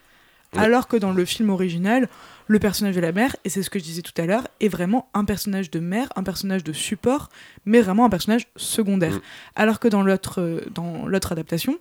Ouais. 0.53 0.61
alors 0.61 0.87
que 0.87 0.97
dans 0.97 1.12
le 1.12 1.24
film 1.24 1.51
original, 1.51 2.09
le 2.47 2.59
personnage 2.61 2.95
de 2.95 3.01
la 3.01 3.11
mère, 3.11 3.35
et 3.45 3.49
c'est 3.49 3.62
ce 3.62 3.70
que 3.70 3.78
je 3.80 3.85
disais 3.85 4.03
tout 4.03 4.12
à 4.20 4.26
l'heure, 4.26 4.47
est 4.61 4.68
vraiment 4.68 5.09
un 5.14 5.24
personnage 5.24 5.68
de 5.70 5.80
mère, 5.80 6.09
un 6.14 6.22
personnage 6.22 6.62
de 6.62 6.72
support, 6.72 7.28
mais 7.64 7.80
vraiment 7.80 8.05
un 8.05 8.11
personnage 8.11 8.47
secondaire. 8.55 9.14
Mm. 9.14 9.20
Alors 9.57 9.80
que 9.80 9.89
dans 9.89 10.03
l'autre, 10.03 10.41
euh, 10.41 10.61
dans 10.72 11.07
l'autre 11.07 11.32
adaptation, 11.32 11.78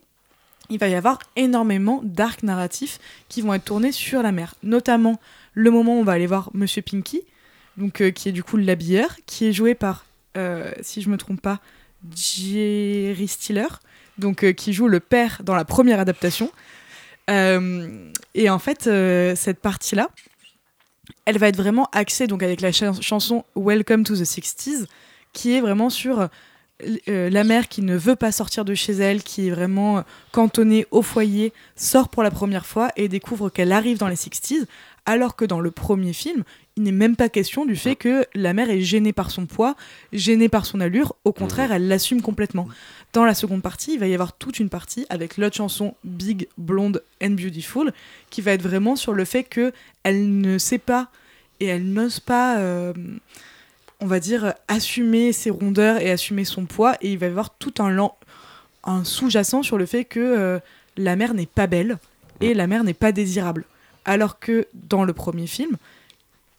il 0.74 0.80
va 0.80 0.88
y 0.90 0.96
avoir 0.96 1.20
énormément 1.36 2.02
d'arcs 2.04 2.44
narratifs 2.44 3.00
qui 3.30 3.42
vont 3.42 3.54
être 3.54 3.64
tournés 3.66 3.92
sur 3.92 4.22
la 4.24 4.32
mère. 4.32 4.56
Notamment 4.64 5.20
le 5.54 5.70
moment 5.72 5.96
où 5.98 6.02
on 6.02 6.04
va 6.04 6.14
aller 6.14 6.26
voir 6.28 6.50
Monsieur 6.54 6.82
Pinky, 6.82 7.22
donc, 7.78 8.02
euh, 8.02 8.12
qui 8.12 8.30
est 8.30 8.32
du 8.32 8.44
coup 8.44 8.58
l'habilleur, 8.58 9.10
qui 9.26 9.46
est 9.46 9.54
joué 9.54 9.76
par, 9.76 10.06
euh, 10.38 10.72
si 10.82 11.02
je 11.02 11.10
me 11.10 11.18
trompe 11.18 11.42
pas, 11.42 11.60
Jerry 12.16 13.28
Stiller, 13.28 13.68
donc, 14.18 14.44
euh, 14.44 14.52
qui 14.52 14.74
joue 14.74 14.88
le 14.88 15.00
père 15.00 15.42
dans 15.44 15.56
la 15.56 15.66
première 15.66 16.00
adaptation. 16.00 16.52
Et 17.30 18.50
en 18.50 18.60
fait, 18.60 18.84
cette 19.36 19.60
partie-là, 19.60 20.10
elle 21.26 21.38
va 21.38 21.48
être 21.48 21.56
vraiment 21.58 21.88
axée 21.94 22.28
donc 22.28 22.44
avec 22.44 22.62
la 22.62 22.72
cha- 22.72 23.00
chanson 23.00 23.46
Welcome 23.56 24.04
to 24.04 24.16
the 24.16 24.26
60s, 24.26 24.88
qui 25.32 25.54
est 25.54 25.62
vraiment 25.62 25.90
sur 25.90 26.28
euh, 27.08 27.30
la 27.30 27.44
mère 27.44 27.68
qui 27.68 27.82
ne 27.82 27.96
veut 27.96 28.16
pas 28.16 28.32
sortir 28.32 28.66
de 28.66 28.74
chez 28.74 28.94
elle, 28.94 29.24
qui 29.24 29.48
est 29.48 29.52
vraiment 29.52 30.00
euh, 30.00 30.02
cantonnée 30.32 30.86
au 30.92 31.02
foyer, 31.02 31.54
sort 31.76 32.10
pour 32.10 32.24
la 32.24 32.32
première 32.32 32.66
fois 32.66 32.90
et 32.96 33.08
découvre 33.08 33.50
qu'elle 33.50 33.72
arrive 33.72 33.98
dans 33.98 34.08
les 34.08 34.16
60s, 34.16 34.66
alors 35.06 35.36
que 35.36 35.46
dans 35.46 35.60
le 35.60 35.72
premier 35.72 36.14
film, 36.14 36.44
il 36.76 36.84
n'est 36.84 36.92
même 36.92 37.16
pas 37.16 37.30
question 37.30 37.66
du 37.66 37.76
fait 37.76 37.96
que 37.96 38.26
la 38.34 38.54
mère 38.54 38.70
est 38.70 38.82
gênée 38.82 39.14
par 39.14 39.32
son 39.32 39.46
poids, 39.46 39.76
gênée 40.12 40.50
par 40.50 40.66
son 40.66 40.80
allure, 40.80 41.16
au 41.26 41.34
contraire, 41.34 41.72
elle 41.72 41.88
l'assume 41.88 42.22
complètement. 42.22 42.68
Dans 43.12 43.26
la 43.26 43.36
seconde 43.36 43.62
partie, 43.62 43.94
il 43.94 44.00
va 44.00 44.08
y 44.08 44.14
avoir 44.14 44.34
toute 44.34 44.60
une 44.60 44.70
partie 44.70 45.06
avec 45.10 45.38
l'autre 45.38 45.56
chanson 45.56 45.94
Big, 46.04 46.48
Blonde 46.58 47.04
and 47.22 47.32
Beautiful, 47.32 47.94
qui 48.30 48.42
va 48.42 48.54
être 48.54 48.64
vraiment 48.64 48.96
sur 48.96 49.14
le 49.14 49.26
fait 49.26 49.44
que 49.44 49.72
elle 50.04 50.40
ne 50.42 50.58
sait 50.58 50.80
pas 50.80 51.10
et 51.60 51.68
elle 51.68 51.86
n'ose 51.94 52.20
pas, 52.20 52.58
euh, 52.58 52.94
on 54.04 54.08
va 54.08 54.20
dire, 54.20 54.54
assumer 54.68 55.32
ses 55.32 55.50
rondeurs 55.50 55.98
et 56.02 56.12
assumer 56.12 56.44
son 56.44 56.66
poids, 56.66 56.96
et 57.02 57.14
il 57.14 57.18
va 57.18 57.28
y 57.28 57.30
avoir 57.30 57.52
tout 57.52 57.74
un, 57.80 58.10
un 58.84 59.04
sous-jacent 59.06 59.64
sur 59.64 59.78
le 59.78 59.86
fait 59.86 60.04
que 60.04 60.20
euh, 60.20 60.60
la 60.98 61.16
mère 61.16 61.34
n'est 61.34 61.46
pas 61.46 61.68
belle 61.68 61.98
et 62.42 62.54
la 62.54 62.68
mère 62.68 62.84
n'est 62.84 62.94
pas 62.94 63.14
désirable. 63.14 63.64
Alors 64.06 64.40
que 64.40 64.68
dans 64.74 65.06
le 65.06 65.14
premier 65.14 65.48
film, 65.48 65.78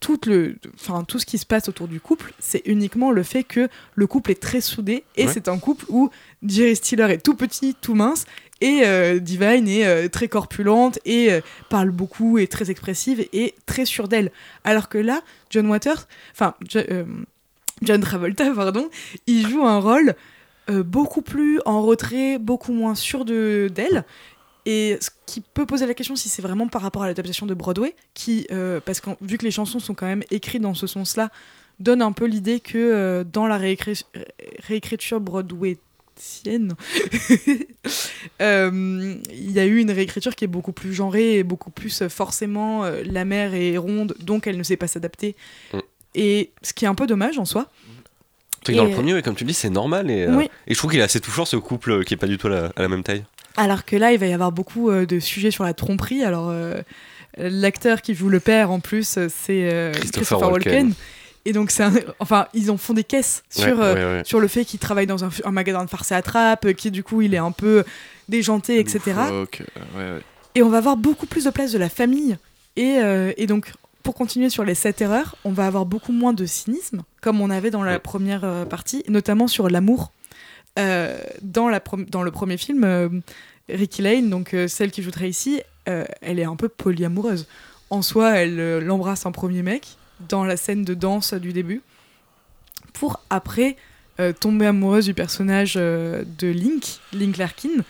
tout, 0.01 0.20
le, 0.26 0.57
enfin, 0.74 1.05
tout 1.05 1.18
ce 1.18 1.26
qui 1.26 1.36
se 1.38 1.47
passe 1.47 1.68
autour 1.68 1.88
du 1.88 2.01
couple, 2.01 2.32
c'est 2.38 2.62
uniquement 2.64 3.11
le 3.11 3.22
fait 3.22 3.45
que 3.45 3.68
le 3.95 4.07
couple 4.07 4.30
est 4.32 4.40
très 4.40 4.61
soudé 4.62 5.05
et 5.16 5.26
Ouais. 5.26 5.32
c'est 5.32 5.49
un 5.49 5.59
couple 5.59 5.84
où 5.88 6.11
Jerry 6.47 6.76
Stiller 6.76 7.11
est 7.11 7.22
tout 7.24 7.34
petit, 7.34 7.74
tout 7.80 7.95
mince 7.95 8.24
et 8.61 8.82
euh, 8.84 9.18
Divine 9.18 9.68
est 9.68 9.86
euh, 9.86 10.09
très 10.09 10.28
corpulente 10.28 10.99
et 11.05 11.32
euh, 11.32 11.40
parle 11.70 11.90
beaucoup 11.90 12.38
et 12.38 12.47
très 12.47 12.70
expressive 12.70 13.26
et 13.32 13.55
très 13.66 13.84
sûre 13.84 14.09
d'elle. 14.09 14.30
Alors 14.64 14.88
que 14.88 14.99
là, 14.99 15.22
John 15.51 15.66
Waters, 15.68 16.07
enfin 16.32 16.55
John 17.83 18.01
Travolta, 18.01 18.51
pardon, 18.55 18.89
il 19.27 19.49
joue 19.49 19.64
un 19.64 19.79
rôle 19.79 20.14
euh, 20.70 20.83
beaucoup 20.83 21.22
plus 21.22 21.61
en 21.66 21.83
retrait, 21.83 22.39
beaucoup 22.39 22.72
moins 22.72 22.95
sûre 22.95 23.25
de- 23.25 23.70
d'elle. 23.75 24.05
Et 24.66 24.97
ce 25.01 25.11
qui 25.27 25.43
peut 25.43 25.66
poser 25.66 25.87
la 25.87 25.93
question 25.93 26.16
si 26.16 26.31
c'est 26.31 26.41
vraiment 26.41 26.68
par 26.68 26.81
rapport 26.81 27.03
à 27.03 27.07
l'adaptation 27.07 27.45
de 27.45 27.53
Broadway, 27.53 27.95
qui, 28.14 28.47
euh, 28.51 28.81
parce 28.83 29.01
que 29.01 29.11
vu 29.20 29.37
que 29.37 29.45
les 29.45 29.51
chansons 29.51 29.79
sont 29.79 29.93
quand 29.95 30.07
même 30.07 30.22
écrites 30.31 30.62
dans 30.62 30.72
ce 30.72 30.87
sens-là, 30.87 31.29
donne 31.81 32.01
un 32.01 32.12
peu 32.12 32.25
l'idée 32.25 32.61
que 32.61 32.79
euh, 32.79 33.25
dans 33.25 33.47
la 33.47 33.59
réécri- 33.59 34.05
réécriture 34.66 35.20
broadwaysienne, 35.20 36.72
euh, 38.41 39.14
il 39.33 39.51
y 39.51 39.59
a 39.61 39.66
eu 39.66 39.79
une 39.79 39.91
réécriture 39.91 40.35
qui 40.35 40.45
est 40.45 40.49
beaucoup 40.49 40.72
plus 40.72 40.95
genrée 40.95 41.39
et 41.39 41.43
beaucoup 41.45 41.70
plus 41.70 42.03
forcément 42.09 42.85
la 43.05 43.25
mère 43.25 43.55
est 43.55 43.77
ronde, 43.77 44.14
donc 44.20 44.47
elle 44.47 44.57
ne 44.57 44.62
sait 44.62 44.77
pas 44.77 44.87
s'adapter. 44.89 45.37
Mm. 45.72 45.79
Et 46.14 46.50
ce 46.62 46.72
qui 46.72 46.84
est 46.84 46.88
un 46.88 46.94
peu 46.94 47.06
dommage 47.06 47.38
en 47.38 47.44
soi. 47.44 47.66
Que 48.64 48.72
dans 48.72 48.84
Et- 48.86 48.88
le 48.88 48.94
premier, 48.94 49.14
ouais, 49.14 49.22
comme 49.22 49.34
tu 49.34 49.44
le 49.44 49.48
dis, 49.48 49.54
c'est 49.54 49.70
normal. 49.70 50.10
Et, 50.10 50.24
euh, 50.26 50.40
et 50.66 50.72
je 50.74 50.78
trouve 50.78 50.90
qu'il 50.90 51.00
est 51.00 51.04
assez 51.04 51.20
touchant 51.20 51.44
ce 51.44 51.56
couple 51.56 51.90
euh, 51.92 52.02
qui 52.02 52.14
est 52.14 52.16
pas 52.16 52.26
du 52.26 52.38
tout 52.38 52.46
à 52.46 52.50
la, 52.50 52.64
à 52.76 52.82
la 52.82 52.88
même 52.88 53.02
taille. 53.02 53.24
Alors 53.56 53.84
que 53.84 53.94
là, 53.96 54.12
il 54.12 54.18
va 54.18 54.26
y 54.26 54.32
avoir 54.32 54.52
beaucoup 54.52 54.90
euh, 54.90 55.06
de 55.06 55.20
sujets 55.20 55.50
sur 55.50 55.64
la 55.64 55.74
tromperie. 55.74 56.24
Alors, 56.24 56.48
euh, 56.50 56.80
l'acteur 57.36 58.00
qui 58.02 58.14
joue 58.14 58.28
le 58.28 58.40
père, 58.40 58.70
en 58.70 58.80
plus, 58.80 59.18
c'est 59.28 59.70
euh, 59.70 59.92
Christopher 59.92 60.10
Christopher, 60.38 60.50
Walken. 60.52 60.72
Walken. 60.72 60.94
Et 61.46 61.52
donc, 61.52 61.70
c'est 61.70 61.82
un- 61.82 61.92
enfin, 62.20 62.46
ils 62.54 62.70
en 62.70 62.78
font 62.78 62.94
des 62.94 63.04
caisses 63.04 63.42
sur, 63.50 63.64
Ouais, 63.78 63.92
ouais, 63.92 63.94
ouais. 63.94 64.22
sur 64.24 64.40
le 64.40 64.48
fait 64.48 64.64
qu'il 64.64 64.80
travaille 64.80 65.06
dans 65.06 65.24
un, 65.24 65.30
un 65.44 65.50
magasin 65.50 65.84
de 65.84 65.90
farce 65.90 66.10
et 66.10 66.14
attrape, 66.14 66.72
qui 66.72 66.90
du 66.90 67.02
coup, 67.02 67.20
il 67.20 67.34
est 67.34 67.38
un 67.38 67.52
peu 67.52 67.84
déjanté, 68.30 68.78
etc. 68.80 69.00
Loufoque, 69.28 69.62
ouais, 69.96 70.00
ouais. 70.02 70.20
Et 70.54 70.62
on 70.62 70.70
va 70.70 70.78
avoir 70.78 70.96
beaucoup 70.96 71.26
plus 71.26 71.44
de 71.44 71.50
place 71.50 71.72
de 71.72 71.78
la 71.78 71.90
famille. 71.90 72.38
Et, 72.76 72.96
euh, 73.02 73.32
et 73.36 73.46
donc, 73.46 73.72
pour 74.05 74.14
continuer 74.14 74.50
sur 74.50 74.64
les 74.64 74.76
sept 74.76 75.00
erreurs, 75.00 75.34
on 75.44 75.50
va 75.50 75.66
avoir 75.66 75.86
beaucoup 75.86 76.12
moins 76.12 76.32
de 76.32 76.46
cynisme, 76.46 77.02
comme 77.20 77.40
on 77.40 77.50
avait 77.50 77.70
dans 77.70 77.82
la 77.82 77.98
première 77.98 78.44
euh, 78.44 78.64
partie, 78.64 79.02
notamment 79.09 79.48
sur 79.48 79.68
l'amour. 79.68 80.12
Euh, 80.78 81.16
dans, 81.40 81.68
la 81.68 81.80
dans 82.09 82.22
le 82.22 82.30
premier 82.32 82.57
film, 82.57 82.82
euh, 82.84 83.09
Ricky 83.68 84.02
Lane, 84.02 84.28
donc 84.28 84.57
celle 84.66 84.90
qui 84.90 85.02
joue 85.02 85.11
Tracy, 85.11 85.62
euh, 85.88 86.05
elle 86.20 86.38
est 86.38 86.44
un 86.44 86.57
peu 86.57 86.68
polyamoureuse. 86.68 87.46
En 87.90 88.02
soi, 88.02 88.36
elle 88.36 88.80
l'embrasse 88.80 89.24
un 89.24 89.32
premier 89.32 89.62
mec 89.62 89.96
dans 90.28 90.44
la 90.44 90.57
scène 90.57 90.84
de 90.84 90.94
danse 90.94 91.32
du 91.34 91.52
début, 91.52 91.82
pour 92.92 93.20
après 93.30 93.76
tomber 94.40 94.66
amoureuse 94.66 95.07
du 95.07 95.14
personnage 95.14 95.74
de 95.74 96.24
Link, 96.40 97.00
Link 97.12 97.36
Larkin, 97.36 97.82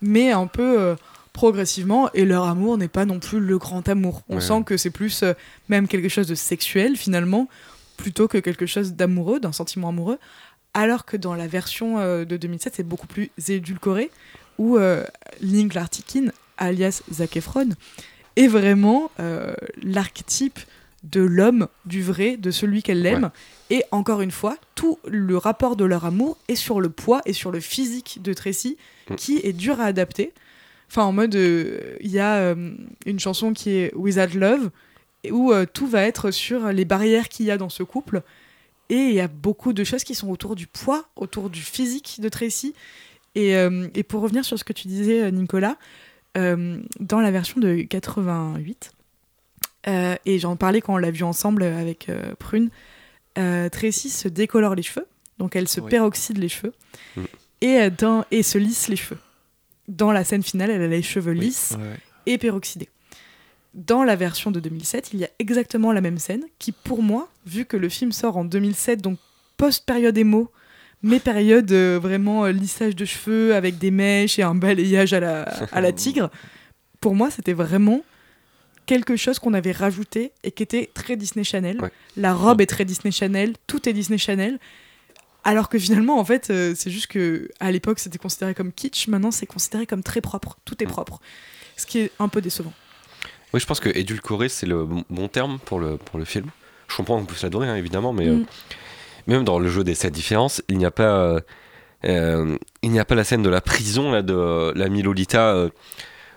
mais 0.00 0.30
un 0.30 0.46
peu 0.46 0.96
progressivement, 1.36 2.10
et 2.14 2.24
leur 2.24 2.44
amour 2.44 2.78
n'est 2.78 2.88
pas 2.88 3.04
non 3.04 3.18
plus 3.20 3.40
le 3.40 3.58
grand 3.58 3.86
amour. 3.88 4.22
On 4.28 4.36
Ouais. 4.36 4.40
sent 4.40 4.62
que 4.64 4.76
c'est 4.78 4.90
plus 4.90 5.22
euh, 5.22 5.34
même 5.68 5.86
quelque 5.86 6.08
chose 6.08 6.26
de 6.26 6.34
sexuel 6.34 6.96
finalement, 6.96 7.46
plutôt 7.98 8.26
que 8.26 8.38
quelque 8.38 8.64
chose 8.66 8.94
d'amoureux, 8.94 9.38
d'un 9.38 9.52
sentiment 9.52 9.90
amoureux, 9.90 10.18
alors 10.72 11.04
que 11.04 11.16
dans 11.18 11.34
la 11.34 11.46
version 11.46 11.98
euh, 11.98 12.24
de 12.24 12.36
2007, 12.38 12.74
c'est 12.76 12.82
beaucoup 12.88 13.06
plus 13.06 13.30
édulcoré, 13.48 14.10
où 14.58 14.78
euh, 14.78 15.04
Link 15.42 15.74
Larkin, 15.74 16.26
alias 16.56 17.02
Zac 17.12 17.36
Efron, 17.36 17.68
est 18.36 18.48
vraiment 18.48 19.10
l'archétype 19.82 20.58
de 21.02 21.20
l'homme, 21.20 21.68
du 21.84 22.02
vrai, 22.02 22.36
de 22.36 22.50
celui 22.50 22.82
qu'elle 22.82 23.04
aime. 23.06 23.30
Et 23.70 23.84
encore 23.92 24.20
une 24.22 24.30
fois, 24.30 24.56
tout 24.74 24.98
le 25.06 25.36
rapport 25.36 25.76
de 25.76 25.84
leur 25.84 26.04
amour 26.04 26.36
est 26.48 26.54
sur 26.56 26.80
le 26.80 26.88
poids 26.90 27.20
et 27.26 27.32
sur 27.32 27.50
le 27.52 27.60
physique 27.60 28.20
de 28.22 28.32
Tracy, 28.32 28.76
Mm. 29.08 29.14
qui 29.14 29.40
est 29.44 29.52
dur 29.52 29.80
à 29.80 29.84
adapter. 29.84 30.32
Enfin, 30.88 31.02
en 31.04 31.12
mode, 31.12 31.34
euh, 31.34 31.96
il 32.00 32.10
y 32.10 32.18
a 32.20 32.36
euh, 32.36 32.74
une 33.06 33.18
chanson 33.20 33.52
qui 33.52 33.70
est 33.70 33.94
Without 33.94 34.36
Love, 34.38 34.70
où 35.30 35.52
euh, 35.52 35.66
tout 35.70 35.86
va 35.86 36.02
être 36.02 36.30
sur 36.30 36.68
les 36.72 36.84
barrières 36.84 37.28
qu'il 37.28 37.46
y 37.46 37.50
a 37.50 37.58
dans 37.58 37.68
ce 37.68 37.82
couple. 37.82 38.22
Et 38.88 38.96
il 38.96 39.14
y 39.14 39.20
a 39.20 39.26
beaucoup 39.28 39.72
de 39.72 39.82
choses 39.82 40.04
qui 40.04 40.14
sont 40.14 40.28
autour 40.30 40.54
du 40.54 40.66
poids, 40.68 41.06
autour 41.16 41.50
du 41.50 41.60
physique 41.60 42.20
de 42.20 42.28
Tracy. 42.28 42.72
Et, 43.34 43.50
et 43.94 44.02
pour 44.04 44.22
revenir 44.22 44.44
sur 44.46 44.58
ce 44.58 44.64
que 44.64 44.72
tu 44.72 44.86
disais, 44.88 45.30
Nicolas, 45.32 45.76
dans 46.36 47.20
la 47.20 47.30
version 47.32 47.60
de 47.60 47.82
88, 47.82 48.92
euh, 49.88 50.14
et 50.24 50.38
j'en 50.38 50.56
parlais 50.56 50.80
quand 50.80 50.94
on 50.94 50.98
l'a 50.98 51.10
vu 51.10 51.22
ensemble 51.24 51.62
avec 51.64 52.08
euh, 52.08 52.34
Prune, 52.38 52.70
euh, 53.38 53.68
Tracy 53.68 54.08
se 54.10 54.28
décolore 54.28 54.74
les 54.74 54.82
cheveux, 54.82 55.06
donc 55.38 55.54
elle 55.56 55.68
se 55.68 55.80
Oui. 55.80 55.90
peroxyde 55.90 56.38
les 56.38 56.48
cheveux, 56.48 56.72
Mm. 57.16 57.22
et, 57.60 57.90
dans, 57.90 58.24
et 58.30 58.42
se 58.42 58.58
lisse 58.58 58.88
les 58.88 58.96
cheveux. 58.96 59.20
Dans 59.88 60.12
la 60.12 60.24
scène 60.24 60.42
finale, 60.42 60.70
elle 60.70 60.82
a 60.82 60.88
les 60.88 61.02
cheveux 61.02 61.32
lisses 61.32 61.76
ouais. 61.78 61.96
et 62.26 62.38
peroxydés. 62.38 62.88
Dans 63.74 64.04
la 64.04 64.16
version 64.16 64.50
de 64.50 64.58
2007, 64.58 65.10
il 65.12 65.20
y 65.20 65.24
a 65.24 65.28
exactement 65.38 65.92
la 65.92 66.00
même 66.00 66.18
scène 66.18 66.44
qui, 66.58 66.72
pour 66.72 67.02
moi, 67.02 67.28
vu 67.46 67.66
que 67.66 67.76
le 67.76 67.88
film 67.88 68.10
sort 68.10 68.36
en 68.36 68.44
2007, 68.44 69.02
donc 69.02 69.18
post-période 69.56 70.16
émo, 70.16 70.50
mais 71.02 71.20
période 71.20 71.70
euh, 71.72 71.98
vraiment 72.00 72.46
euh, 72.46 72.52
lissage 72.52 72.96
de 72.96 73.04
cheveux 73.04 73.54
avec 73.54 73.78
des 73.78 73.90
mèches 73.90 74.38
et 74.38 74.42
un 74.42 74.54
balayage 74.54 75.12
à 75.12 75.20
la, 75.20 75.42
à 75.42 75.80
la 75.80 75.92
tigre, 75.92 76.30
pour 77.00 77.14
moi, 77.14 77.30
c'était 77.30 77.52
vraiment 77.52 78.02
quelque 78.86 79.16
chose 79.16 79.38
qu'on 79.38 79.52
avait 79.52 79.72
rajouté 79.72 80.32
et 80.42 80.52
qui 80.52 80.62
était 80.62 80.90
très 80.94 81.16
Disney 81.16 81.44
Channel. 81.44 81.80
Ouais. 81.80 81.90
La 82.16 82.32
robe 82.32 82.60
est 82.60 82.66
très 82.66 82.84
Disney 82.84 83.12
Channel, 83.12 83.54
tout 83.66 83.88
est 83.88 83.92
Disney 83.92 84.18
Channel. 84.18 84.58
Alors 85.46 85.68
que 85.68 85.78
finalement, 85.78 86.18
en 86.18 86.24
fait, 86.24 86.50
euh, 86.50 86.74
c'est 86.76 86.90
juste 86.90 87.06
que 87.06 87.48
à 87.60 87.70
l'époque, 87.70 88.00
c'était 88.00 88.18
considéré 88.18 88.52
comme 88.52 88.72
kitsch. 88.72 89.06
Maintenant, 89.06 89.30
c'est 89.30 89.46
considéré 89.46 89.86
comme 89.86 90.02
très 90.02 90.20
propre. 90.20 90.56
Tout 90.64 90.82
est 90.82 90.86
Mm. 90.86 90.90
propre. 90.90 91.20
Ce 91.76 91.86
qui 91.86 92.00
est 92.00 92.10
un 92.18 92.28
peu 92.28 92.40
décevant. 92.40 92.72
Oui, 93.54 93.60
je 93.60 93.66
pense 93.66 93.78
que 93.78 93.88
édulcoré, 93.88 94.48
c'est 94.48 94.66
le 94.66 94.84
bon- 95.08 95.28
terme 95.28 95.58
pour 95.64 95.78
le, 95.78 95.98
pour 95.98 96.18
le 96.18 96.24
film. 96.24 96.46
Je 96.88 96.96
comprends 96.96 97.18
qu'on 97.18 97.26
puisse 97.26 97.42
l'adorer, 97.42 97.68
hein, 97.68 97.76
évidemment, 97.76 98.12
mais 98.12 98.26
euh, 98.26 98.38
Mm. 98.38 98.46
même 99.28 99.44
dans 99.44 99.58
le 99.60 99.68
jeu 99.68 99.84
des 99.84 99.94
sept 99.94 100.12
différences, 100.12 100.62
il 100.68 100.78
n'y 100.78 100.84
a 100.84 100.90
pas, 100.90 101.16
euh, 101.16 101.40
euh, 102.06 102.56
il 102.82 102.90
n'y 102.90 102.98
a 102.98 103.04
pas 103.04 103.14
la 103.14 103.24
scène 103.24 103.42
de 103.42 103.48
la 103.50 103.60
prison 103.60 104.10
là, 104.10 104.22
de 104.22 104.34
euh, 104.34 104.72
l'ami 104.74 105.02
Lolita, 105.02 105.54
euh, 105.54 105.68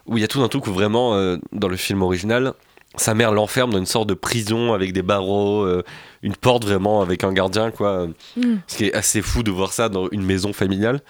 où 0.05 0.17
il 0.17 0.21
y 0.21 0.23
a 0.23 0.27
tout 0.27 0.41
un 0.41 0.47
truc 0.49 0.67
où 0.67 0.71
vraiment, 0.71 1.15
euh, 1.15 1.37
dans 1.51 1.67
le 1.67 1.77
film 1.77 2.01
original, 2.03 2.53
sa 2.95 3.13
mère 3.13 3.31
l'enferme 3.31 3.71
dans 3.71 3.77
une 3.77 3.85
sorte 3.85 4.09
de 4.09 4.13
prison 4.13 4.73
avec 4.73 4.93
des 4.93 5.01
barreaux, 5.01 5.63
euh, 5.63 5.83
une 6.23 6.35
porte 6.35 6.65
vraiment 6.65 7.01
avec 7.01 7.23
un 7.23 7.31
gardien, 7.31 7.71
quoi. 7.71 8.07
Mm. 8.35 8.55
Ce 8.67 8.77
qui 8.77 8.85
est 8.85 8.93
assez 8.93 9.21
fou 9.21 9.43
de 9.43 9.51
voir 9.51 9.73
ça 9.73 9.89
dans 9.89 10.09
une 10.11 10.23
maison 10.23 10.53
familiale. 10.53 11.01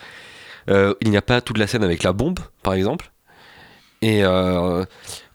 Euh, 0.69 0.93
il 1.01 1.09
n'y 1.09 1.17
a 1.17 1.21
pas 1.21 1.41
toute 1.41 1.57
la 1.57 1.67
scène 1.67 1.83
avec 1.83 2.03
la 2.03 2.13
bombe, 2.13 2.39
par 2.63 2.73
exemple. 2.73 3.11
Et 4.01 4.23
euh, 4.23 4.85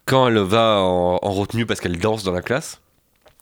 quand 0.06 0.28
elle 0.28 0.38
va 0.38 0.80
en, 0.80 1.18
en 1.20 1.32
retenue 1.32 1.66
parce 1.66 1.80
qu'elle 1.80 1.98
danse 1.98 2.24
dans 2.24 2.32
la 2.32 2.42
classe, 2.42 2.80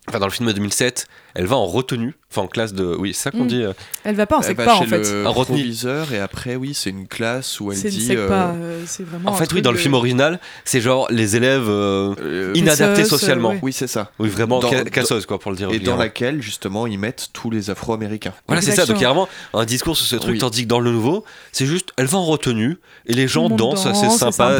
enfin 0.08 0.18
dans 0.18 0.26
le 0.26 0.32
film 0.32 0.48
de 0.48 0.52
2007, 0.52 1.06
elle 1.34 1.46
va 1.46 1.56
en 1.56 1.66
retenue, 1.66 2.14
enfin 2.32 2.42
en 2.42 2.46
classe 2.48 2.72
de. 2.74 2.96
Oui, 2.98 3.12
c'est 3.14 3.22
ça 3.24 3.30
qu'on 3.30 3.44
Mm. 3.44 3.48
dit. 3.48 3.62
euh, 3.62 3.72
Elle 4.04 4.14
va 4.16 4.26
pas 4.26 4.38
en 4.38 4.42
secpa 4.42 4.74
en 4.74 4.82
fait. 4.82 4.98
le 4.98 5.26
Un 5.26 5.28
retenu. 5.30 5.58
proviseur 5.58 6.12
et 6.12 6.18
après, 6.18 6.56
oui, 6.56 6.72
c'est 6.74 6.90
une 6.90 7.06
classe 7.06 7.60
où 7.60 7.70
elle 7.72 7.80
dit. 7.82 8.08
euh, 8.10 8.28
euh, 8.30 8.82
c'est 8.86 9.04
vraiment. 9.06 9.30
En 9.30 9.34
fait, 9.34 9.52
oui, 9.52 9.62
dans 9.62 9.70
le 9.70 9.76
de- 9.76 9.82
film 9.82 9.94
original, 9.94 10.40
c'est 10.64 10.80
genre 10.80 11.06
les 11.10 11.36
élèves 11.36 11.68
euh, 11.68 12.14
euh, 12.20 12.52
inadaptés 12.54 13.02
euh, 13.02 13.04
socialement. 13.04 13.50
ouais. 13.50 13.58
Oui, 13.62 13.72
c'est 13.72 13.86
ça. 13.86 14.10
Oui, 14.18 14.28
vraiment 14.28 14.60
Dans- 14.60 14.70
ca- 14.70 14.84
cassos, 14.84 15.26
quoi, 15.26 15.38
pour 15.38 15.50
le 15.50 15.56
dire. 15.56 15.70
Et 15.70 15.78
dans 15.78 15.96
laquelle, 15.96 16.40
justement, 16.42 16.86
ils 16.86 16.98
mettent 16.98 17.28
tous 17.32 17.50
les 17.50 17.70
Afro-Américains. 17.70 18.32
Voilà, 18.46 18.62
c'est 18.62 18.72
ça. 18.72 18.86
Donc, 18.86 18.96
il 18.98 19.02
y 19.02 19.04
a 19.04 19.08
vraiment 19.08 19.28
un 19.54 19.64
discours 19.64 19.96
sur 19.96 20.06
ce 20.06 20.16
truc, 20.16 20.32
Oui. 20.34 20.38
tandis 20.38 20.62
que 20.64 20.68
dans 20.68 20.80
le 20.80 20.90
nouveau, 20.90 21.24
c'est 21.52 21.66
juste, 21.66 21.90
elle 21.96 22.06
va 22.06 22.18
en 22.18 22.24
retenue 22.24 22.78
et 23.06 23.12
les 23.14 23.28
gens 23.28 23.48
dansent, 23.48 23.84
danse, 23.84 24.00
c'est 24.00 24.10
sympa, 24.10 24.58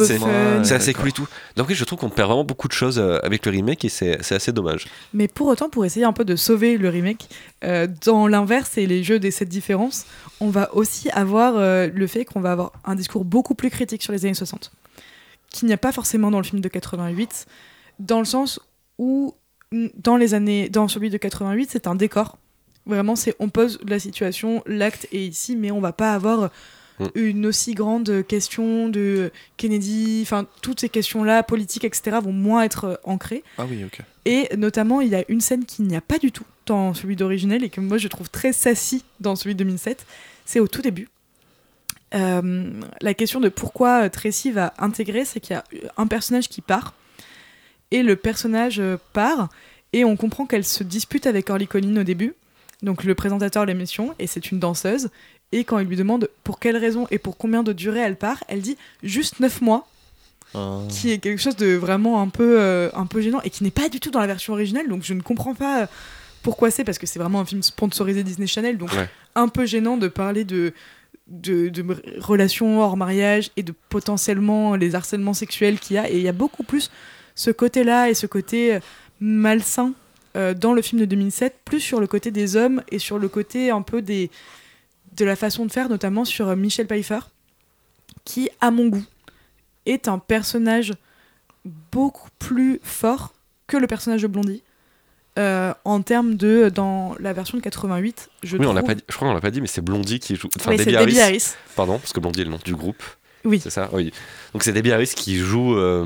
c'est 0.63 0.75
assez 0.75 0.93
cool 0.95 1.09
et 1.09 1.13
tout. 1.13 1.27
Donc, 1.57 1.69
oui, 1.69 1.75
je 1.75 1.85
trouve 1.85 1.99
qu'on 1.99 2.09
perd 2.11 2.29
vraiment 2.29 2.45
beaucoup 2.45 2.69
de 2.69 2.73
choses 2.73 2.99
euh, 2.99 3.19
avec 3.23 3.47
le 3.47 3.53
remake 3.53 3.85
et 3.85 3.89
c'est 3.89 4.19
assez 4.33 4.53
dommage. 4.53 4.87
Mais 5.15 5.29
pour 5.29 5.47
autant, 5.49 5.69
pour 5.69 5.85
essayer 5.85 6.05
un 6.05 6.13
peu 6.13 6.25
de 6.25 6.37
sauver 6.37 6.77
le 6.79 6.89
remake, 6.89 7.29
euh, 7.65 7.87
dans 8.05 8.27
l'inverse 8.27 8.77
et 8.79 8.87
les 8.87 9.03
jeux 9.03 9.19
des 9.19 9.31
sept 9.31 9.49
différences, 9.49 10.07
on 10.41 10.49
va 10.49 10.75
aussi 10.75 11.11
avoir 11.11 11.57
euh, 11.57 11.89
le 11.93 12.07
fait 12.07 12.25
qu'on 12.25 12.41
va 12.41 12.53
avoir 12.53 12.73
un 12.85 12.95
discours 12.95 13.25
beaucoup 13.25 13.55
plus 13.55 13.71
critique 13.71 14.03
sur 14.03 14.13
les 14.13 14.25
années 14.25 14.35
60, 14.35 14.73
qu'il 15.51 15.69
n'y 15.69 15.75
a 15.75 15.79
pas 15.79 15.93
forcément 15.93 16.31
dans 16.31 16.39
le 16.39 16.45
film 16.45 16.61
de 16.61 16.69
88, 16.69 17.47
dans 17.99 18.19
le 18.19 18.25
sens 18.25 18.61
où 18.99 19.35
dans 19.97 20.17
les 20.17 20.35
années, 20.35 20.69
dans 20.69 20.89
celui 20.89 21.09
de 21.09 21.17
88, 21.17 21.71
c'est 21.71 21.87
un 21.87 21.95
décor. 21.95 22.37
Vraiment, 22.85 23.17
c'est 23.17 23.35
on 23.39 23.49
pose 23.49 23.79
la 23.87 23.99
situation, 23.99 24.63
l'acte 24.67 25.07
est 25.13 25.25
ici, 25.25 25.57
mais 25.57 25.71
on 25.71 25.81
va 25.81 25.93
pas 25.93 26.13
avoir 26.13 26.51
Mm. 27.03 27.11
une 27.15 27.47
aussi 27.47 27.75
grande 27.75 28.27
question 28.27 28.89
de 28.89 29.31
Kennedy, 29.57 30.21
enfin 30.23 30.47
toutes 30.61 30.81
ces 30.81 30.89
questions-là, 30.89 31.43
politiques, 31.43 31.85
etc., 31.85 32.19
vont 32.23 32.33
moins 32.33 32.63
être 32.63 32.85
euh, 32.85 32.95
ancrées. 33.05 33.43
Ah 33.59 33.67
oui, 33.69 33.85
ok. 33.85 34.01
Et 34.25 34.49
notamment, 34.57 35.01
il 35.01 35.09
y 35.09 35.15
a 35.15 35.25
une 35.29 35.41
scène 35.41 35.65
qu'il 35.65 35.87
n'y 35.87 35.97
a 35.97 36.01
pas 36.01 36.19
du 36.19 36.33
tout 36.33 36.47
dans 36.67 36.95
celui 36.95 37.17
d'originel 37.17 37.65
et 37.65 37.71
que 37.71 37.81
moi 37.81 37.99
je 37.99 38.09
trouve 38.09 38.31
très 38.31 38.53
sassy 38.53 39.05
dans 39.21 39.37
celui 39.37 39.55
de 39.55 39.65
2007. 39.65 40.07
C'est 40.45 40.61
au 40.61 40.69
tout 40.69 40.83
début. 40.83 41.09
Euh, 42.15 42.71
la 43.01 43.15
question 43.15 43.41
de 43.41 43.49
pourquoi 43.49 44.11
Tracy 44.11 44.51
va 44.51 44.75
intégrer, 44.79 45.25
c'est 45.25 45.41
qu'il 45.41 45.55
y 45.55 45.57
a 45.57 45.65
un 45.97 46.07
personnage 46.07 46.49
qui 46.49 46.61
part 46.61 46.95
et 47.91 48.03
le 48.03 48.17
personnage 48.17 48.81
euh, 48.81 48.97
part 49.13 49.49
et 49.93 50.05
on 50.05 50.17
comprend 50.17 50.47
qu'elle 50.47 50.65
se 50.65 50.83
dispute 50.83 51.27
avec 51.27 51.51
Orly 51.51 51.67
Collins 51.67 51.99
au 51.99 52.03
début, 52.03 52.35
donc 52.83 53.05
le 53.05 53.15
présentateur 53.15 53.65
de 53.65 53.73
l'émission, 53.73 54.15
et 54.19 54.27
c'est 54.27 54.51
une 54.51 54.59
danseuse. 54.59 55.11
Et 55.53 55.65
quand 55.65 55.79
il 55.79 55.87
lui 55.87 55.97
demande 55.97 56.29
pour 56.45 56.59
quelle 56.59 56.77
raison 56.77 57.07
et 57.11 57.19
pour 57.19 57.37
combien 57.37 57.63
de 57.63 57.73
durée 57.73 58.01
elle 58.01 58.17
part, 58.17 58.43
elle 58.49 58.61
dit 58.61 58.77
juste 59.03 59.41
9 59.41 59.61
mois 59.61 59.87
qui 60.91 61.11
est 61.11 61.17
quelque 61.19 61.41
chose 61.41 61.57
de 61.57 61.75
vraiment 61.77 62.21
un 62.21 62.29
peu, 62.29 62.61
euh, 62.61 62.91
un 62.95 63.07
peu 63.07 63.23
gênant 63.23 63.41
et 63.43 63.49
qui 63.49 63.65
n'est 63.65 63.71
pas 63.71 63.89
du 63.89 64.01
tout 64.01 64.11
dans 64.11 64.21
la 64.21 64.27
version 64.27 64.53
originale. 64.53 64.87
Donc 64.87 65.03
je 65.03 65.15
ne 65.15 65.23
comprends 65.23 65.55
pas 65.55 65.83
euh, 65.83 65.87
pourquoi 66.43 66.71
c'est, 66.71 66.85
parce 66.85 66.99
que 66.99 67.07
c'est 67.07 67.19
vraiment 67.19 67.41
un 67.41 67.47
film 67.47 67.63
sponsorisé 67.63 68.23
Disney 68.23 68.47
Channel, 68.47 68.77
donc 68.77 68.93
Ouais. 68.93 69.09
un 69.35 69.49
peu 69.49 69.65
gênant 69.65 69.97
de 69.97 70.09
parler 70.09 70.45
de 70.45 70.75
de, 71.29 71.83
relations 72.19 72.81
hors 72.81 72.97
mariage 72.97 73.51
et 73.57 73.63
de 73.63 73.73
potentiellement 73.89 74.75
les 74.75 74.95
harcèlements 74.95 75.35
sexuels 75.35 75.79
qu'il 75.79 75.97
y 75.97 75.99
a. 75.99 76.11
Et 76.11 76.17
il 76.17 76.23
y 76.23 76.29
a 76.29 76.33
beaucoup 76.33 76.63
plus 76.63 76.91
ce 77.35 77.51
côté-là 77.51 78.11
et 78.11 78.15
ce 78.15 78.27
côté 78.27 78.75
euh, 78.75 78.81
malsain 79.21 79.93
euh, 80.37 80.55
dans 80.55 80.73
le 80.73 80.83
film 80.83 81.01
de 81.01 81.07
2007, 81.07 81.57
plus 81.65 81.81
sur 81.81 82.01
le 82.01 82.07
côté 82.07 82.31
des 82.31 82.57
hommes 82.57 82.83
et 82.91 82.99
sur 82.99 83.19
le 83.19 83.29
côté 83.29 83.71
un 83.71 83.83
peu 83.83 84.03
des, 84.03 84.31
de 85.17 85.25
la 85.25 85.37
façon 85.37 85.67
de 85.67 85.73
faire, 85.73 85.89
notamment 85.89 86.25
sur 86.25 86.49
euh, 86.49 86.57
Michel 86.57 86.87
Pfeiffer, 86.87 87.21
qui, 88.25 88.49
à 88.61 88.71
mon 88.71 88.89
goût, 88.89 89.05
est 89.87 90.09
un 90.09 90.19
personnage 90.19 90.93
beaucoup 91.93 92.29
plus 92.39 92.81
fort 92.83 93.33
que 93.67 93.77
le 93.77 93.87
personnage 93.87 94.23
de 94.23 94.27
Blondie. 94.27 94.63
euh, 95.39 95.73
en 95.87 96.03
termes 96.03 96.35
de 96.35 96.69
dans 96.69 97.15
la 97.19 97.33
version 97.33 97.57
de 97.57 97.63
88 97.63 98.29
je 98.43 98.59
Oui, 98.59 98.67
on 98.67 98.75
l'a 98.75 98.81
trouve- 98.83 98.89
pas 98.89 98.95
dit- 98.97 99.05
je 99.09 99.15
crois 99.17 99.29
qu'on 99.29 99.35
l'a 99.35 99.41
pas 99.41 99.51
dit, 99.51 99.63
mais 99.63 99.67
c'est 99.67 99.81
Blondie 99.81 100.19
qui 100.21 100.37
joue. 100.37 100.49
Enfin, 100.59 100.77
Debbie 100.77 100.95
Harris. 100.95 101.19
Harris. 101.21 101.55
Pardon, 101.75 101.99
parce 101.99 102.13
que 102.13 102.21
Blondie 102.21 102.43
est 102.43 102.45
le 102.45 102.51
nom 102.51 102.59
du 102.63 102.75
groupe. 102.75 103.03
Oui. 103.47 103.59
C'est 103.59 103.71
ça 103.71 103.89
Oui. 103.95 104.13
Donc 104.53 104.63
c'est 104.63 104.75
Debbie 104.75 104.93
Harris 104.93 105.13
qui 105.17 105.39
joue 105.39 105.75
euh, 105.75 106.05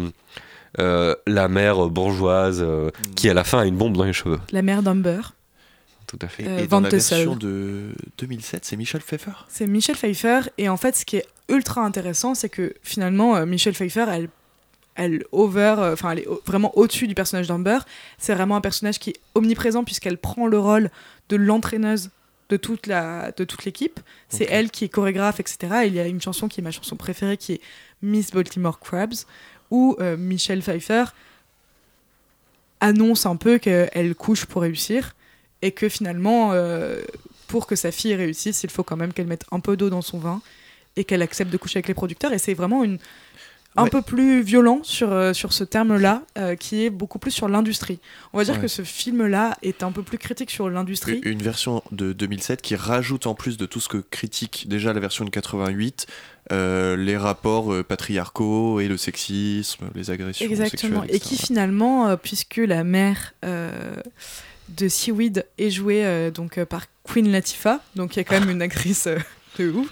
euh, 0.78 1.16
la 1.26 1.48
mère 1.48 1.88
bourgeoise 1.88 2.60
euh, 2.62 2.90
qui 3.16 3.28
à 3.28 3.34
la 3.34 3.42
fin 3.42 3.58
a 3.58 3.66
une 3.66 3.76
bombe 3.76 3.96
dans 3.96 4.04
les 4.04 4.12
cheveux. 4.12 4.38
la 4.52 4.62
mère 4.62 4.82
d'Amber 4.84 5.20
Tout 6.06 6.18
à 6.22 6.28
fait. 6.28 6.46
Euh, 6.46 6.58
et 6.58 6.66
dans 6.66 6.80
la 6.80 6.88
version 6.88 7.34
de 7.36 7.92
2007, 8.18 8.64
c'est 8.64 8.76
Michel 8.76 9.00
Pfeiffer? 9.00 9.32
C'est 9.48 9.66
Michel 9.66 9.96
Pfeiffer 9.96 10.40
et 10.56 10.68
en 10.68 10.76
fait 10.76 10.94
ce 10.96 11.04
qui 11.04 11.16
est 11.16 11.26
ultra 11.48 11.82
intéressant 11.82 12.34
c'est 12.34 12.48
que 12.48 12.74
finalement 12.82 13.36
euh, 13.36 13.46
Michel 13.46 13.74
Pfeiffer 13.74 14.06
elle 14.08 14.28
elle 14.94 15.24
over 15.32 15.74
euh, 15.78 15.92
enfin 15.92 16.12
elle 16.12 16.20
est 16.20 16.28
vraiment 16.46 16.76
au-dessus 16.76 17.08
du 17.08 17.14
personnage 17.14 17.48
d'Amber. 17.48 17.78
C'est 18.18 18.34
vraiment 18.34 18.56
un 18.56 18.60
personnage 18.60 18.98
qui 18.98 19.10
est 19.10 19.20
omniprésent 19.34 19.84
puisqu'elle 19.84 20.18
prend 20.18 20.46
le 20.46 20.58
rôle 20.58 20.90
de 21.28 21.36
l'entraîneuse 21.36 22.10
de 22.50 22.56
toute 22.56 22.86
la 22.86 23.32
de 23.32 23.44
toute 23.44 23.64
l'équipe. 23.64 23.98
C'est 24.28 24.46
elle 24.48 24.70
qui 24.70 24.84
est 24.84 24.88
chorégraphe 24.88 25.40
etc 25.40 25.56
Et 25.84 25.86
il 25.88 25.94
y 25.94 26.00
a 26.00 26.06
une 26.06 26.20
chanson 26.20 26.46
qui 26.46 26.60
est 26.60 26.64
ma 26.64 26.70
chanson 26.70 26.94
préférée 26.96 27.36
qui 27.36 27.54
est 27.54 27.60
Miss 28.02 28.30
Baltimore 28.30 28.78
Crabs 28.78 29.14
où 29.70 29.96
euh, 30.00 30.16
Michel 30.16 30.62
Pfeiffer 30.62 31.04
annonce 32.80 33.26
un 33.26 33.36
peu 33.36 33.58
qu'elle 33.58 34.14
couche 34.14 34.44
pour 34.44 34.62
réussir 34.62 35.14
et 35.66 35.72
que 35.72 35.88
finalement, 35.88 36.50
euh, 36.52 37.00
pour 37.48 37.66
que 37.66 37.74
sa 37.76 37.90
fille 37.90 38.14
réussisse, 38.14 38.62
il 38.62 38.70
faut 38.70 38.84
quand 38.84 38.96
même 38.96 39.12
qu'elle 39.12 39.26
mette 39.26 39.44
un 39.50 39.60
peu 39.60 39.76
d'eau 39.76 39.90
dans 39.90 40.02
son 40.02 40.18
vin 40.18 40.40
et 40.96 41.04
qu'elle 41.04 41.22
accepte 41.22 41.50
de 41.50 41.56
coucher 41.56 41.78
avec 41.78 41.88
les 41.88 41.94
producteurs. 41.94 42.32
Et 42.32 42.38
c'est 42.38 42.54
vraiment 42.54 42.84
une, 42.84 42.98
un 43.78 43.84
Ouais. 43.84 43.90
peu 43.90 44.00
plus 44.00 44.42
violent 44.42 44.80
sur, 44.84 45.12
euh, 45.12 45.32
sur 45.34 45.52
ce 45.52 45.62
terme-là, 45.64 46.22
euh, 46.38 46.56
qui 46.56 46.84
est 46.84 46.90
beaucoup 46.90 47.18
plus 47.18 47.30
sur 47.32 47.48
l'industrie. 47.48 47.98
On 48.32 48.38
va 48.38 48.44
dire 48.44 48.54
Ouais. 48.54 48.60
que 48.62 48.68
ce 48.68 48.82
film-là 48.82 49.58
est 49.62 49.82
un 49.82 49.92
peu 49.92 50.02
plus 50.02 50.16
critique 50.18 50.50
sur 50.50 50.70
l'industrie. 50.70 51.20
Une 51.24 51.42
version 51.42 51.82
de 51.92 52.12
2007 52.14 52.62
qui 52.62 52.74
rajoute 52.76 53.26
en 53.26 53.34
plus 53.34 53.56
de 53.58 53.66
tout 53.66 53.80
ce 53.80 53.88
que 53.88 53.98
critique 53.98 54.66
déjà 54.68 54.92
la 54.94 55.00
version 55.00 55.24
de 55.26 55.30
88, 55.30 56.06
euh, 56.52 56.96
les 56.96 57.16
rapports 57.18 57.74
patriarcaux 57.84 58.80
et 58.80 58.88
le 58.88 58.96
sexisme, 58.96 59.84
les 59.94 60.10
agressions 60.10 60.46
Exactement. 60.46 61.00
sexuelles, 61.02 61.16
Et 61.16 61.20
qui 61.20 61.34
etc. 61.34 61.46
finalement, 61.46 62.16
puisque 62.16 62.56
la 62.56 62.82
mère 62.82 63.34
de 64.68 64.88
Seaweed 64.88 65.46
est 65.58 65.70
jouée 65.70 66.04
euh, 66.04 66.30
donc, 66.30 66.58
euh, 66.58 66.66
par 66.66 66.86
Queen 67.04 67.30
Latifah, 67.30 67.80
donc 67.94 68.16
il 68.16 68.18
y 68.18 68.20
a 68.20 68.24
quand 68.24 68.38
même 68.40 68.50
une 68.50 68.62
actrice 68.62 69.06
euh, 69.06 69.18
de 69.58 69.70
ouf, 69.70 69.88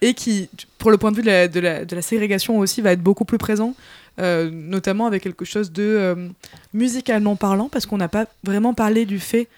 et 0.00 0.14
qui, 0.14 0.48
pour 0.78 0.90
le 0.90 0.98
point 0.98 1.10
de 1.12 1.16
vue 1.16 1.22
de 1.22 1.28
la, 1.28 1.48
de 1.48 1.60
la, 1.60 1.84
de 1.84 1.96
la 1.96 2.02
ségrégation 2.02 2.58
aussi, 2.58 2.80
va 2.82 2.92
être 2.92 3.02
beaucoup 3.02 3.24
plus 3.24 3.38
présent, 3.38 3.74
euh, 4.20 4.50
notamment 4.52 5.06
avec 5.06 5.22
quelque 5.22 5.44
chose 5.44 5.70
de 5.72 5.82
euh, 5.82 6.28
musicalement 6.74 7.36
parlant, 7.36 7.68
parce 7.68 7.86
qu'on 7.86 7.96
n'a 7.98 8.08
pas 8.08 8.26
vraiment 8.44 8.74
parlé 8.74 9.06
du 9.06 9.18
fait 9.20 9.48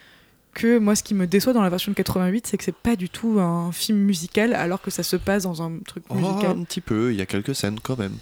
que 0.53 0.79
moi, 0.79 0.95
ce 0.97 1.03
qui 1.03 1.15
me 1.15 1.27
déçoit 1.27 1.53
dans 1.53 1.63
la 1.63 1.69
version 1.71 1.91
de 1.93 1.97
88, 1.97 2.47
c'est 2.47 2.57
que 2.59 2.65
c'est 2.65 2.75
pas 2.75 2.97
du 2.97 3.09
tout 3.09 3.39
un 3.41 3.71
film 3.73 3.99
musical, 3.99 4.53
alors 4.55 4.83
que 4.83 4.91
ça 4.91 5.03
se 5.03 5.17
passe 5.17 5.45
dans 5.45 5.63
un 5.63 5.79
truc 5.87 6.03
Oh, 6.11 6.15
musical. 6.17 6.51
un 6.51 6.65
petit 6.65 6.81
peu, 6.81 7.13
il 7.13 7.19
y 7.19 7.23
a 7.23 7.27
quelques 7.27 7.55
scènes 7.55 7.79
quand 7.81 7.97
même. 7.99 8.17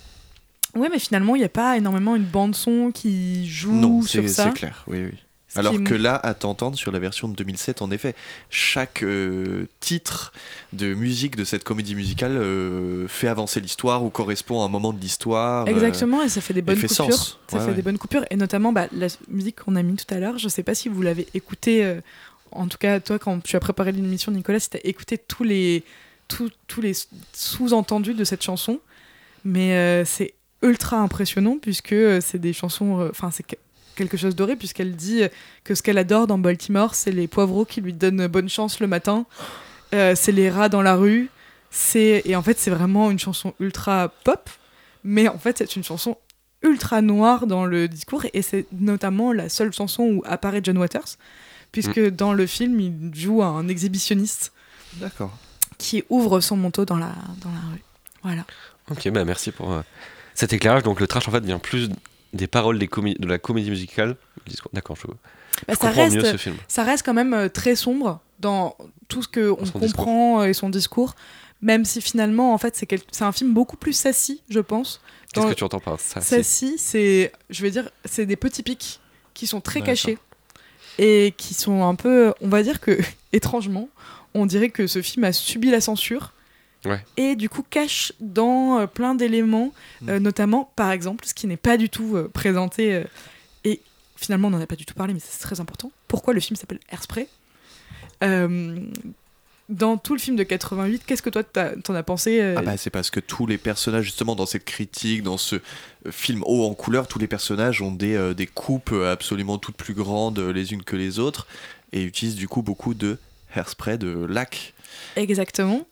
Ouais, 0.76 0.89
mais 0.93 0.99
finalement, 0.99 1.34
il 1.34 1.39
n'y 1.39 1.45
a 1.47 1.49
pas 1.49 1.76
énormément 1.78 2.14
une 2.14 2.24
bande-son 2.26 2.91
qui 2.93 3.49
joue 3.49 3.72
non, 3.72 4.03
sur 4.03 4.28
ça. 4.28 4.45
c'est 4.45 4.53
clair, 4.59 4.84
oui, 4.86 5.05
oui. 5.07 5.18
Alors 5.59 5.75
qui 5.75 5.85
que 5.85 5.95
là, 5.95 6.15
à 6.17 6.35
t'entendre 6.35 6.77
sur 6.77 6.91
la 6.93 6.99
version 6.99 7.29
de 7.29 7.35
2007, 7.35 7.83
en 7.83 7.91
effet, 7.91 8.15
chaque 8.51 9.03
euh, 9.03 9.67
titre 9.81 10.33
de 10.73 10.95
musique 10.95 11.37
de 11.37 11.45
cette 11.45 11.65
comédie 11.65 11.95
musicale 11.95 12.37
euh, 12.37 13.07
fait 13.09 13.29
avancer 13.29 13.61
l'histoire 13.61 14.05
ou 14.05 14.11
correspond 14.11 14.63
à 14.63 14.67
un 14.67 14.69
moment 14.69 14.93
de 14.93 15.01
l'histoire. 15.01 15.67
euh, 15.67 15.71
Exactement, 15.71 16.23
et 16.23 16.29
ça 16.29 16.41
fait 16.41 16.55
des 16.55 16.63
bonnes 16.63 16.77
fait 16.77 16.89
coupures. 16.89 17.13
sens. 17.13 17.39
Ça 17.49 17.57
Ouais, 17.59 17.63
fait 17.65 17.71
ouais. 17.71 17.77
des 17.77 17.83
bonnes 17.83 17.99
coupures, 17.99 18.25
et 18.31 18.37
notamment 18.37 18.73
bah, 18.73 18.87
la 18.93 19.09
musique 19.29 19.57
qu'on 19.65 19.77
a 19.77 19.83
mis 19.83 19.97
tout 19.97 20.13
à 20.15 20.19
l'heure. 20.19 20.39
Je 20.39 20.49
sais 20.49 20.63
pas 20.63 20.75
si 20.75 20.89
vous 20.89 21.03
l'avez 21.03 21.27
écouté. 21.35 21.85
euh, 21.85 22.01
en 22.53 22.67
tout 22.67 22.79
cas, 22.79 22.99
toi, 23.01 23.19
quand 23.19 23.43
tu 23.43 23.57
as 23.57 23.61
préparé 23.61 23.93
l'émission, 23.93 24.33
Nicolas, 24.33 24.61
si 24.61 24.71
tu 24.71 24.77
as 24.79 24.87
écouté 24.87 25.19
tous 25.19 25.45
les, 25.45 25.85
tous, 26.29 26.51
tous 26.67 26.81
les 26.81 26.93
sous-entendus 27.35 28.15
de 28.15 28.25
cette 28.25 28.43
chanson. 28.43 28.81
Mais 29.45 30.05
c'est 30.05 30.35
ultra 30.63 30.99
impressionnant, 30.99 31.59
puisque 31.61 31.95
c'est 32.21 32.39
des 32.39 32.53
chansons. 32.53 33.09
Enfin, 33.11 33.31
c'est 33.31 33.45
quelque 33.99 34.16
chose 34.16 34.36
d'horrible, 34.36 34.59
puisqu'elle 34.59 34.96
dit 34.96 35.24
euh, 35.24 35.28
que 35.64 35.74
ce 35.74 35.82
qu'elle 35.82 35.99
adore 35.99 36.26
dans 36.26 36.38
Baltimore, 36.38 36.94
c'est 36.94 37.11
les 37.11 37.28
poivreaux 37.28 37.64
qui 37.64 37.80
lui 37.80 37.92
donnent 37.92 38.26
bonne 38.28 38.49
chance 38.49 38.80
le 38.80 38.86
matin. 38.86 39.26
Euh, 39.92 40.14
c'est 40.16 40.32
les 40.32 40.49
rats 40.49 40.68
dans 40.68 40.82
la 40.82 40.94
rue. 40.94 41.28
C'est 41.70 42.22
et 42.24 42.34
en 42.34 42.42
fait 42.42 42.59
c'est 42.59 42.70
vraiment 42.70 43.11
une 43.11 43.18
chanson 43.18 43.55
ultra 43.61 44.09
pop, 44.24 44.49
mais 45.05 45.28
en 45.28 45.38
fait 45.38 45.59
c'est 45.59 45.76
une 45.76 45.84
chanson 45.84 46.16
ultra 46.62 47.03
noire 47.03 47.46
dans 47.46 47.66
le 47.66 47.88
discours 47.88 48.24
et 48.32 48.40
c'est 48.40 48.66
notamment 48.72 49.32
la 49.32 49.51
seule 49.51 49.72
chanson 49.72 50.03
où 50.05 50.22
apparaît 50.24 50.61
John 50.62 50.78
Waters, 50.78 51.16
puisque 51.70 52.01
dans 52.01 52.32
le 52.32 52.46
film 52.46 52.80
il 52.80 53.11
joue 53.14 53.42
un 53.42 53.68
exhibitionniste 53.68 54.53
D'accord. 54.94 55.36
qui 55.76 56.05
ouvre 56.09 56.40
son 56.40 56.57
manteau 56.57 56.86
dans 56.86 56.96
la 56.96 57.14
dans 57.42 57.51
la 57.51 57.61
rue. 57.72 57.82
Voilà. 58.22 58.44
Ok, 58.90 59.09
bah 59.11 59.26
merci 59.26 59.53
pour 59.53 59.72
euh, 59.72 59.82
cet 60.34 60.55
éclairage. 60.55 60.84
Donc 60.84 61.01
le 61.01 61.07
trash 61.07 61.28
en 61.28 61.32
fait 61.32 61.44
vient 61.44 61.59
plus 61.59 61.90
des 62.33 62.47
paroles 62.47 62.79
des 62.79 62.87
comé- 62.89 63.18
de 63.18 63.26
la 63.26 63.39
comédie 63.39 63.70
musicale. 63.70 64.16
D'accord, 64.72 64.97
je, 64.97 65.07
Bah, 65.07 65.14
je 65.68 65.72
ça 65.74 65.76
comprends 65.89 66.03
reste 66.05 66.16
mieux 66.16 66.24
ce 66.24 66.37
film. 66.37 66.57
ça 66.68 66.85
reste 66.85 67.05
quand 67.05 67.14
même 67.14 67.35
euh, 67.35 67.49
très 67.49 67.74
sombre 67.76 68.20
dans 68.41 68.76
tout 69.09 69.22
ce 69.22 69.29
que 69.29 69.51
on 69.59 69.64
son 69.64 69.79
comprend 69.79 70.41
euh, 70.43 70.47
et 70.47 70.53
son 70.55 70.68
discours. 70.70 71.14
Même 71.61 71.85
si 71.85 72.01
finalement, 72.01 72.55
en 72.55 72.59
fait, 72.59 72.76
c'est 72.76 72.87
quel- 72.87 73.01
un 73.20 73.33
film 73.33 73.53
beaucoup 73.53 73.76
plus 73.76 73.93
sassy, 73.93 74.43
je 74.49 74.61
pense. 74.61 75.01
Qu'est-ce 75.33 75.47
que 75.49 75.53
tu 75.55 75.64
entends 75.64 75.81
par 75.81 75.99
ça 75.99 76.20
c'est- 76.20 76.37
Sassy, 76.37 76.79
c'est, 76.79 77.33
je 77.51 77.62
vais 77.62 77.70
dire, 77.70 77.91
c'est 78.05 78.26
des 78.26 78.37
petits 78.37 78.62
pics 78.62 79.01
qui 79.35 79.47
sont 79.47 79.61
très 79.61 79.81
cachés 79.83 80.18
et 80.99 81.35
qui 81.37 81.55
sont 81.55 81.83
un 81.85 81.95
peu, 81.97 82.33
on 82.41 82.49
va 82.49 82.62
dire 82.62 82.81
que, 82.81 82.97
étrangement, 83.33 83.89
on 84.35 84.47
dirait 84.47 84.70
que 84.70 84.87
ce 84.87 85.03
film 85.03 85.24
a 85.24 85.33
subi 85.33 85.70
la 85.70 85.81
censure 85.81 86.33
Ouais. 86.85 87.05
et 87.16 87.35
du 87.35 87.49
coup 87.49 87.64
cache 87.68 88.12
dans 88.20 88.79
euh, 88.79 88.87
plein 88.87 89.16
d'éléments, 89.16 89.72
euh, 90.09 90.20
notamment, 90.20 90.70
par 90.76 90.93
exemple, 90.93 91.26
ce 91.26 91.35
qui 91.35 91.49
n'est 91.49 91.57
pas 91.57 91.76
du 91.76 91.91
tout 91.91 92.16
euh, 92.16 92.31
présenté 92.33 93.03
et 93.64 93.81
finalement 94.16 94.49
on 94.49 94.53
n'en 94.53 94.61
a 94.61 94.66
pas 94.66 94.76
du 94.76 94.87
tout 94.87 94.95
parlé, 94.95 95.12
mais 95.12 95.20
c'est 95.22 95.41
très 95.41 95.61
important. 95.61 95.91
Pourquoi 96.07 96.35
le 96.35 96.41
film 96.41 96.57
s'appelle 96.57 96.81
Airspray 96.91 97.29
dans 99.68 99.99
tout 99.99 100.14
le 100.14 100.20
film 100.20 100.37
de 100.37 100.45
88, 100.45 101.03
qu'est-ce 101.07 101.22
que 101.22 101.29
toi 101.29 101.45
t'en 101.45 101.95
as 101.95 102.03
pensé 102.03 102.41
euh, 102.41 102.55
Ah 102.57 102.62
bah 102.62 102.76
c'est 102.76 102.91
parce 102.91 103.11
que 103.11 103.20
tous 103.20 103.47
les 103.47 103.59
personnages 103.59 104.05
justement 104.05 104.35
dans 104.35 104.47
cette 104.47 104.64
critique, 104.64 105.22
dans 105.22 105.37
ce 105.37 105.57
film 106.11 106.43
haut 106.47 106.64
en 106.64 106.74
couleur, 106.74 107.07
tous 107.07 107.18
les 107.18 107.26
personnages 107.26 107.83
ont 107.83 107.93
des, 107.93 108.14
euh, 108.14 108.33
des 108.33 108.47
coupes 108.47 108.93
absolument 108.93 109.59
toutes 109.59 109.76
plus 109.76 109.95
grandes 109.95 110.39
les 110.39 110.72
unes 110.72 110.83
que 110.83 110.97
les 110.97 111.18
autres 111.18 111.47
et 111.93 112.03
utilisent 112.03 112.37
du 112.37 112.49
coup 112.49 112.62
beaucoup 112.62 112.95
de 112.95 113.18
hairspray, 113.55 113.99
de 113.99 114.24
lac. 114.24 114.72
Exactement. 115.16 115.87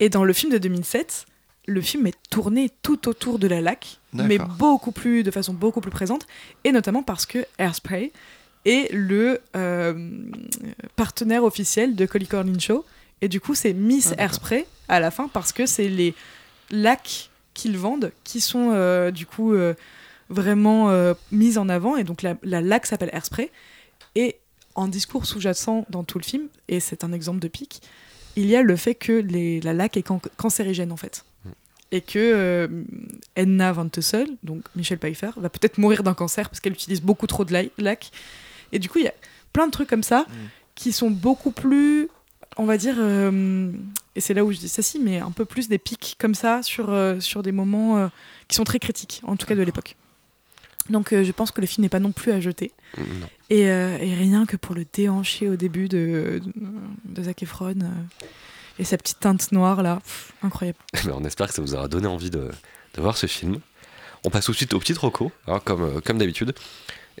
Et 0.00 0.08
dans 0.08 0.24
le 0.24 0.32
film 0.32 0.52
de 0.52 0.58
2007, 0.58 1.26
le 1.66 1.80
film 1.82 2.06
est 2.06 2.16
tourné 2.30 2.70
tout 2.82 3.08
autour 3.08 3.38
de 3.38 3.46
la 3.46 3.60
lac, 3.60 3.98
mais 4.12 4.38
beaucoup 4.38 4.90
plus, 4.92 5.22
de 5.22 5.30
façon 5.30 5.52
beaucoup 5.52 5.80
plus 5.80 5.90
présente, 5.90 6.26
et 6.64 6.72
notamment 6.72 7.02
parce 7.02 7.26
que 7.26 7.44
Airspray 7.58 8.10
est 8.64 8.92
le 8.92 9.40
euh, 9.54 10.08
partenaire 10.96 11.44
officiel 11.44 11.94
de 11.94 12.06
Collie 12.06 12.26
Corlin 12.26 12.58
Show, 12.58 12.84
et 13.20 13.28
du 13.28 13.40
coup 13.40 13.54
c'est 13.54 13.74
Miss 13.74 14.14
Ah. 14.16 14.22
Airspray 14.24 14.66
à 14.88 14.98
la 15.00 15.10
fin 15.10 15.28
parce 15.28 15.52
que 15.52 15.66
c'est 15.66 15.88
les 15.88 16.14
lacs 16.70 17.30
qu'ils 17.52 17.76
vendent 17.76 18.12
qui 18.24 18.40
sont 18.40 18.70
euh, 18.72 19.10
du 19.10 19.26
coup 19.26 19.52
euh, 19.52 19.74
vraiment 20.30 20.90
mises 21.32 21.58
en 21.58 21.68
avant, 21.68 21.96
et 21.96 22.04
donc 22.04 22.22
la, 22.22 22.36
la 22.42 22.60
lac 22.60 22.86
s'appelle 22.86 23.10
Airspray, 23.12 23.50
et 24.14 24.36
en 24.74 24.88
discours 24.88 25.26
sous-jacent 25.26 25.84
dans 25.90 26.04
tout 26.04 26.18
le 26.18 26.24
film, 26.24 26.48
et 26.68 26.80
c'est 26.80 27.04
un 27.04 27.12
exemple 27.12 27.40
de 27.40 27.48
pic, 27.48 27.82
il 28.40 28.46
y 28.46 28.56
a 28.56 28.62
le 28.62 28.76
fait 28.76 28.94
que 28.94 29.12
les, 29.12 29.60
la 29.60 29.72
lac 29.72 29.96
est 29.96 30.02
can- 30.02 30.20
cancérigène 30.36 30.92
en 30.92 30.96
fait. 30.96 31.24
Et 31.90 32.02
que 32.02 32.18
euh, 32.18 32.68
Edna 33.34 33.72
Van 33.72 33.88
Tussauds, 33.88 34.26
donc 34.42 34.62
Michel 34.76 34.98
Pfeiffer, 34.98 35.30
va 35.36 35.48
peut-être 35.48 35.78
mourir 35.78 36.02
d'un 36.02 36.12
cancer 36.14 36.50
parce 36.50 36.60
qu'elle 36.60 36.74
utilise 36.74 37.00
beaucoup 37.00 37.26
trop 37.26 37.44
de 37.46 37.52
la- 37.52 37.62
lac. 37.78 38.10
Et 38.72 38.78
du 38.78 38.90
coup, 38.90 38.98
il 38.98 39.04
y 39.04 39.08
a 39.08 39.14
plein 39.54 39.66
de 39.66 39.72
trucs 39.72 39.88
comme 39.88 40.02
ça 40.02 40.26
qui 40.74 40.92
sont 40.92 41.10
beaucoup 41.10 41.50
plus, 41.50 42.08
on 42.58 42.66
va 42.66 42.76
dire, 42.76 42.96
euh, 42.98 43.72
et 44.14 44.20
c'est 44.20 44.34
là 44.34 44.44
où 44.44 44.52
je 44.52 44.58
dis 44.58 44.68
ça 44.68 44.82
si, 44.82 44.98
mais 45.00 45.18
un 45.18 45.30
peu 45.30 45.46
plus 45.46 45.68
des 45.68 45.78
pics 45.78 46.16
comme 46.18 46.34
ça 46.34 46.62
sur, 46.62 46.90
euh, 46.90 47.20
sur 47.20 47.42
des 47.42 47.52
moments 47.52 47.96
euh, 47.96 48.08
qui 48.48 48.56
sont 48.56 48.64
très 48.64 48.78
critiques, 48.78 49.22
en 49.24 49.36
tout 49.36 49.46
cas 49.46 49.54
de 49.54 49.62
l'époque. 49.62 49.96
Donc 50.90 51.14
je 51.14 51.32
pense 51.32 51.50
que 51.50 51.60
le 51.62 51.66
film 51.66 51.82
n'est 51.82 51.88
pas 51.90 52.00
non 52.00 52.12
plus 52.12 52.32
à 52.32 52.40
jeter. 52.40 52.70
Non. 52.98 53.04
Et, 53.50 53.68
euh, 53.70 53.96
et 53.98 54.14
rien 54.14 54.44
que 54.46 54.56
pour 54.56 54.74
le 54.74 54.84
déhancher 54.92 55.48
au 55.48 55.56
début 55.56 55.88
de, 55.88 56.40
de, 56.44 56.52
de 57.06 57.22
Zac 57.22 57.42
Efron, 57.42 57.80
euh, 57.80 57.88
Et 58.78 58.84
sa 58.84 58.98
petite 58.98 59.20
teinte 59.20 59.52
noire 59.52 59.82
là, 59.82 59.96
pff, 60.04 60.32
incroyable. 60.42 60.78
Ben, 61.04 61.14
on 61.16 61.24
espère 61.24 61.48
que 61.48 61.54
ça 61.54 61.62
vous 61.62 61.74
aura 61.74 61.88
donné 61.88 62.06
envie 62.06 62.30
de, 62.30 62.50
de 62.94 63.00
voir 63.00 63.16
ce 63.16 63.26
film. 63.26 63.60
On 64.24 64.30
passe 64.30 64.46
tout 64.46 64.52
de 64.52 64.56
suite 64.56 64.74
aux 64.74 64.78
petites 64.80 64.98
recos, 64.98 65.30
hein, 65.46 65.60
comme, 65.64 65.82
euh, 65.82 66.00
comme 66.04 66.18
d'habitude. 66.18 66.52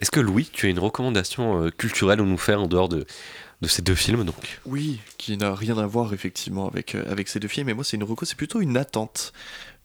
Est-ce 0.00 0.10
que 0.10 0.20
Louis, 0.20 0.48
tu 0.52 0.66
as 0.66 0.68
une 0.68 0.78
recommandation 0.78 1.62
euh, 1.64 1.70
culturelle 1.70 2.20
à 2.20 2.22
nous 2.22 2.38
faire 2.38 2.60
en 2.60 2.66
dehors 2.66 2.88
de, 2.88 3.06
de 3.62 3.68
ces 3.68 3.82
deux 3.82 3.94
films 3.96 4.24
donc? 4.24 4.60
Oui, 4.66 5.00
qui 5.16 5.36
n'a 5.36 5.54
rien 5.54 5.76
à 5.78 5.86
voir 5.86 6.12
effectivement 6.14 6.68
avec, 6.68 6.94
euh, 6.94 7.10
avec 7.10 7.28
ces 7.28 7.40
deux 7.40 7.48
films. 7.48 7.66
Mais 7.66 7.74
moi, 7.74 7.84
c'est 7.84 7.96
une 7.96 8.04
reco, 8.04 8.24
c'est 8.24 8.36
plutôt 8.36 8.60
une 8.60 8.76
attente. 8.76 9.32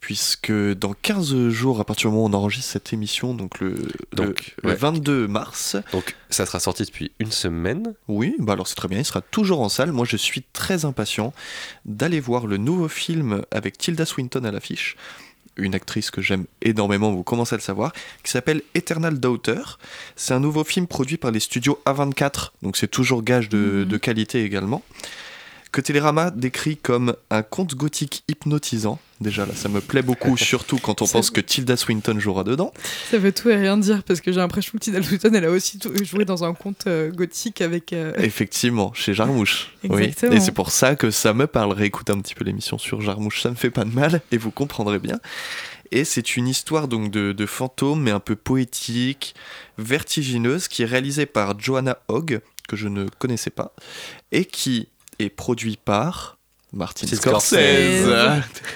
Puisque 0.04 0.52
dans 0.52 0.94
15 1.02 1.48
jours, 1.48 1.80
à 1.80 1.86
partir 1.86 2.10
du 2.10 2.16
moment 2.18 2.28
où 2.28 2.30
on 2.30 2.34
enregistre 2.34 2.70
cette 2.74 2.92
émission, 2.92 3.34
donc 3.34 3.62
le, 3.62 3.76
Donc, 4.12 4.54
le, 4.62 4.68
le 4.68 4.70
ouais. 4.72 4.76
22 4.76 5.28
mars, 5.30 5.78
Donc 5.94 6.18
ça 6.30 6.46
sera 6.46 6.60
sorti 6.60 6.84
depuis 6.84 7.14
une 7.20 7.32
semaine. 7.32 7.94
oui, 8.10 8.36
bah 8.38 8.52
alors 8.52 8.68
c'est 8.68 8.76
très 8.76 8.90
bien, 8.90 9.00
il 9.00 9.06
sera 9.06 9.22
toujours 9.22 9.62
en 9.62 9.70
salle. 9.70 9.94
Moi, 9.94 10.06
je 10.06 10.18
suis 10.18 10.44
très 10.52 10.84
impatient 10.84 11.34
d'aller 11.86 12.20
voir 12.20 12.48
le 12.48 12.58
nouveau 12.58 12.90
film 12.90 13.44
avec 13.50 13.78
Tilda 13.78 14.06
Swinton 14.06 14.44
à 14.44 14.52
l'affiche, 14.52 14.98
une 15.56 15.74
actrice 15.74 16.12
que 16.12 16.22
j'aime 16.22 16.48
énormément, 16.62 17.14
vous 17.14 17.24
commencez 17.24 17.54
à 17.56 17.58
le 17.58 17.64
savoir, 17.64 17.94
qui 18.26 18.32
s'appelle 18.32 18.62
Eternal 18.76 19.18
Daughter. 19.22 19.62
C'est 20.18 20.34
un 20.34 20.42
nouveau 20.42 20.66
film 20.66 20.86
produit 20.86 21.16
par 21.16 21.32
les 21.32 21.40
studios 21.40 21.80
A24, 21.86 22.52
donc 22.62 22.76
c'est 22.76 22.90
toujours 22.92 23.24
gage 23.24 23.48
de, 23.48 23.58
Mhm. 23.58 23.86
de 23.86 23.98
qualité 23.98 24.44
également. 24.44 24.84
Que 25.74 25.82
Télérama 25.82 26.30
décrit 26.30 26.78
comme 26.78 27.16
un 27.32 27.42
conte 27.42 27.74
gothique 27.74 28.24
hypnotisant. 28.30 29.00
Déjà 29.20 29.46
là, 29.48 29.54
ça 29.56 29.70
me 29.70 29.82
plaît 29.82 30.04
beaucoup, 30.04 30.38
surtout 30.52 30.78
quand 30.78 31.02
on 31.02 31.08
Ça 31.08 31.14
pense 31.14 31.32
que 31.32 31.42
Tilda 31.42 31.76
Swinton 31.78 32.20
jouera 32.20 32.44
dedans. 32.44 32.72
Ça 33.10 33.18
veut 33.18 33.32
tout 33.32 33.50
et 33.50 33.56
rien 33.56 33.76
dire 33.78 34.04
parce 34.04 34.22
que 34.22 34.32
j'ai 34.32 34.38
l'impression 34.40 34.74
que 34.74 34.78
Tilda 34.78 35.02
Swinton 35.02 35.34
elle 35.34 35.46
a 35.46 35.50
aussi 35.50 35.80
joué 36.04 36.26
dans 36.26 36.44
un 36.44 36.54
conte 36.54 36.86
euh, 36.86 37.10
gothique 37.10 37.60
avec. 37.62 37.92
euh, 37.92 38.14
Effectivement, 38.20 38.94
chez 38.94 39.16
Jarmouche. 39.16 39.72
Oui. 39.90 40.14
Et 40.32 40.40
c'est 40.40 40.52
pour 40.52 40.70
ça 40.70 40.96
que 40.96 41.10
ça 41.10 41.34
me 41.34 41.48
parlerait. 41.48 41.88
Écoutez 41.88 42.14
un 42.14 42.20
petit 42.22 42.36
peu 42.36 42.46
l'émission 42.46 42.78
sur 42.78 43.02
Jarmouche, 43.02 43.42
ça 43.42 43.50
ne 43.50 43.56
fait 43.56 43.72
pas 43.72 43.84
de 43.84 43.94
mal 43.96 44.22
et 44.32 44.38
vous 44.38 44.52
comprendrez 44.52 45.00
bien. 45.00 45.20
Et 45.92 46.06
c'est 46.06 46.38
une 46.38 46.48
histoire 46.48 46.88
donc 46.88 47.10
de, 47.10 47.32
de 47.32 47.46
fantôme, 47.48 48.02
mais 48.04 48.12
un 48.12 48.20
peu 48.20 48.36
poétique, 48.36 49.34
vertigineuse, 49.80 50.68
qui 50.68 50.84
est 50.84 50.88
réalisée 50.88 51.26
par 51.26 51.60
Joanna 51.60 51.98
Hogg, 52.08 52.42
que 52.68 52.76
je 52.76 52.88
ne 52.88 53.06
connaissais 53.20 53.50
pas, 53.50 53.74
et 54.32 54.46
qui 54.46 54.88
produit 55.30 55.78
par 55.84 56.38
Martin 56.72 57.08
Scorsese. 57.08 58.08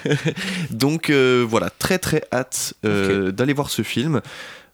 donc 0.70 1.10
euh, 1.10 1.44
voilà, 1.48 1.70
très 1.70 1.98
très 1.98 2.22
hâte 2.32 2.74
euh, 2.84 3.32
d'aller 3.32 3.52
voir 3.52 3.70
ce 3.70 3.82
film. 3.82 4.20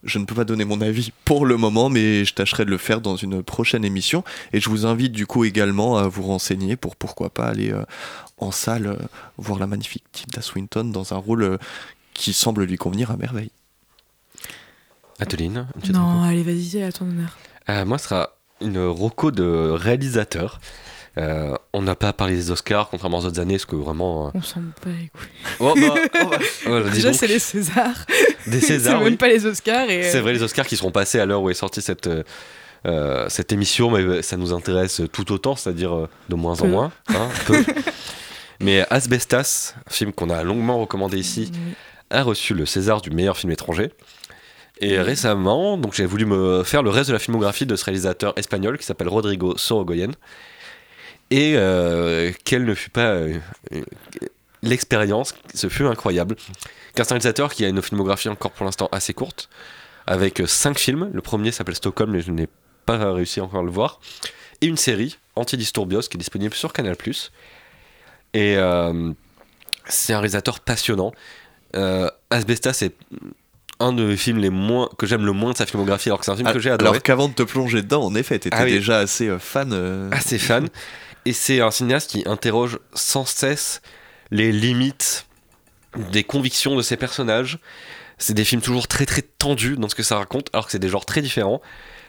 Je 0.03 0.19
ne 0.19 0.27
peux 0.27 0.35
pas 0.35 0.45
donner 0.45 0.67
mon 0.67 0.83
avis 0.83 1.13
pour 1.25 1.47
le 1.47 1.57
moment, 1.57 1.89
mais 1.89 2.27
je 2.27 2.35
tâcherai 2.35 2.67
de 2.67 2.71
le 2.71 2.77
faire 2.77 3.01
dans 3.01 3.17
une 3.17 3.43
prochaine 3.43 3.87
émission. 3.87 4.23
Et 4.53 4.61
je 4.61 4.69
vous 4.69 4.85
invite 4.85 5.13
du 5.13 5.27
coup 5.27 5.45
également 5.45 5.97
à 5.97 6.09
vous 6.09 6.23
renseigner 6.25 6.77
pour 6.77 6.95
pourquoi 6.95 7.31
pas 7.31 7.47
aller 7.47 7.73
euh, 7.73 7.83
en 8.39 8.51
salle 8.51 8.87
euh, 8.87 8.97
voir 9.39 9.59
la 9.59 9.67
magnifique 9.67 10.05
Tilda 10.13 10.43
Swinton 10.43 10.85
dans 10.85 11.15
un 11.15 11.17
rôle 11.17 11.43
euh, 11.43 11.57
qui 12.13 12.33
semble 12.33 12.65
lui 12.65 12.77
convenir 12.77 13.11
à 13.11 13.17
merveille. 13.17 13.51
Adeline, 15.21 15.67
Non, 15.93 16.23
reco 16.23 16.25
allez, 16.25 16.43
vas-y, 16.43 16.83
à 16.83 16.93
ton 16.93 17.07
honneur. 17.07 17.39
Euh, 17.69 17.85
Moi, 17.85 17.99
ce 17.99 18.05
sera 18.09 18.31
une 18.61 18.85
roco 18.85 19.31
de 19.31 19.71
réalisateur. 19.71 20.61
Euh, 21.17 21.55
on 21.73 21.83
n'a 21.83 21.95
pas 21.95 22.13
parlé 22.13 22.35
des 22.35 22.51
Oscars, 22.51 22.89
contrairement 22.91 23.19
aux 23.19 23.27
autres 23.27 23.39
années, 23.41 23.55
parce 23.55 23.67
que 23.67 23.77
vraiment... 23.77 24.27
euh, 24.27 24.31
On 24.35 24.43
s'en 24.43 24.61
bat 24.61 24.71
les 24.87 25.09
couilles. 25.09 25.29
Oh, 25.61 25.75
bah, 25.77 25.95
oh, 26.23 26.27
bah, 26.31 26.39
voilà, 26.67 26.89
dis 26.89 26.97
Déjà, 26.97 27.13
c'est 27.13 27.29
les 27.29 27.39
Césars. 27.39 28.05
des 28.47 28.61
c'est 28.61 28.67
Césars, 28.67 28.99
même 29.01 29.13
oui. 29.13 29.17
pas 29.17 29.29
les 29.29 29.47
Oscars. 29.47 29.89
Et... 29.91 30.03
C'est 30.03 30.21
vrai, 30.21 30.33
les 30.33 30.43
Oscars 30.43 30.67
qui 30.67 30.77
seront 30.77 30.91
passés 30.91 31.21
à 31.21 31.27
l'heure 31.27 31.41
où 31.43 31.51
est 31.51 31.55
sortie 31.55 31.83
cette, 31.83 32.09
euh, 32.09 32.25
euh, 32.87 33.27
cette 33.29 33.53
émission, 33.53 33.91
mais 33.91 34.23
ça 34.23 34.37
nous 34.37 34.53
intéresse 34.53 35.03
tout 35.13 35.31
autant, 35.33 35.55
c'est-à-dire 35.55 35.95
euh, 35.95 36.09
de 36.29 36.35
moins 36.35 36.61
en 36.63 36.67
moins. 36.67 36.93
hein, 37.11 37.29
peu. 37.47 37.65
mais 38.61 38.85
Asbestas, 38.91 39.75
film 39.89 40.13
qu'on 40.13 40.31
a 40.31 40.43
longuement 40.43 40.79
recommandé 40.81 41.17
ici, 41.19 41.53
Oui. 41.53 41.75
a 42.11 42.23
reçu 42.25 42.55
le 42.55 42.67
César 42.67 43.01
du 43.01 43.11
meilleur 43.11 43.37
film 43.37 43.53
étranger. 43.53 43.93
Et 44.81 44.99
récemment, 44.99 45.79
donc 45.79 45.95
j'ai 45.95 46.05
voulu 46.07 46.27
me 46.27 46.65
faire 46.65 46.83
le 46.83 46.91
reste 46.91 47.09
de 47.09 47.13
la 47.13 47.21
filmographie 47.21 47.65
de 47.67 47.77
ce 47.77 47.85
réalisateur 47.85 48.33
espagnol 48.37 48.77
qui 48.77 48.85
s'appelle 48.85 49.09
Rodrigo 49.09 49.57
Sorogoyen. 49.57 50.11
Et 51.31 51.55
euh, 51.57 52.33
quelle 52.45 52.65
ne 52.65 52.75
fut 52.75 52.91
pas 52.91 53.07
euh, 53.09 53.39
euh, 53.73 53.83
l'expérience, 54.63 55.35
ce 55.55 55.69
fut 55.69 55.85
incroyable. 55.87 56.37
Car 56.95 57.05
c'est 57.07 57.13
un 57.13 57.17
réalisateur 57.17 57.53
qui 57.53 57.65
a 57.65 57.69
une 57.69 57.83
filmographie 57.83 58.29
encore 58.29 58.53
pour 58.53 58.65
l'instant 58.65 58.89
assez 58.93 59.15
courte, 59.15 59.49
avec 60.07 60.41
euh, 60.41 60.47
cinq 60.47 60.79
films. 60.79 61.11
Le 61.13 61.21
premier 61.23 61.51
s'appelle 61.53 61.75
Stockholm, 61.75 62.13
mais 62.13 62.21
je 62.21 62.31
n'ai 62.31 62.49
pas 62.87 63.13
réussi 63.13 63.41
encore 63.41 63.61
à 63.61 63.65
le 63.65 63.71
voir. 63.71 64.01
Et 64.61 64.67
une 64.67 64.77
série, 64.77 65.19
Antidisturbios, 65.37 66.03
qui 66.03 66.17
est 66.17 66.19
disponible 66.19 66.55
sur 66.55 66.73
Canal+. 66.73 66.97
Et 68.35 68.57
euh, 68.57 69.13
c'est 69.87 70.13
un 70.13 70.19
réalisateur 70.19 70.61
passionnant. 70.61 71.13
Euh, 71.77 72.09
Asbestas, 72.31 72.75
c'est 72.75 72.93
un 73.81 73.93
des 73.93 74.17
films 74.17 74.39
les 74.39 74.51
moins, 74.51 74.89
que 74.99 75.07
j'aime 75.07 75.27
le 75.27 75.33
moins 75.33 75.53
de 75.53 75.57
sa 75.57 75.67
filmographie, 75.67 76.09
alors 76.09 76.21
que 76.21 76.25
c'est 76.25 76.31
un 76.31 76.37
film 76.37 76.53
que 76.53 76.59
j'ai 76.61 76.71
adoré. 76.71 76.91
Alors 76.91 77.03
qu'avant 77.03 77.29
de 77.29 77.35
te 77.35 77.43
plonger 77.43 77.83
dedans, 77.83 78.05
en 78.05 78.15
effet, 78.15 78.39
t'étais 78.39 78.57
Ah 78.57 78.65
oui. 78.65 78.73
déjà 78.73 78.99
assez 78.99 79.29
euh, 79.29 79.39
fan. 79.39 79.73
euh, 79.73 80.09
assez 80.13 80.39
fan. 80.39 80.69
Et 81.27 81.33
c'est 81.33 81.61
un 81.61 81.71
cinéaste 81.71 82.11
qui 82.11 82.23
interroge 82.27 82.79
sans 82.93 83.25
cesse 83.25 83.81
les 84.31 84.53
limites 84.53 85.27
des 86.13 86.25
convictions 86.25 86.77
de 86.77 86.83
ses 86.83 86.97
personnages. 86.97 87.59
C'est 88.19 88.35
des 88.35 88.45
films 88.45 88.61
toujours 88.61 88.89
très 88.89 89.07
très 89.07 89.23
tendus 89.23 89.77
dans 89.77 89.89
ce 89.89 89.95
que 89.95 90.03
ça 90.03 90.19
raconte, 90.19 90.49
alors 90.53 90.67
que 90.67 90.73
c'est 90.73 90.79
des 90.79 90.89
genres 90.89 91.07
très 91.07 91.23
différents, 91.23 91.63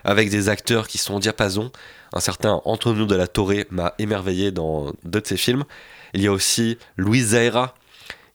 avec 0.03 0.29
des 0.29 0.49
acteurs 0.49 0.87
qui 0.87 0.97
sont 0.97 1.15
au 1.15 1.19
diapason. 1.19 1.71
Un 2.13 2.19
certain 2.19 2.61
Antonio 2.65 3.05
de 3.05 3.15
la 3.15 3.27
Torre 3.27 3.63
m'a 3.69 3.93
émerveillé 3.99 4.51
dans 4.51 4.93
deux 5.03 5.21
de 5.21 5.27
ses 5.27 5.37
films. 5.37 5.63
Il 6.13 6.21
y 6.21 6.27
a 6.27 6.31
aussi 6.31 6.77
Luis 6.97 7.21
Zaera, 7.21 7.75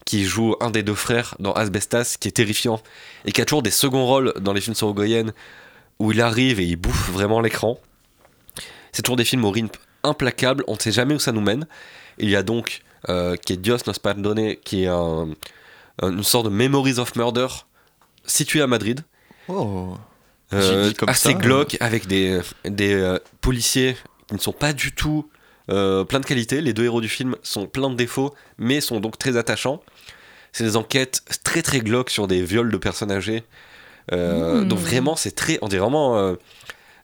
qui 0.07 0.25
joue 0.25 0.57
un 0.61 0.71
des 0.71 0.83
deux 0.83 0.95
frères 0.95 1.35
dans 1.41 1.53
Asbestas, 1.53 2.17
qui 2.19 2.29
est 2.29 2.33
terrifiant, 2.33 2.81
et 3.27 3.33
qui 3.33 3.41
a 3.41 3.45
toujours 3.45 3.63
des 3.63 3.71
seconds 3.71 4.07
rôles 4.07 4.33
dans 4.41 4.55
les 4.55 4.61
films 4.61 4.75
sorogoyennes, 4.75 5.33
où 5.99 6.11
il 6.11 6.23
arrive 6.23 6.59
et 6.59 6.65
il 6.65 6.77
bouffe 6.77 7.11
vraiment 7.11 7.41
l'écran. 7.41 7.79
C'est 8.93 9.03
toujours 9.03 9.17
des 9.17 9.25
films 9.25 9.45
au 9.45 9.51
rythme 9.51 9.79
implacable, 10.03 10.65
on 10.67 10.75
ne 10.75 10.79
sait 10.79 10.93
jamais 10.93 11.15
où 11.15 11.19
ça 11.19 11.33
nous 11.33 11.41
mène. 11.41 11.67
Il 12.19 12.29
y 12.31 12.37
a 12.37 12.43
donc, 12.43 12.83
euh, 13.09 13.37
qui 13.37 13.53
est 13.55 13.57
Dios 13.57 13.79
nos 13.87 13.93
perdone, 13.95 14.57
qui 14.65 14.85
est 14.85 14.89
un- 14.89 15.29
une 16.03 16.23
sorte 16.23 16.47
de 16.47 16.51
Memories 16.51 16.99
of 16.99 17.15
Murder 17.17 17.49
situé 18.25 18.63
à 18.63 18.67
Madrid. 18.67 19.01
Oh. 19.49 19.95
Euh, 20.53 20.93
comme 20.99 21.09
assez 21.09 21.29
ça, 21.33 21.35
glauque, 21.35 21.77
avec 21.81 22.07
des, 22.07 22.41
des 22.65 22.95
euh, 22.95 23.19
policiers 23.41 23.97
qui 24.27 24.35
ne 24.35 24.41
sont 24.41 24.53
pas 24.53 24.73
du 24.73 24.93
tout 24.93 25.29
euh, 25.71 26.03
plein 26.05 26.19
de 26.21 26.27
qualité. 26.27 26.61
Les 26.61 26.73
deux 26.73 26.85
héros 26.85 27.01
du 27.01 27.09
film 27.09 27.37
sont 27.43 27.67
pleins 27.67 27.91
de 27.91 27.95
défauts, 27.97 28.35
mais 28.59 28.81
sont 28.81 28.99
donc 29.01 29.19
très 29.19 29.37
attachants. 29.37 29.81
C'est 30.53 30.65
des 30.65 30.77
enquêtes 30.77 31.23
très 31.45 31.63
très 31.63 31.81
glauques 31.81 32.11
sur 32.11 32.27
des 32.27 32.43
viols 32.43 32.73
de 32.73 32.77
personnes 32.77 33.13
âgées. 33.13 33.45
Euh, 34.13 34.63
Mmh. 34.63 34.69
Donc 34.69 34.79
vraiment, 34.81 35.15
c'est 35.15 35.31
très... 35.37 35.59
On 35.63 35.69
dirait 35.69 35.83
vraiment 35.83 36.35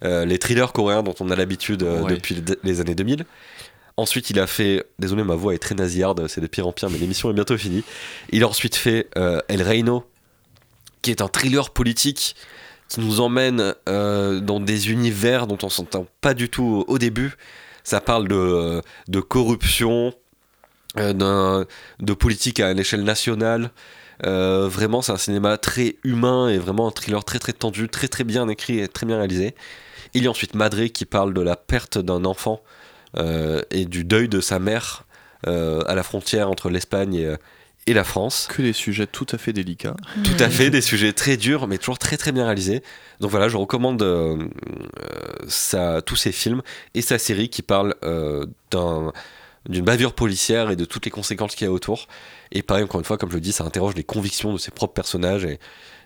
les 0.03 0.38
thrillers 0.38 0.72
coréens 0.72 1.03
dont 1.03 1.14
on 1.20 1.30
a 1.30 1.36
l'habitude 1.36 1.82
euh, 1.82 2.03
Ouais. 2.03 2.14
depuis 2.14 2.42
les- 2.62 2.80
années 2.80 2.94
2000. 2.94 3.24
Ensuite, 3.99 4.28
il 4.30 4.38
a 4.38 4.47
fait... 4.47 4.84
Désolé, 4.99 5.24
ma 5.24 5.36
voix 5.36 5.55
est 5.55 5.59
très 5.59 5.74
nasillarde, 5.74 6.26
c'est 6.28 6.42
de 6.42 6.47
pire 6.47 6.66
en 6.66 6.72
pire, 6.72 6.90
mais 6.90 6.99
l'émission 6.99 7.30
est 7.30 7.34
bientôt 7.34 7.57
finie. 7.57 7.82
Il 8.30 8.42
a 8.44 8.49
ensuite 8.49 8.76
fait 8.76 9.09
euh, 9.16 9.40
El 9.49 9.62
Reino, 9.62 10.05
qui 11.01 11.11
est 11.11 11.22
un 11.22 11.28
thriller 11.28 11.70
politique 11.70 12.36
qui 12.88 13.01
nous 13.01 13.20
emmène 13.20 13.74
euh, 13.88 14.38
dans 14.40 14.61
des 14.61 14.90
univers 14.90 15.47
dont 15.47 15.57
on 15.62 15.70
s'entend 15.70 16.07
pas 16.20 16.34
du 16.34 16.51
tout 16.51 16.84
au 16.88 16.99
début. 16.99 17.36
Ça 17.84 18.01
parle 18.03 18.28
de, 18.28 18.82
de 19.09 19.20
corruption, 19.20 20.12
euh, 20.99 21.64
de 22.01 22.12
politique 22.12 22.61
à 22.61 22.70
une 22.72 22.78
échelle 22.78 23.03
nationale. 23.05 23.70
Euh, 24.26 24.68
vraiment, 24.68 25.03
c'est 25.03 25.12
un 25.12 25.16
cinéma 25.16 25.57
très 25.59 25.97
humain 26.05 26.49
et 26.49 26.59
vraiment 26.59 26.86
un 26.86 26.90
thriller 26.90 27.24
très 27.24 27.38
très 27.38 27.53
tendu, 27.53 27.88
très 27.88 28.09
très 28.09 28.24
bien 28.24 28.49
écrit 28.49 28.78
et 28.80 28.88
très 28.88 29.07
bien 29.07 29.16
réalisé. 29.16 29.55
Il 30.17 30.25
y 30.25 30.27
a 30.27 30.31
ensuite 30.31 30.55
Madré 30.55 30.91
qui 30.91 31.05
parle 31.05 31.35
de 31.35 31.41
la 31.43 31.57
perte 31.57 31.99
d'un 31.99 32.25
enfant 32.25 32.62
euh, 33.19 33.61
et 33.71 33.85
du 33.85 34.03
deuil 34.05 34.29
de 34.29 34.41
sa 34.41 34.59
mère 34.59 35.05
euh, 35.47 35.83
à 35.87 35.95
la 35.95 36.03
frontière 36.03 36.51
entre 36.51 36.71
l'Espagne 36.71 37.14
et, 37.14 37.27
euh, 37.27 37.37
et 37.87 37.93
la 37.95 38.03
France. 38.03 38.49
Que 38.51 38.62
des 38.62 38.73
sujets 38.73 39.07
tout 39.07 39.27
à 39.31 39.39
fait 39.39 39.53
délicats. 39.53 39.95
Tout 40.25 40.43
à 40.43 40.49
fait, 40.51 40.71
des 40.71 40.81
sujets 40.81 41.12
très 41.12 41.37
durs, 41.37 41.67
mais 41.69 41.79
toujours 41.79 41.99
très 41.99 42.17
très 42.17 42.33
bien 42.33 42.45
réalisés. 42.47 42.83
Donc 43.21 43.31
voilà, 43.31 43.49
je 43.49 43.57
recommande 43.57 44.03
euh, 44.03 44.37
sa- 45.49 46.03
tous 46.03 46.17
ces 46.17 46.33
films 46.33 46.62
et 46.95 47.03
sa 47.03 47.19
série 47.19 47.49
qui 47.49 47.62
parle 47.62 47.95
euh, 48.03 48.47
d'un- 48.71 49.12
d'une 49.69 49.85
bavure 49.85 50.14
policière 50.14 50.71
et 50.71 50.77
de 50.77 50.85
toutes 50.85 51.05
les 51.05 51.11
conséquences 51.11 51.55
qu'il 51.55 51.67
y 51.67 51.69
a 51.69 51.73
autour. 51.73 52.07
Et 52.53 52.62
pareil, 52.62 52.85
encore 52.85 53.01
une 53.01 53.05
fois, 53.05 53.19
comme 53.19 53.31
je 53.31 53.35
le 53.35 53.41
dis, 53.41 53.53
ça 53.53 53.64
interroge 53.64 53.95
les 53.97 54.05
convictions 54.05 54.53
de 54.53 54.59
ses 54.59 54.71
propres 54.71 54.95
personnages 54.95 55.45
et, 55.45 55.59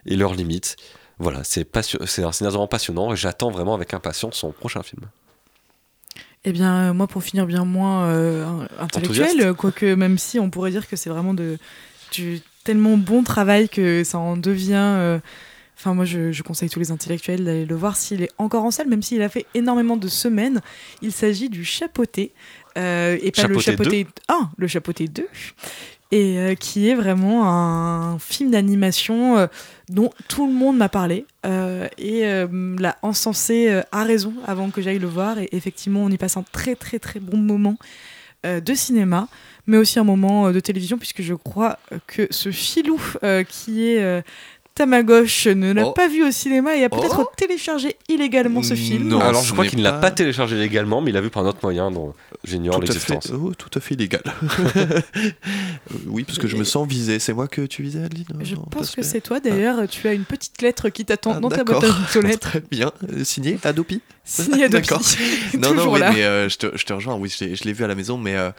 et 0.06 0.16
leurs 0.16 0.34
limites. 0.34 0.76
Voilà, 1.20 1.40
c'est 1.44 1.64
passio- 1.64 2.04
c'est 2.06 2.24
un 2.24 2.32
cinéaste 2.32 2.54
vraiment 2.56 2.66
passionnant 2.66 3.12
et 3.12 3.16
j'attends 3.16 3.50
vraiment 3.50 3.74
avec 3.74 3.94
impatience 3.94 4.36
son 4.36 4.50
prochain 4.52 4.82
film. 4.82 5.02
Eh 6.44 6.52
bien, 6.52 6.74
euh, 6.90 6.92
moi, 6.94 7.06
pour 7.06 7.22
finir 7.22 7.46
bien 7.46 7.64
moins 7.66 8.04
euh, 8.06 8.46
intellectuel, 8.80 9.54
quoique 9.54 9.94
même 9.94 10.16
si 10.18 10.38
on 10.40 10.48
pourrait 10.50 10.70
dire 10.70 10.88
que 10.88 10.96
c'est 10.96 11.10
vraiment 11.10 11.34
de, 11.34 11.58
du 12.12 12.40
tellement 12.64 12.96
bon 12.96 13.22
travail 13.22 13.68
que 13.68 14.02
ça 14.04 14.18
en 14.18 14.36
devient. 14.36 14.74
euh, 14.76 15.18
Enfin, 15.78 15.94
moi, 15.94 16.04
je, 16.04 16.30
je 16.30 16.42
conseille 16.42 16.68
tous 16.68 16.78
les 16.78 16.90
intellectuels 16.90 17.42
d'aller 17.42 17.64
le 17.64 17.74
voir 17.74 17.96
s'il 17.96 18.22
est 18.22 18.28
encore 18.36 18.64
en 18.64 18.70
salle, 18.70 18.86
même 18.88 19.00
s'il 19.00 19.22
a 19.22 19.30
fait 19.30 19.46
énormément 19.54 19.96
de 19.96 20.08
semaines. 20.08 20.60
Il 21.00 21.10
s'agit 21.10 21.48
du 21.48 21.64
Chapeauté. 21.64 22.32
euh, 22.76 23.16
et 23.22 23.30
pas 23.32 23.46
le 23.46 23.58
Chapeauté 23.58 24.00
Chapeauté 24.04 24.06
1, 24.28 24.50
le 24.58 24.66
Chapeauté 24.68 25.08
2. 25.08 25.26
Et 26.12 26.38
euh, 26.38 26.54
qui 26.54 26.90
est 26.90 26.94
vraiment 26.94 27.48
un 27.48 28.18
film 28.18 28.50
d'animation 28.50 29.38
euh, 29.38 29.46
dont 29.90 30.10
tout 30.28 30.46
le 30.46 30.52
monde 30.52 30.76
m'a 30.78 30.88
parlé. 30.88 31.26
euh, 31.46 31.88
et 31.98 32.26
euh, 32.26 32.46
l'a 32.78 32.96
encensé 33.02 33.68
euh, 33.68 33.82
à 33.92 34.04
raison 34.04 34.32
avant 34.46 34.70
que 34.70 34.80
j'aille 34.82 34.98
le 34.98 35.08
voir. 35.08 35.38
Et 35.38 35.48
effectivement, 35.52 36.04
on 36.04 36.10
y 36.10 36.16
passe 36.16 36.36
un 36.36 36.44
très, 36.52 36.74
très, 36.76 36.98
très 36.98 37.20
bon 37.20 37.38
moment 37.38 37.76
euh, 38.46 38.60
de 38.60 38.74
cinéma, 38.74 39.28
mais 39.66 39.76
aussi 39.76 39.98
un 39.98 40.04
moment 40.04 40.50
de 40.50 40.60
télévision, 40.60 40.96
puisque 40.98 41.22
je 41.22 41.34
crois 41.34 41.78
que 42.06 42.26
ce 42.30 42.50
filou 42.50 43.00
qui 43.48 43.86
est 43.86 44.22
euh, 44.80 44.84
Tamagotch 44.84 45.46
ne 45.46 45.72
l'a 45.72 45.86
Oh. 45.88 45.92
pas 45.92 46.08
vu 46.08 46.24
au 46.26 46.30
cinéma 46.30 46.76
et 46.76 46.84
a 46.84 46.88
peut-être 46.88 47.20
Oh. 47.20 47.30
téléchargé 47.36 47.96
illégalement 48.08 48.62
ce 48.62 48.74
film. 48.74 49.08
Non, 49.08 49.20
Alors 49.20 49.42
je 49.44 49.52
crois 49.52 49.66
qu'il 49.66 49.78
ne 49.78 49.84
l'a 49.84 49.92
pas- 49.92 50.10
téléchargé 50.10 50.56
légalement, 50.56 51.00
mais 51.00 51.10
il 51.10 51.14
l'a 51.14 51.20
vu 51.20 51.30
par 51.30 51.44
un 51.44 51.48
autre 51.48 51.58
moyen 51.62 51.90
dont 51.90 52.14
j'ignore 52.44 52.76
à, 52.76 52.80
l'existence. 52.80 53.30
oh, 53.32 53.52
tout 53.56 53.70
à 53.76 53.80
fait 53.80 53.94
illégal. 53.94 54.22
Euh, 55.92 55.96
oui, 56.06 56.24
parce 56.24 56.38
que 56.38 56.46
je 56.46 56.56
me 56.56 56.64
sens 56.64 56.86
visé. 56.88 57.18
C'est 57.18 57.32
moi 57.32 57.48
que 57.48 57.62
tu 57.62 57.82
visais, 57.82 58.02
Adeline 58.04 58.26
Je 58.42 58.54
Non, 58.54 58.62
pense 58.70 58.94
que 58.94 59.02
c'est 59.02 59.20
toi. 59.20 59.40
D'ailleurs, 59.40 59.88
tu 59.88 60.06
as 60.08 60.12
une 60.12 60.24
petite 60.24 60.62
lettre 60.62 60.88
qui 60.88 61.04
t'attend 61.04 61.34
Ah, 61.36 61.40
dans 61.40 61.48
ta 61.48 61.64
boîte 61.64 61.84
aux 62.16 62.20
lettres. 62.20 62.50
Très 62.50 62.62
bien. 62.70 62.92
Euh, 63.12 63.24
signé 63.24 63.58
Adopi 63.64 64.00
Signé 64.24 64.64
Adopi. 64.64 64.88
D'accord. 64.88 65.02
Non, 65.58 65.74
non, 65.74 65.92
mais 65.92 66.22
euh, 66.24 66.48
je, 66.48 66.56
te, 66.58 66.76
je 66.76 66.84
te 66.84 66.92
rejoins. 66.92 67.16
Oui, 67.16 67.32
je 67.36 67.44
l'ai- 67.44 67.56
je 67.56 67.64
l'ai 67.64 67.72
vu 67.72 67.84
à 67.84 67.88
la 67.88 67.94
maison, 67.94 68.16
mais 68.18 68.36
euh, 68.36 68.50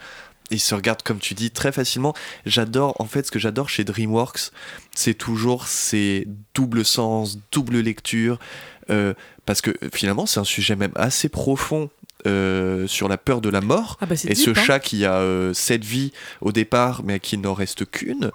il 0.52 0.60
se 0.60 0.74
regarde, 0.74 1.02
comme 1.02 1.18
tu 1.18 1.34
dis, 1.34 1.50
très 1.50 1.72
facilement. 1.72 2.14
J'adore, 2.46 2.94
en 3.00 3.06
fait, 3.06 3.26
ce 3.26 3.30
que 3.30 3.38
j'adore 3.38 3.68
chez 3.68 3.84
DreamWorks, 3.84 4.52
c'est 4.94 5.14
toujours 5.14 5.66
ces 5.66 6.28
doubles 6.54 6.84
sens, 6.84 7.38
double 7.50 7.78
lecture. 7.80 8.38
euh, 8.90 9.14
parce 9.46 9.60
que 9.60 9.70
finalement, 9.92 10.26
c'est 10.26 10.40
un 10.40 10.44
sujet 10.44 10.76
même 10.76 10.92
assez 10.94 11.28
profond 11.28 11.90
euh, 12.26 12.86
sur 12.86 13.08
la 13.08 13.16
peur 13.18 13.40
de 13.40 13.48
la 13.48 13.60
mort. 13.60 13.98
Ah 14.00 14.06
bah 14.06 14.14
Et 14.26 14.34
ce 14.34 14.50
hein. 14.50 14.54
chat 14.54 14.80
qui 14.80 15.04
a 15.04 15.14
euh, 15.16 15.52
cette 15.54 15.84
vie 15.84 16.12
au 16.40 16.52
départ, 16.52 17.02
mais 17.04 17.14
à 17.14 17.18
qui 17.18 17.38
n'en 17.38 17.54
reste 17.54 17.84
qu'une. 17.90 18.30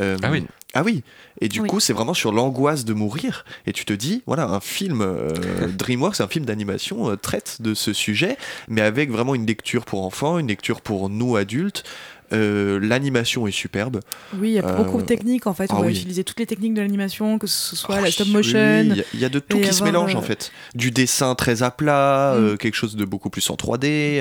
euh, 0.00 0.16
Ah 0.22 0.30
oui. 0.30 0.44
Ah 0.74 0.82
oui. 0.84 1.02
Et 1.42 1.48
du 1.48 1.60
Oui. 1.60 1.68
coup, 1.68 1.80
c'est 1.80 1.92
vraiment 1.92 2.14
sur 2.14 2.32
l'angoisse 2.32 2.84
de 2.86 2.94
mourir. 2.94 3.44
Et 3.66 3.72
tu 3.74 3.84
te 3.84 3.92
dis, 3.92 4.22
voilà, 4.26 4.44
un 4.46 4.60
film 4.60 5.02
euh, 5.02 5.28
DreamWorks, 5.78 6.20
un 6.22 6.28
film 6.28 6.44
d'animation 6.46 7.10
euh, 7.10 7.16
traite 7.16 7.60
de 7.60 7.74
ce 7.74 7.92
sujet, 7.92 8.38
mais 8.68 8.80
avec 8.80 9.10
vraiment 9.10 9.34
une 9.34 9.44
lecture 9.46 9.84
pour 9.84 10.02
enfants, 10.06 10.38
une 10.38 10.48
lecture 10.48 10.80
pour 10.80 11.10
nous 11.10 11.36
adultes. 11.36 11.84
Euh, 12.32 12.78
L'animation 12.80 13.46
est 13.46 13.50
superbe. 13.52 14.00
Oui, 14.38 14.50
il 14.50 14.54
y 14.54 14.58
a 14.58 14.64
Euh, 14.66 14.76
beaucoup 14.76 15.00
de 15.00 15.06
techniques 15.06 15.46
en 15.46 15.54
fait. 15.54 15.66
ah 15.70 15.74
on 15.76 15.80
va 15.80 15.86
oui. 15.86 15.92
utiliser 15.92 16.24
toutes 16.24 16.40
les 16.40 16.46
techniques 16.46 16.74
de 16.74 16.80
l'animation, 16.80 17.38
que 17.38 17.46
ce 17.46 17.76
soit 17.76 17.96
Ah 17.98 18.00
la 18.00 18.10
stop 18.10 18.28
motion. 18.28 18.58
oui, 18.58 18.86
Il 18.90 18.96
y 18.96 19.00
a- 19.00 19.04
il 19.14 19.20
y, 19.20 19.24
a 19.24 19.28
de 19.28 19.38
tout 19.38 19.58
qui 19.60 19.72
se 19.72 19.82
mélange 19.84 20.14
euh, 20.14 20.18
en 20.18 20.22
fait. 20.22 20.50
Du 20.74 20.90
dessin 20.90 21.34
très 21.34 21.62
à 21.62 21.70
plat, 21.70 22.34
Mm. 22.36 22.42
euh, 22.44 22.56
quelque 22.56 22.74
chose 22.74 22.96
de 22.96 23.04
beaucoup 23.04 23.30
plus 23.30 23.48
en 23.50 23.56
3D. 23.56 24.20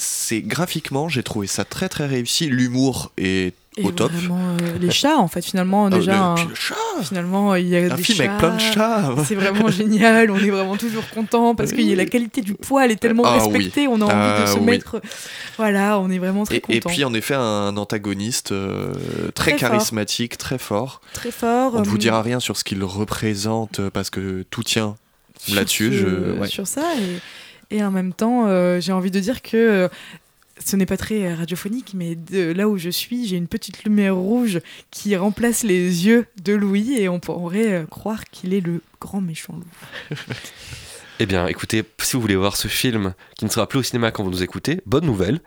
C'est 0.00 0.42
graphiquement, 0.42 1.08
j'ai 1.08 1.24
trouvé 1.24 1.48
ça 1.48 1.64
très 1.64 1.88
très 1.88 2.06
réussi. 2.06 2.46
L'humour 2.46 3.10
est 3.18 3.52
Et 3.76 3.82
au 3.84 3.90
top. 3.90 4.12
vraiment, 4.12 4.38
euh, 4.62 4.78
les 4.80 4.92
chats, 4.92 5.16
en 5.18 5.26
fait, 5.26 5.44
finalement, 5.44 5.86
Ah, 5.86 5.90
déjà, 5.90 6.12
le- 6.12 6.18
un- 6.18 6.34
puis 6.36 6.46
le 6.48 6.54
chat 6.54 6.74
finalement, 7.02 7.54
il 7.56 7.68
y 7.68 7.76
a 7.76 7.80
Un 7.92 7.96
des 7.96 8.02
film 8.04 8.20
avec 8.20 8.38
plein 8.38 8.54
de 8.54 8.60
chats 8.60 9.14
C'est 9.24 9.34
vraiment 9.34 9.68
génial, 9.68 10.30
on 10.30 10.36
est 10.38 10.50
vraiment 10.50 10.76
toujours 10.76 11.08
content 11.10 11.56
parce 11.56 11.72
que 11.72 11.96
la 11.96 12.04
qualité 12.06 12.42
du 12.42 12.54
poil 12.54 12.92
est 12.92 12.96
tellement 12.96 13.24
Ah 13.26 13.34
respectée, 13.38 13.88
on 13.88 14.00
a 14.00 14.04
envie 14.04 14.12
Ah 14.14 14.42
de 14.42 14.46
se 14.46 14.58
oui. 14.58 14.64
mettre. 14.66 15.00
Voilà, 15.56 15.98
on 15.98 16.08
est 16.10 16.18
vraiment 16.18 16.44
très 16.44 16.56
Et, 16.56 16.58
et 16.68 16.80
content. 16.80 16.90
puis 16.94 17.04
en 17.04 17.12
effet 17.14 17.34
un 17.34 17.76
antagoniste 17.76 18.52
euh, 18.52 18.92
très, 19.34 19.50
Très 19.52 19.58
fort. 19.58 19.70
charismatique, 19.70 20.38
très 20.38 20.58
fort. 20.58 21.00
Très 21.12 21.32
fort. 21.32 21.72
On 21.74 21.80
ne 21.80 21.86
vous 21.86 21.96
euh, 21.96 21.98
dira 21.98 22.22
rien 22.22 22.38
sur 22.38 22.56
ce 22.56 22.62
qu'il 22.62 22.82
représente 22.84 23.80
euh, 23.80 23.90
parce 23.90 24.10
que 24.10 24.44
tout 24.50 24.62
tient. 24.62 24.94
là-dessus, 25.52 25.92
je- 25.92 26.38
ouais. 26.38 26.48
Sur 26.48 26.66
ça, 26.66 26.82
et, 27.00 27.20
et 27.70 27.82
en 27.82 27.90
même 27.90 28.12
temps, 28.12 28.46
euh, 28.46 28.80
j'ai 28.80 28.92
envie 28.92 29.10
de 29.10 29.20
dire 29.20 29.42
que. 29.42 29.56
euh, 29.56 29.88
ce 30.64 30.76
n'est 30.76 30.86
pas 30.86 30.96
très 30.96 31.32
radiophonique, 31.34 31.92
mais 31.94 32.16
de 32.16 32.52
là 32.52 32.68
où 32.68 32.78
je 32.78 32.90
suis, 32.90 33.26
j'ai 33.28 33.36
une 33.36 33.46
petite 33.46 33.84
lumière 33.84 34.16
rouge 34.16 34.60
qui 34.90 35.14
remplace 35.16 35.62
les 35.62 36.06
yeux 36.06 36.26
de 36.42 36.52
Louis 36.52 36.94
et 36.98 37.08
on 37.08 37.20
pourrait 37.20 37.72
euh, 37.72 37.84
croire 37.86 38.24
qu'il 38.24 38.52
est 38.54 38.60
le 38.60 38.82
grand 39.00 39.20
méchant 39.20 39.54
loup. 39.54 40.16
Eh 41.20 41.26
bien, 41.26 41.48
écoutez, 41.48 41.82
si 42.00 42.12
vous 42.14 42.20
voulez 42.22 42.36
voir 42.36 42.56
ce 42.56 42.68
film 42.68 43.12
qui 43.36 43.44
ne 43.44 43.50
sera 43.50 43.68
plus 43.68 43.80
au 43.80 43.82
cinéma 43.82 44.12
quand 44.12 44.22
vous 44.22 44.30
nous 44.30 44.44
écoutez, 44.44 44.80
bonne 44.86 45.04
nouvelle. 45.04 45.40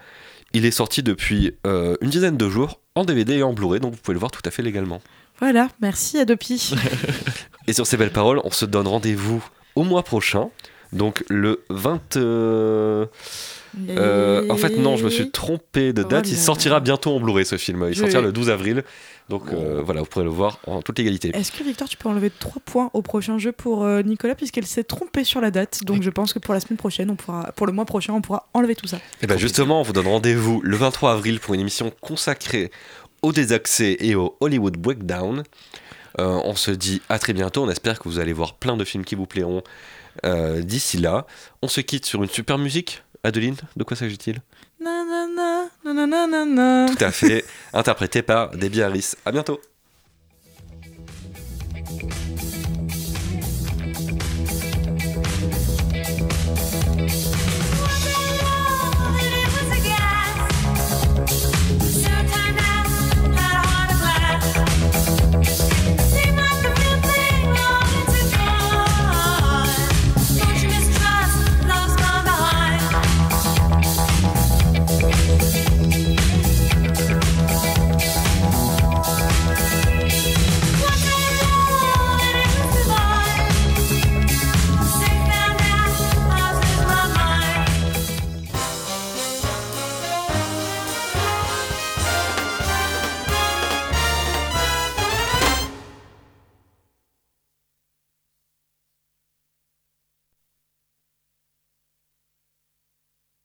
Il 0.51 0.65
est 0.65 0.71
sorti 0.71 1.01
depuis 1.01 1.53
euh, 1.65 1.95
une 2.01 2.09
dizaine 2.09 2.35
de 2.35 2.49
jours 2.49 2.81
en 2.93 3.05
DVD 3.05 3.35
et 3.35 3.43
en 3.43 3.53
Blu-ray, 3.53 3.79
donc 3.79 3.93
vous 3.93 3.99
pouvez 4.03 4.13
le 4.13 4.19
voir 4.19 4.31
tout 4.31 4.41
à 4.43 4.51
fait 4.51 4.63
légalement. 4.63 5.01
Voilà, 5.39 5.69
merci 5.79 6.17
Adopi. 6.17 6.73
Et 7.67 7.71
sur 7.73 7.87
ces 7.87 7.95
belles 7.95 8.11
paroles, 8.11 8.41
on 8.43 8.51
se 8.51 8.65
donne 8.65 8.85
rendez-vous 8.85 9.41
au 9.75 9.83
mois 9.83 10.03
prochain. 10.03 10.49
Donc 10.93 11.23
le 11.29 11.63
20... 11.69 12.17
euh, 12.17 13.05
euh, 13.89 14.45
en 14.49 14.57
fait, 14.57 14.77
non, 14.77 14.97
je 14.97 15.05
me 15.05 15.09
suis 15.09 15.31
trompé 15.31 15.93
de 15.93 16.03
date. 16.03 16.29
Il 16.29 16.37
sortira 16.37 16.79
bientôt 16.79 17.15
en 17.15 17.19
Blu-ray 17.19 17.45
ce 17.45 17.57
film. 17.57 17.85
Il 17.89 17.95
sortira 17.95 18.21
le 18.21 18.31
12 18.31 18.49
avril. 18.49 18.83
Donc 19.29 19.43
euh, 19.53 19.81
voilà, 19.83 20.01
vous 20.01 20.07
pourrez 20.07 20.25
le 20.25 20.31
voir 20.31 20.59
en 20.67 20.81
toute 20.81 20.99
égalité. 20.99 21.31
Est-ce 21.33 21.53
que 21.53 21.63
Victor, 21.63 21.87
tu 21.87 21.95
peux 21.95 22.09
enlever 22.09 22.29
3 22.29 22.61
points 22.65 22.89
au 22.93 23.01
prochain 23.01 23.37
jeu 23.37 23.53
pour 23.53 23.83
euh, 23.83 24.01
Nicolas, 24.01 24.35
puisqu'elle 24.35 24.65
s'est 24.65 24.83
trompée 24.83 25.23
sur 25.23 25.39
la 25.39 25.51
date? 25.51 25.85
Donc 25.85 26.03
je 26.03 26.09
pense 26.09 26.33
que 26.33 26.39
pour 26.39 26.53
la 26.53 26.59
semaine 26.59 26.77
prochaine, 26.77 27.09
on 27.09 27.15
pourra, 27.15 27.51
pour 27.55 27.65
le 27.65 27.71
mois 27.71 27.85
prochain, 27.85 28.13
on 28.13 28.21
pourra 28.21 28.49
enlever 28.53 28.75
tout 28.75 28.87
ça. 28.87 28.99
Et 29.21 29.27
bien 29.27 29.37
justement, 29.37 29.79
on 29.79 29.83
vous 29.83 29.93
donne 29.93 30.07
rendez-vous 30.07 30.59
le 30.61 30.75
23 30.75 31.13
avril 31.13 31.39
pour 31.39 31.53
une 31.53 31.61
émission 31.61 31.93
consacrée 32.01 32.71
au 33.21 33.31
désaccès 33.31 33.95
et 34.01 34.15
au 34.15 34.35
Hollywood 34.41 34.75
Breakdown. 34.77 35.43
On 36.17 36.55
se 36.55 36.71
dit 36.71 37.01
à 37.07 37.17
très 37.19 37.33
bientôt. 37.33 37.63
On 37.63 37.69
espère 37.69 37.99
que 37.99 38.09
vous 38.09 38.19
allez 38.19 38.33
voir 38.33 38.55
plein 38.55 38.75
de 38.75 38.83
films 38.83 39.05
qui 39.05 39.15
vous 39.15 39.25
plairont 39.25 39.63
euh, 40.25 40.61
d'ici 40.61 40.97
là, 40.97 41.25
on 41.61 41.67
se 41.67 41.81
quitte 41.81 42.05
sur 42.05 42.23
une 42.23 42.29
super 42.29 42.57
musique. 42.57 43.03
Adeline, 43.23 43.55
de 43.75 43.83
quoi 43.83 43.95
s'agit-il? 43.95 44.41
Tout 46.87 47.03
à 47.03 47.11
fait, 47.11 47.45
interprété 47.73 48.21
par 48.21 48.51
Debbie 48.51 48.81
Harris. 48.81 49.13
À 49.25 49.31
bientôt. 49.31 49.61